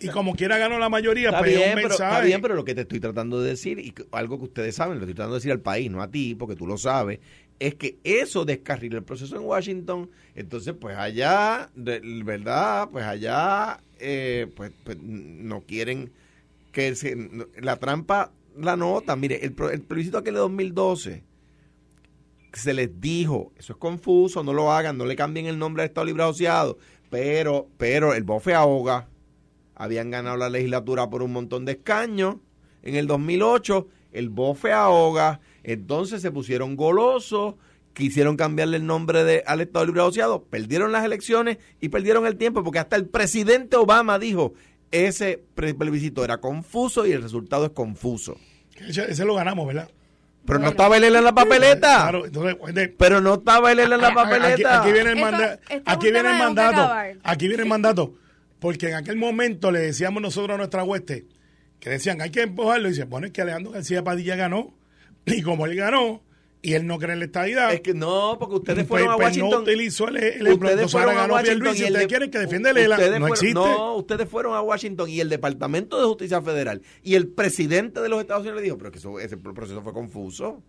y 0.00 0.08
como 0.08 0.34
quiera 0.34 0.58
ganó 0.58 0.78
la 0.78 0.88
mayoría, 0.88 1.28
Está 1.28 1.38
pues 1.38 1.50
es 1.52 1.56
bien, 1.58 1.68
un 1.70 1.74
pero, 1.76 1.88
mensaje. 1.90 2.12
está 2.14 2.24
bien, 2.26 2.40
pero 2.42 2.54
lo 2.54 2.64
que 2.64 2.74
te 2.74 2.80
estoy 2.82 2.98
tratando 3.00 3.40
de 3.40 3.50
decir, 3.50 3.78
y 3.78 3.94
algo 4.12 4.38
que 4.38 4.44
ustedes 4.44 4.74
saben, 4.74 4.98
lo 4.98 5.04
estoy 5.04 5.14
tratando 5.14 5.34
de 5.34 5.38
decir 5.38 5.52
al 5.52 5.60
país, 5.60 5.90
no 5.90 6.02
a 6.02 6.10
ti, 6.10 6.34
porque 6.34 6.56
tú 6.56 6.66
lo 6.66 6.76
sabes, 6.78 7.20
es 7.60 7.74
que 7.76 7.98
eso 8.04 8.44
descarrila 8.44 8.96
el 8.98 9.04
proceso 9.04 9.36
en 9.36 9.42
Washington. 9.44 10.10
Entonces, 10.34 10.74
pues 10.78 10.96
allá, 10.96 11.70
de- 11.76 12.00
¿verdad? 12.24 12.88
Pues 12.90 13.04
allá, 13.04 13.78
eh, 14.00 14.48
pues, 14.56 14.72
pues, 14.82 14.98
no 15.00 15.60
quieren 15.60 16.10
que 16.72 16.94
se- 16.96 17.16
la 17.60 17.76
trampa 17.76 18.32
la 18.56 18.76
nota. 18.76 19.16
Mire, 19.16 19.44
el, 19.44 19.54
plebiscito 19.54 20.18
aquel 20.18 20.34
de 20.34 20.40
2012 20.40 21.24
se 22.52 22.74
les 22.74 23.00
dijo, 23.00 23.52
eso 23.56 23.72
es 23.72 23.78
confuso, 23.78 24.44
no 24.44 24.52
lo 24.52 24.72
hagan, 24.72 24.96
no 24.96 25.04
le 25.04 25.16
cambien 25.16 25.46
el 25.46 25.58
nombre 25.58 25.82
al 25.82 25.88
Estado 25.88 26.06
Libre 26.06 26.22
Asociado, 26.22 26.78
pero, 27.10 27.68
pero 27.78 28.14
el 28.14 28.22
bofe 28.22 28.54
ahoga, 28.54 29.08
habían 29.74 30.10
ganado 30.10 30.36
la 30.36 30.48
legislatura 30.48 31.10
por 31.10 31.22
un 31.22 31.32
montón 31.32 31.64
de 31.64 31.72
escaños, 31.72 32.36
en 32.82 32.94
el 32.94 33.06
2008 33.08 33.88
el 34.12 34.28
bofe 34.28 34.70
ahoga, 34.72 35.40
entonces 35.64 36.22
se 36.22 36.30
pusieron 36.30 36.76
golosos, 36.76 37.56
quisieron 37.94 38.36
cambiarle 38.36 38.76
el 38.76 38.86
nombre 38.86 39.24
de, 39.24 39.42
al 39.46 39.60
Estado 39.60 39.86
Libre 39.86 40.02
Asociado, 40.02 40.44
perdieron 40.44 40.92
las 40.92 41.04
elecciones 41.04 41.58
y 41.80 41.88
perdieron 41.88 42.26
el 42.26 42.36
tiempo, 42.36 42.62
porque 42.62 42.78
hasta 42.78 42.96
el 42.96 43.06
presidente 43.08 43.76
Obama 43.76 44.18
dijo, 44.18 44.52
ese 44.94 45.42
plebiscito 45.54 46.24
era 46.24 46.38
confuso 46.38 47.06
y 47.06 47.12
el 47.12 47.22
resultado 47.22 47.66
es 47.66 47.70
confuso. 47.72 48.36
Ese, 48.88 49.10
ese 49.10 49.24
lo 49.24 49.34
ganamos, 49.34 49.66
¿verdad? 49.66 49.88
Pero 50.46 50.58
no 50.58 50.68
estaba 50.68 50.96
él 50.96 51.04
en 51.04 51.12
la 51.24 51.32
papeleta. 51.34 52.02
Claro, 52.02 52.26
entonces, 52.26 52.56
pues, 52.56 52.74
de- 52.74 52.88
Pero 52.88 53.20
no 53.20 53.34
estaba 53.34 53.72
él 53.72 53.78
en 53.80 53.90
la 53.90 54.08
a- 54.08 54.14
papeleta. 54.14 54.80
aquí 54.82 54.92
viene 54.92 55.10
el, 55.12 55.16
Esto- 55.18 55.30
manda- 55.30 55.52
esto 55.54 55.74
es 55.74 55.82
aquí 55.86 56.10
viene 56.10 56.30
el 56.30 56.38
mandato. 56.38 56.92
Aquí 57.22 57.48
viene 57.48 57.62
el 57.62 57.68
mandato. 57.68 58.14
Porque 58.58 58.88
en 58.88 58.94
aquel 58.94 59.16
momento 59.16 59.70
le 59.70 59.80
decíamos 59.80 60.22
nosotros 60.22 60.54
a 60.54 60.58
nuestra 60.58 60.84
hueste 60.84 61.26
que 61.80 61.90
decían 61.90 62.20
hay 62.20 62.30
que 62.30 62.42
empujarlo. 62.42 62.88
Y 62.88 62.92
dice, 62.92 63.04
bueno, 63.04 63.26
es 63.26 63.32
que 63.32 63.42
Alejandro 63.42 63.72
García 63.72 64.04
Padilla 64.04 64.36
ganó. 64.36 64.74
Y 65.26 65.40
como 65.42 65.64
él 65.66 65.74
ganó, 65.76 66.22
y 66.64 66.72
él 66.74 66.86
no 66.86 66.98
cree 66.98 67.12
en 67.12 67.18
la 67.20 67.26
estadidad. 67.26 67.72
Es 67.72 67.80
que 67.82 67.94
no, 67.94 68.36
porque 68.40 68.56
ustedes 68.56 68.86
pues- 68.86 69.02
fueron 69.02 69.10
a 69.12 69.16
pues 69.16 69.36
no 69.36 69.44
Washington. 69.44 69.62
utilizó 69.62 70.08
el, 70.08 70.16
el 70.16 70.48
ustedes 70.48 70.90
fueron 70.90 71.16
a 71.18 71.26
Washington 71.26 71.66
y 71.76 71.80
el 71.82 71.84
Ustedes 71.84 71.98
de- 72.00 72.06
quieren 72.06 72.30
que 72.30 72.38
defienda 72.38 72.70
el 72.70 72.76
ELA. 72.78 72.96
ustedes 72.96 73.20
No 73.20 73.26
fueron- 73.28 73.32
existe. 73.34 73.54
No, 73.54 73.94
ustedes 73.96 74.28
fueron 74.28 74.54
a 74.54 74.62
Washington 74.62 75.08
y 75.10 75.20
el 75.20 75.28
Departamento 75.28 76.00
de 76.00 76.06
Justicia 76.06 76.40
Federal 76.42 76.80
y 77.02 77.14
el 77.14 77.28
presidente 77.28 78.00
de 78.00 78.08
los 78.08 78.20
Estados 78.20 78.42
Unidos 78.42 78.56
le 78.56 78.62
dijo, 78.64 78.78
pero 78.78 78.90
que 78.90 78.98
eso, 78.98 79.20
ese 79.20 79.36
proceso 79.36 79.82
fue 79.82 79.92
confuso. 79.92 80.62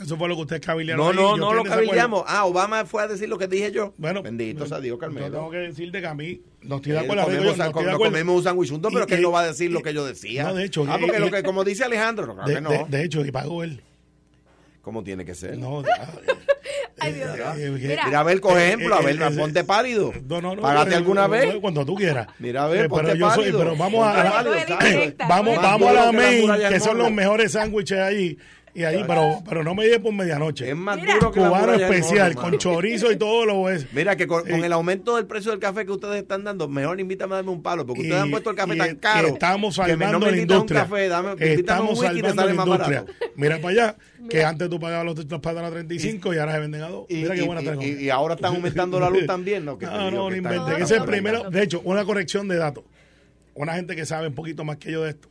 Eso 0.00 0.16
fue 0.16 0.28
lo 0.28 0.34
que 0.34 0.40
ustedes 0.42 0.62
cabilearon. 0.62 1.04
No, 1.04 1.10
ahí, 1.10 1.16
no, 1.16 1.36
yo 1.36 1.36
no 1.36 1.52
lo 1.54 1.62
cabildeamos. 1.62 2.24
Ah, 2.26 2.46
Obama 2.46 2.84
fue 2.84 3.02
a 3.02 3.06
decir 3.06 3.28
lo 3.28 3.38
que 3.38 3.46
dije 3.46 3.70
yo. 3.70 3.92
Bueno, 3.96 4.22
Bendito 4.24 4.66
sea 4.66 4.80
Dios, 4.80 4.98
Yo 4.98 5.06
tengo 5.06 5.20
Carmelo. 5.20 5.50
que 5.50 5.58
decirte 5.58 6.00
que 6.00 6.06
a 6.06 6.14
mí 6.14 6.40
no 6.62 6.76
estoy 6.76 6.92
de 6.92 6.98
Eh, 6.98 7.00
acuerdo. 7.02 7.24
comemos, 7.24 7.44
yo, 7.44 7.50
no 7.52 7.56
sa- 7.56 7.66
estoy 7.66 7.82
de 7.82 7.86
nos 7.86 7.94
acuerdo. 7.94 8.12
comemos 8.12 8.36
un 8.38 8.42
sándwich 8.42 8.72
pero 8.90 9.04
Y- 9.04 9.06
que 9.06 9.14
él 9.14 9.22
no 9.22 9.30
va 9.30 9.40
a 9.42 9.46
decir 9.46 9.70
lo 9.70 9.82
que 9.82 9.94
yo 9.94 10.04
decía. 10.04 10.44
No, 10.44 10.54
de 10.54 10.64
hecho, 10.64 10.84
Ah, 10.88 10.96
porque 11.00 11.20
lo 11.20 11.30
que, 11.30 11.42
como 11.44 11.62
dice 11.62 11.84
Alejandro, 11.84 12.26
no, 12.26 12.34
claro 12.34 12.48
De, 12.48 12.54
que 12.56 12.60
no. 12.60 12.70
de- 12.70 12.84
de 12.88 13.04
hecho, 13.04 13.24
y 13.24 13.30
pagó 13.30 13.62
él. 13.62 13.80
¿Cómo 14.88 15.04
tiene 15.04 15.22
que 15.22 15.34
ser? 15.34 15.58
No, 15.58 15.82
ya, 15.86 16.08
Ay, 16.98 17.12
Dios 17.12 17.28
eh, 17.36 17.66
eh, 17.66 17.70
Mira, 17.70 18.06
Mira, 18.06 18.20
a 18.20 18.22
ver, 18.22 18.40
coge 18.40 18.68
ejemplo, 18.68 18.94
a 18.94 19.00
eh, 19.00 19.04
ver, 19.04 19.20
eh, 19.20 19.36
ponte 19.36 19.62
pálido. 19.62 20.14
No, 20.26 20.40
no, 20.40 20.56
no. 20.56 20.62
Págate 20.62 20.92
eh, 20.92 20.96
alguna 20.96 21.26
eh, 21.26 21.28
vez. 21.28 21.56
Cuando 21.60 21.84
tú 21.84 21.94
quieras. 21.94 22.26
Mira, 22.38 22.64
a 22.64 22.68
ver, 22.68 22.86
Eh, 22.86 22.88
pero 22.88 23.04
ponte 23.04 23.18
yo 23.18 23.30
soy, 23.32 23.52
pero 23.52 23.76
vamos 23.76 24.06
a, 24.06 24.42
Ponte 24.42 25.14
vamos, 25.28 25.58
a 25.58 25.92
la 25.92 26.10
main, 26.10 26.50
que 26.70 26.80
son 26.80 26.96
los 26.96 27.12
mejores 27.12 27.52
sándwiches 27.52 27.98
allí. 27.98 28.38
Y 28.74 28.84
allí, 28.84 29.02
pero, 29.06 29.42
pero 29.48 29.64
no 29.64 29.74
me 29.74 29.84
lleve 29.84 30.00
por 30.00 30.12
medianoche. 30.12 30.70
Es 30.70 30.76
más 30.76 30.96
Mira. 31.00 31.14
duro 31.14 31.32
que 31.32 31.40
Cubano 31.40 31.74
especial, 31.74 32.34
con 32.34 32.58
chorizo 32.58 33.10
y 33.10 33.16
todo 33.16 33.44
lo 33.46 33.68
es. 33.70 33.86
Mira 33.92 34.16
que 34.16 34.26
con, 34.26 34.48
el 34.48 34.72
aumento 34.72 35.16
del 35.16 35.26
precio 35.26 35.50
del 35.50 35.60
café 35.60 35.84
que 35.86 35.92
ustedes 35.92 36.22
están 36.22 36.44
dando, 36.44 36.68
mejor 36.68 37.00
invítame 37.00 37.32
a 37.34 37.36
darme 37.36 37.50
un 37.50 37.62
palo, 37.62 37.86
porque 37.86 38.02
Y- 38.02 38.04
ustedes 38.06 38.22
han 38.22 38.30
puesto 38.30 38.50
el 38.50 38.56
café 38.56 38.74
y- 38.74 38.78
tan 38.78 38.90
y 38.90 38.96
caro. 38.96 39.28
Estamos 39.28 39.74
que 39.76 39.82
me- 39.82 39.88
salvando 39.88 40.18
no 40.18 40.26
me 40.26 40.30
la 40.32 40.36
industria. 40.42 40.82
Un 40.82 40.88
café, 40.90 41.08
dame, 41.08 41.30
invítame 41.32 41.54
estamos 41.54 41.90
un 41.90 41.96
y 41.96 42.08
salvando 42.08 42.28
sale 42.42 42.48
la 42.48 42.54
más 42.54 42.66
industria. 42.66 43.00
barato. 43.02 43.24
Mira 43.36 43.56
para 43.58 43.68
allá, 43.68 43.96
que 44.30 44.44
antes 44.44 44.68
tú 44.70 44.78
pagabas 44.80 45.06
los, 45.06 45.24
los 45.30 45.40
patas 45.40 45.64
a 45.64 45.70
35 45.70 46.34
y, 46.34 46.38
ahora 46.38 46.52
se 46.54 46.58
venden 46.60 46.82
a 46.82 46.88
2. 46.88 47.06
Y, 47.08 47.14
Mira 47.16 47.34
qué 47.34 47.42
y- 47.42 47.46
buena 47.46 47.62
y- 47.62 47.84
y- 47.86 48.04
y 48.04 48.10
ahora 48.10 48.34
están 48.34 48.54
aumentando 48.54 49.00
la 49.00 49.10
luz 49.10 49.26
también, 49.26 49.64
¿no? 49.64 49.78
Que 49.78 49.86
No, 49.86 50.10
no, 50.10 50.28
que 50.28 50.40
no 50.40 50.68
Ese 50.76 50.82
es 50.82 51.00
el 51.00 51.04
primero. 51.04 51.50
De 51.50 51.62
hecho, 51.62 51.80
una 51.84 52.04
corrección 52.04 52.48
de 52.48 52.56
datos. 52.56 52.84
Una 53.54 53.74
gente 53.74 53.96
que 53.96 54.06
sabe 54.06 54.28
un 54.28 54.34
poquito 54.34 54.64
más 54.64 54.76
que 54.76 54.92
yo 54.92 55.02
de 55.02 55.10
esto. 55.10 55.28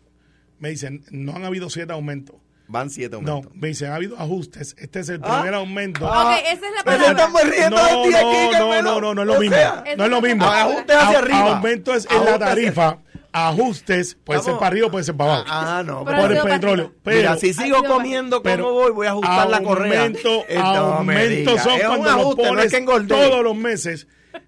Me 0.59 0.69
dicen, 0.69 1.03
no 1.11 1.33
han 1.35 1.45
habido 1.45 1.69
siete 1.69 1.93
aumentos. 1.93 2.35
Van 2.69 2.89
siete 2.89 3.17
No, 3.21 3.31
aumentos. 3.31 3.51
me 3.55 3.67
dicen, 3.69 3.91
ha 3.91 3.95
habido 3.95 4.17
ajustes. 4.19 4.75
Este 4.77 4.99
es 4.99 5.09
el 5.09 5.21
Ah. 5.23 5.37
primer 5.37 5.53
aumento. 5.53 6.05
Ok, 6.05 6.31
esa 6.43 6.51
es 6.53 6.61
la 6.75 6.83
palabra. 6.83 7.11
estamos 7.11 7.43
riendo 7.49 7.75
No, 7.77 7.83
de 7.85 8.09
ti 8.09 8.15
aquí, 8.15 8.49
no, 8.57 8.59
no, 8.59 8.81
no, 8.81 9.01
no, 9.01 9.13
no 9.15 9.21
es 9.21 9.27
lo 9.27 9.33
O 9.35 9.39
mismo. 9.39 9.55
sea, 9.55 9.83
No 9.97 10.03
es 10.03 10.09
lo 10.09 10.21
mismo. 10.21 10.45
Ajuste 10.45 10.93
hacia 10.93 11.17
A- 11.17 11.21
arriba. 11.21 11.55
Aumento 11.55 11.93
es 11.93 12.07
en 12.11 12.25
la 12.25 12.37
tarifa. 12.39 12.97
Ajustes 13.31 14.17
puede 14.23 14.41
ser 14.41 14.55
para 14.55 14.67
arriba, 14.67 14.89
puede 14.89 15.03
ser 15.03 15.15
para 15.15 15.33
abajo. 15.35 15.45
Ah, 15.49 15.83
no. 15.85 16.03
Pero 16.05 16.21
por 16.21 16.31
el 16.33 16.41
petróleo. 16.43 16.93
Pero, 17.03 17.17
Mira, 17.17 17.37
si 17.37 17.53
sigo 17.53 17.83
comiendo 17.83 18.41
como 18.41 18.71
voy, 18.71 18.91
voy 18.91 19.07
a 19.07 19.11
ajustar 19.11 19.49
la 19.49 19.61
correa. 19.61 20.01
aumento- 20.01 20.45
Eh, 20.49 20.55
no 20.57 21.27
diga. 21.51 21.63
son 21.63 21.79
cuando 21.79 22.09
ajuste, 22.09 22.43
lo 22.43 22.53
no 22.55 22.61
es 22.61 22.73
pones 22.73 23.01
que 23.01 23.07
todos 23.07 23.43
los 23.43 23.55
meses 23.55 24.07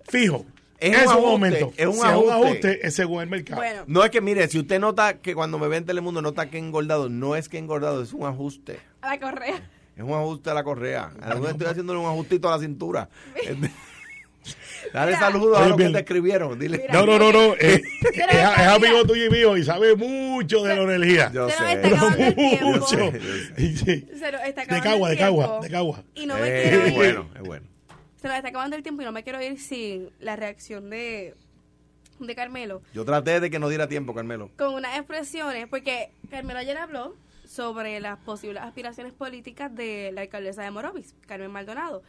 fijo. 0.09 0.45
Es 0.79 0.95
Es, 0.95 1.01
un 1.01 1.03
un, 1.07 1.09
ajuste, 1.11 1.29
aumento. 1.31 1.73
es 1.77 1.87
un 1.87 1.93
si 1.93 2.01
ajuste. 2.01 2.09
es 2.09 2.23
un 2.23 2.31
ajuste, 2.31 2.87
es 2.87 2.93
según 2.95 3.21
el 3.21 3.29
mercado. 3.29 3.61
Bueno, 3.61 3.83
No 3.87 4.03
es 4.03 4.09
que, 4.11 4.21
mire, 4.21 4.47
si 4.47 4.59
usted 4.59 4.79
nota 4.79 5.17
que 5.19 5.35
cuando 5.35 5.59
me 5.59 5.67
ve 5.67 5.77
en 5.77 5.85
Telemundo 5.85 6.21
nota 6.21 6.49
que 6.49 6.57
he 6.57 6.59
engordado, 6.59 7.09
no 7.09 7.35
es 7.35 7.49
que 7.49 7.57
he 7.57 7.59
engordado, 7.59 8.01
es 8.01 8.13
un 8.13 8.25
ajuste. 8.25 8.79
a 9.01 9.09
la 9.09 9.19
correa. 9.19 9.61
Es 9.95 10.03
un 10.03 10.13
ajuste 10.13 10.49
a 10.49 10.53
la 10.53 10.63
correa. 10.63 11.11
A 11.21 11.33
estoy 11.33 11.67
haciéndole 11.67 11.99
un 11.99 12.05
ajustito 12.05 12.47
a 12.47 12.51
la 12.55 12.59
cintura. 12.59 13.09
Dale 14.93 15.15
saludos 15.17 15.57
a 15.59 15.67
los 15.67 15.77
que 15.77 15.89
te 15.89 15.99
escribieron. 15.99 16.57
Dile. 16.57 16.77
Mira. 16.77 16.93
No, 16.93 17.05
no, 17.05 17.19
no, 17.19 17.31
no. 17.31 17.53
eh, 17.55 17.59
es, 17.59 17.81
Pero 18.15 18.71
amigo 18.71 19.05
tuyo 19.05 19.25
y 19.25 19.29
mío 19.29 19.57
y 19.57 19.63
sabe 19.63 19.95
mucho 19.95 20.63
de 20.63 20.75
la 20.75 20.81
energía. 20.83 21.31
Yo 21.33 21.49
sé. 21.49 21.75
tiempo. 21.77 22.05
mucho. 22.61 22.97
Yo 22.97 23.11
sé, 23.11 23.19
yo 23.19 23.55
sé. 23.55 23.61
Y 23.61 23.77
sí. 23.77 24.07
Se 24.17 24.31
nos 24.31 24.41
está 24.41 24.65
De 24.65 24.81
cagua, 24.81 25.09
de 25.09 25.17
cagua, 25.17 25.59
de 25.61 25.69
cagua. 25.69 26.03
Y 26.15 26.25
no 26.25 26.35
me 26.37 26.47
Eh, 26.47 26.87
es 26.87 26.93
bueno, 26.95 27.27
es 27.35 27.41
bueno. 27.41 27.65
Se 28.21 28.27
nos 28.27 28.35
está 28.35 28.49
acabando 28.49 28.75
el 28.75 28.83
tiempo 28.83 29.01
y 29.01 29.05
no 29.05 29.11
me 29.11 29.23
quiero 29.23 29.41
ir 29.41 29.59
sin 29.59 30.09
la 30.19 30.35
reacción 30.35 30.89
de, 30.89 31.35
de 32.19 32.35
Carmelo. 32.35 32.81
Yo 32.93 33.05
traté 33.05 33.39
de 33.39 33.49
que 33.49 33.59
no 33.59 33.69
diera 33.69 33.87
tiempo, 33.87 34.13
Carmelo. 34.13 34.49
Con 34.57 34.73
unas 34.73 34.97
expresiones, 34.97 35.67
porque 35.67 36.11
Carmelo 36.29 36.59
ayer 36.59 36.77
habló 36.77 37.15
sobre 37.45 37.99
las 37.99 38.19
posibles 38.19 38.61
aspiraciones 38.61 39.13
políticas 39.13 39.73
de 39.73 40.11
la 40.13 40.21
alcaldesa 40.21 40.63
de 40.63 40.71
Morovis, 40.71 41.15
Carmen 41.27 41.49
Maldonado. 41.51 42.03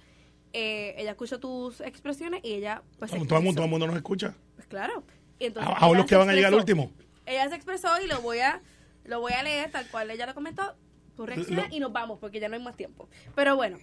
Eh, 0.52 0.94
ella 0.98 1.12
escuchó 1.12 1.38
tus 1.38 1.80
expresiones 1.80 2.40
y 2.44 2.54
ella 2.54 2.82
pues 2.98 3.12
Todo, 3.12 3.24
todo 3.24 3.38
el 3.38 3.44
mundo, 3.44 3.58
todo 3.60 3.64
el 3.66 3.70
mundo 3.70 3.86
nos 3.86 3.96
escucha. 3.96 4.34
Pues 4.56 4.66
claro. 4.66 5.04
Y 5.38 5.44
entonces 5.46 5.72
Aún 5.78 5.90
ella 5.90 5.96
los 5.98 6.06
que 6.06 6.14
se 6.14 6.16
van 6.16 6.28
a 6.28 6.32
llegar 6.32 6.52
al 6.52 6.58
expresó. 6.58 6.82
último. 6.82 7.02
Ella 7.24 7.48
se 7.48 7.54
expresó 7.54 7.88
y 8.02 8.08
lo 8.08 8.20
voy 8.20 8.40
a 8.40 8.60
lo 9.04 9.20
voy 9.20 9.32
a 9.32 9.42
leer 9.44 9.70
tal 9.70 9.86
cual 9.90 10.10
ella 10.10 10.26
lo 10.26 10.34
comentó. 10.34 10.74
Tú 11.16 11.24
reaccionas 11.24 11.68
Lo- 11.70 11.76
y 11.76 11.78
nos 11.78 11.92
vamos 11.92 12.18
porque 12.18 12.40
ya 12.40 12.48
no 12.48 12.56
hay 12.56 12.62
más 12.62 12.76
tiempo. 12.76 13.08
Pero 13.36 13.54
bueno, 13.54 13.78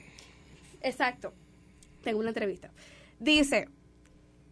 exacto. 0.81 1.33
Tengo 2.07 2.21
una 2.21 2.29
entrevista. 2.29 2.71
Dice, 3.19 3.67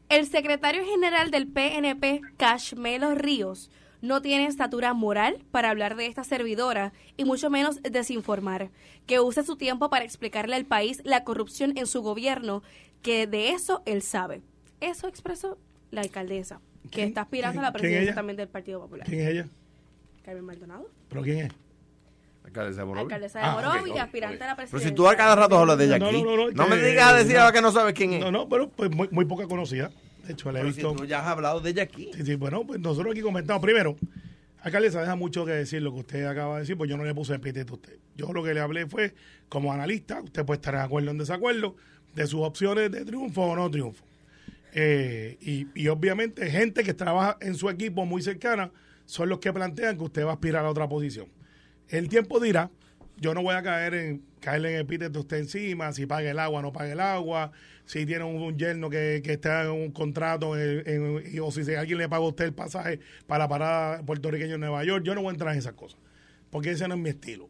el 0.10 0.28
secretario 0.28 0.84
general 0.84 1.32
del 1.32 1.48
PNP, 1.48 2.20
Cashmelo 2.36 3.16
Ríos, 3.16 3.72
no 4.02 4.22
tiene 4.22 4.46
estatura 4.46 4.94
moral 4.94 5.42
para 5.52 5.70
hablar 5.70 5.96
de 5.96 6.08
esta 6.08 6.26
servidora 6.26 6.92
y 7.16 7.24
mucho 7.24 7.50
menos 7.50 7.82
desinformar. 7.82 8.72
Que 9.06 9.22
use 9.22 9.42
su 9.44 9.56
tiempo 9.56 9.90
para 9.90 10.04
explicarle 10.04 10.58
al 10.58 10.66
país 10.66 11.00
la 11.06 11.24
corrupción 11.24 11.78
en 11.78 11.88
su 11.88 12.02
gobierno, 12.02 12.62
que 13.02 13.26
de 13.26 13.52
eso 13.52 13.84
él 13.86 14.02
sabe. 14.02 14.42
Eso 14.82 15.08
expresó 15.08 15.58
la 15.92 16.02
alcaldesa, 16.02 16.60
que 16.92 17.04
está 17.04 17.22
aspirando 17.22 17.62
a 17.62 17.64
la 17.64 17.72
¿Quién 17.72 17.84
presidencia 17.84 18.16
también 18.16 18.36
del 18.36 18.50
Partido 18.50 18.82
Popular. 18.82 19.08
¿Quién 19.08 19.22
es 19.22 19.28
ella? 19.30 19.48
Carmen 20.24 20.44
Maldonado, 20.44 20.90
¿Pero 21.08 21.22
quién 21.22 21.38
es? 21.38 21.54
Alcaldesa 22.46 22.82
de 22.82 22.86
Morovis. 22.86 23.04
alcaldesa 23.14 23.40
de 23.40 23.46
Ah, 23.46 23.52
Morovis 23.54 23.96
y 23.96 23.98
aspirante 23.98 24.44
a 24.44 24.48
la 24.48 24.56
Pero 24.56 24.70
presidencia. 24.70 24.90
si 24.90 24.96
tú 24.96 25.08
a 25.08 25.16
cada 25.16 25.36
rato 25.36 25.58
hablas 25.58 25.78
de 25.78 25.86
ella 25.86 26.00
No, 26.00 26.08
aquí, 26.08 26.24
no, 26.24 26.36
no, 26.38 26.46
no, 26.48 26.52
no 26.52 26.68
me 26.68 26.76
que- 26.78 26.84
digas 26.90 27.08
a 27.12 27.16
decir 27.16 27.38
ahora 27.38 27.52
que 27.54 27.62
no 27.62 27.72
sabes 27.72 27.94
quién 27.94 28.14
es. 28.14 28.20
No, 28.22 28.32
no, 28.32 28.48
pero 28.48 28.70
pues, 28.70 28.90
muy, 28.92 29.08
muy 29.12 29.26
poca 29.26 29.48
conocida. 29.48 29.92
De 30.26 30.34
hecho, 30.34 30.52
la 30.52 30.60
he 30.60 30.62
Pero 30.64 30.74
si 30.74 30.82
visto. 30.82 30.96
tú 30.96 31.06
ya 31.06 31.20
has 31.22 31.28
hablado 31.28 31.60
de 31.60 31.70
ella 31.72 31.84
aquí. 31.84 32.12
Sí, 32.16 32.24
sí, 32.26 32.36
bueno, 32.36 32.66
pues 32.66 32.80
nosotros 32.80 33.12
aquí 33.12 33.22
comentamos. 33.22 33.62
Primero, 33.62 33.96
alcaldesa, 34.62 35.02
deja 35.02 35.16
mucho 35.16 35.46
que 35.46 35.52
decir 35.52 35.82
lo 35.82 35.92
que 35.94 36.00
usted 36.00 36.26
acaba 36.26 36.56
de 36.56 36.62
decir, 36.62 36.78
pues 36.78 36.90
yo 36.90 36.98
no 36.98 37.04
le 37.04 37.14
puse 37.14 37.36
epíteto 37.36 37.74
a 37.74 37.76
usted. 37.76 37.98
Yo 38.16 38.32
lo 38.34 38.44
que 38.44 38.54
le 38.54 38.60
hablé 38.60 38.88
fue, 38.88 39.14
como 39.50 39.72
analista, 39.74 40.22
usted 40.22 40.46
puede 40.46 40.58
estar 40.58 40.74
de 40.76 40.82
acuerdo 40.82 41.10
o 41.10 41.12
en 41.12 41.18
desacuerdo 41.20 41.76
de 42.16 42.26
sus 42.28 42.42
opciones 42.42 42.92
de 42.92 43.06
triunfo 43.06 43.42
o 43.44 43.56
no 43.56 43.70
triunfo. 43.70 44.04
Eh, 44.74 45.38
y, 45.42 45.68
y 45.76 45.88
obviamente, 45.88 46.50
gente 46.50 46.84
que 46.84 46.94
trabaja 46.94 47.38
en 47.42 47.56
su 47.56 47.70
equipo 47.70 48.06
muy 48.06 48.22
cercana 48.22 48.72
son 49.06 49.30
los 49.30 49.40
que 49.40 49.54
plantean 49.54 49.98
que 49.98 50.04
usted 50.04 50.26
va 50.26 50.32
a 50.32 50.34
aspirar 50.34 50.66
a 50.66 50.70
otra 50.70 50.88
posición. 50.90 51.28
El 51.90 52.10
tiempo 52.10 52.40
dirá, 52.40 52.72
yo 53.18 53.34
no 53.34 53.42
voy 53.42 53.56
a 53.56 53.64
caer 53.64 53.94
en 53.94 54.24
caerle 54.46 54.76
en 54.76 54.80
epíteto 54.82 55.22
usted 55.22 55.38
encima, 55.38 55.92
si 55.92 56.06
paga 56.06 56.30
el 56.30 56.38
agua 56.38 56.62
no 56.62 56.72
paga 56.72 56.92
el 56.92 57.00
agua, 57.00 57.52
si 57.86 58.06
tiene 58.06 58.24
un, 58.26 58.58
yerno 58.58 58.92
que, 58.92 59.22
que 59.24 59.34
está 59.34 59.64
en 59.64 59.72
un 59.72 59.92
contrato 59.92 60.52
o 60.52 61.52
si 61.52 61.74
alguien 61.74 61.98
le 61.98 62.08
paga 62.08 62.24
a 62.24 62.28
usted 62.28 62.46
el 62.46 62.54
pasaje 62.54 63.00
para 63.26 63.46
la 63.46 63.48
parada 63.48 64.04
puertorriqueño 64.04 64.56
en 64.56 64.62
Nueva 64.62 64.84
York, 64.84 65.04
yo 65.04 65.16
no 65.16 65.22
voy 65.22 65.30
a 65.30 65.34
entrar 65.34 65.54
en 65.54 65.60
esas 65.60 65.74
cosas, 65.74 66.00
porque 66.52 66.72
ese 66.72 66.88
no 66.88 66.94
es 66.94 67.02
mi 67.02 67.10
estilo. 67.10 67.50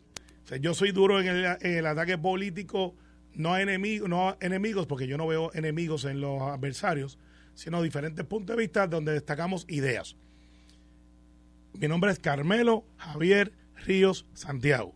Yo 0.61 0.73
soy 0.73 0.91
duro 0.91 1.19
en 1.19 1.27
el, 1.27 1.45
en 1.59 1.77
el 1.79 1.86
ataque 1.86 2.17
político, 2.17 2.95
no 3.33 3.53
a, 3.53 3.61
enemigos, 3.61 4.07
no 4.07 4.29
a 4.29 4.38
enemigos, 4.39 4.88
porque 4.88 5.07
yo 5.07 5.17
no 5.17 5.27
veo 5.27 5.51
enemigos 5.53 6.05
en 6.05 6.21
los 6.21 6.41
adversarios, 6.41 7.17
sino 7.55 7.81
diferentes 7.81 8.25
puntos 8.25 8.55
de 8.55 8.61
vista 8.61 8.88
donde 8.88 9.11
destacamos 9.11 9.65
ideas. 9.67 10.15
Mi 11.73 11.89
nombre 11.89 12.11
es 12.11 12.19
Carmelo 12.19 12.86
Javier 12.95 13.51
Ríos 13.76 14.26
Santiago. 14.34 14.93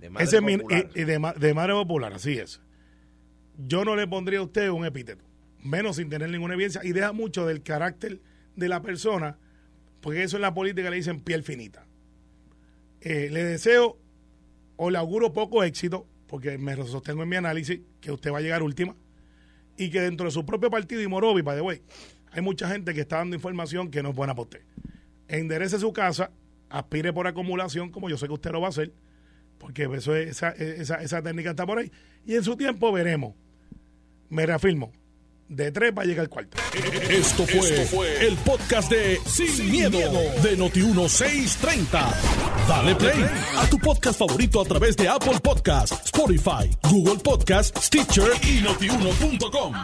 De 0.00 0.08
madre 0.10 0.24
Ese 0.24 0.40
mi, 0.40 0.56
popular. 0.56 0.90
y- 0.94 1.00
y 1.00 1.04
de, 1.04 1.18
ma- 1.18 1.32
de 1.34 1.54
madre 1.54 1.72
popular, 1.74 2.12
así 2.12 2.38
es. 2.38 2.60
Yo 3.58 3.84
no 3.84 3.96
le 3.96 4.06
pondría 4.06 4.38
a 4.38 4.42
usted 4.42 4.70
un 4.70 4.86
epíteto, 4.86 5.24
menos 5.62 5.96
sin 5.96 6.08
tener 6.08 6.30
ninguna 6.30 6.54
evidencia, 6.54 6.80
y 6.84 6.92
deja 6.92 7.12
mucho 7.12 7.46
del 7.46 7.62
carácter 7.62 8.20
de 8.56 8.68
la 8.68 8.80
persona, 8.80 9.36
porque 10.00 10.22
eso 10.22 10.36
en 10.36 10.42
la 10.42 10.54
política 10.54 10.88
le 10.88 10.96
dicen 10.96 11.20
piel 11.20 11.42
finita. 11.42 11.86
Eh, 13.02 13.28
le 13.30 13.44
deseo 13.44 13.98
o 14.76 14.90
le 14.90 14.96
auguro 14.98 15.32
poco 15.34 15.62
éxito, 15.62 16.06
porque 16.26 16.56
me 16.56 16.74
sostengo 16.76 17.22
en 17.22 17.28
mi 17.28 17.36
análisis 17.36 17.80
que 18.00 18.12
usted 18.12 18.32
va 18.32 18.38
a 18.38 18.40
llegar 18.40 18.62
última, 18.62 18.96
y 19.76 19.90
que 19.90 20.00
dentro 20.00 20.26
de 20.26 20.30
su 20.32 20.46
propio 20.46 20.70
partido 20.70 21.02
y 21.02 21.06
Morovi, 21.06 21.42
by 21.42 21.56
the 21.56 21.62
way, 21.62 21.82
hay 22.32 22.40
mucha 22.42 22.68
gente 22.70 22.94
que 22.94 23.00
está 23.02 23.16
dando 23.16 23.36
información 23.36 23.90
que 23.90 24.02
no 24.02 24.10
es 24.10 24.14
buena 24.16 24.34
para 24.34 24.44
usted. 24.44 24.60
Enderece 25.28 25.78
su 25.78 25.92
casa, 25.92 26.30
aspire 26.70 27.12
por 27.12 27.26
acumulación, 27.26 27.90
como 27.90 28.08
yo 28.08 28.16
sé 28.16 28.26
que 28.26 28.32
usted 28.32 28.50
lo 28.52 28.60
va 28.60 28.68
a 28.68 28.70
hacer, 28.70 28.92
porque 29.58 29.88
eso 29.94 30.14
es- 30.16 30.30
esa, 30.30 30.50
esa, 30.50 30.94
esa 31.02 31.22
técnica 31.22 31.50
está 31.50 31.66
por 31.66 31.78
ahí. 31.78 31.90
Y 32.24 32.34
en 32.36 32.44
su 32.44 32.56
tiempo 32.56 32.90
veremos. 32.92 33.34
Me 34.28 34.46
reafirmo. 34.46 34.92
De 35.48 35.72
tres 35.72 35.92
va 35.96 36.02
a 36.02 36.04
llegar 36.04 36.22
al 36.26 36.28
cuarto. 36.28 36.56
Esto 37.10 37.44
fue, 37.44 38.24
el 38.24 38.36
podcast 38.36 38.88
de 38.88 39.18
Sin, 39.26 39.68
miedo, 39.68 39.98
de 39.98 40.56
Noti1630. 40.56 42.14
Dale 42.68 42.94
play 42.94 43.24
a 43.58 43.66
tu 43.68 43.76
podcast 43.78 44.16
favorito 44.20 44.60
a 44.60 44.64
través 44.64 44.96
de 44.96 45.08
Apple 45.08 45.40
Podcasts, 45.42 46.04
Spotify, 46.04 46.70
Google 46.88 47.16
Podcasts, 47.20 47.86
Stitcher 47.86 48.30
y 48.44 48.60
notiuno.com. 48.62 49.74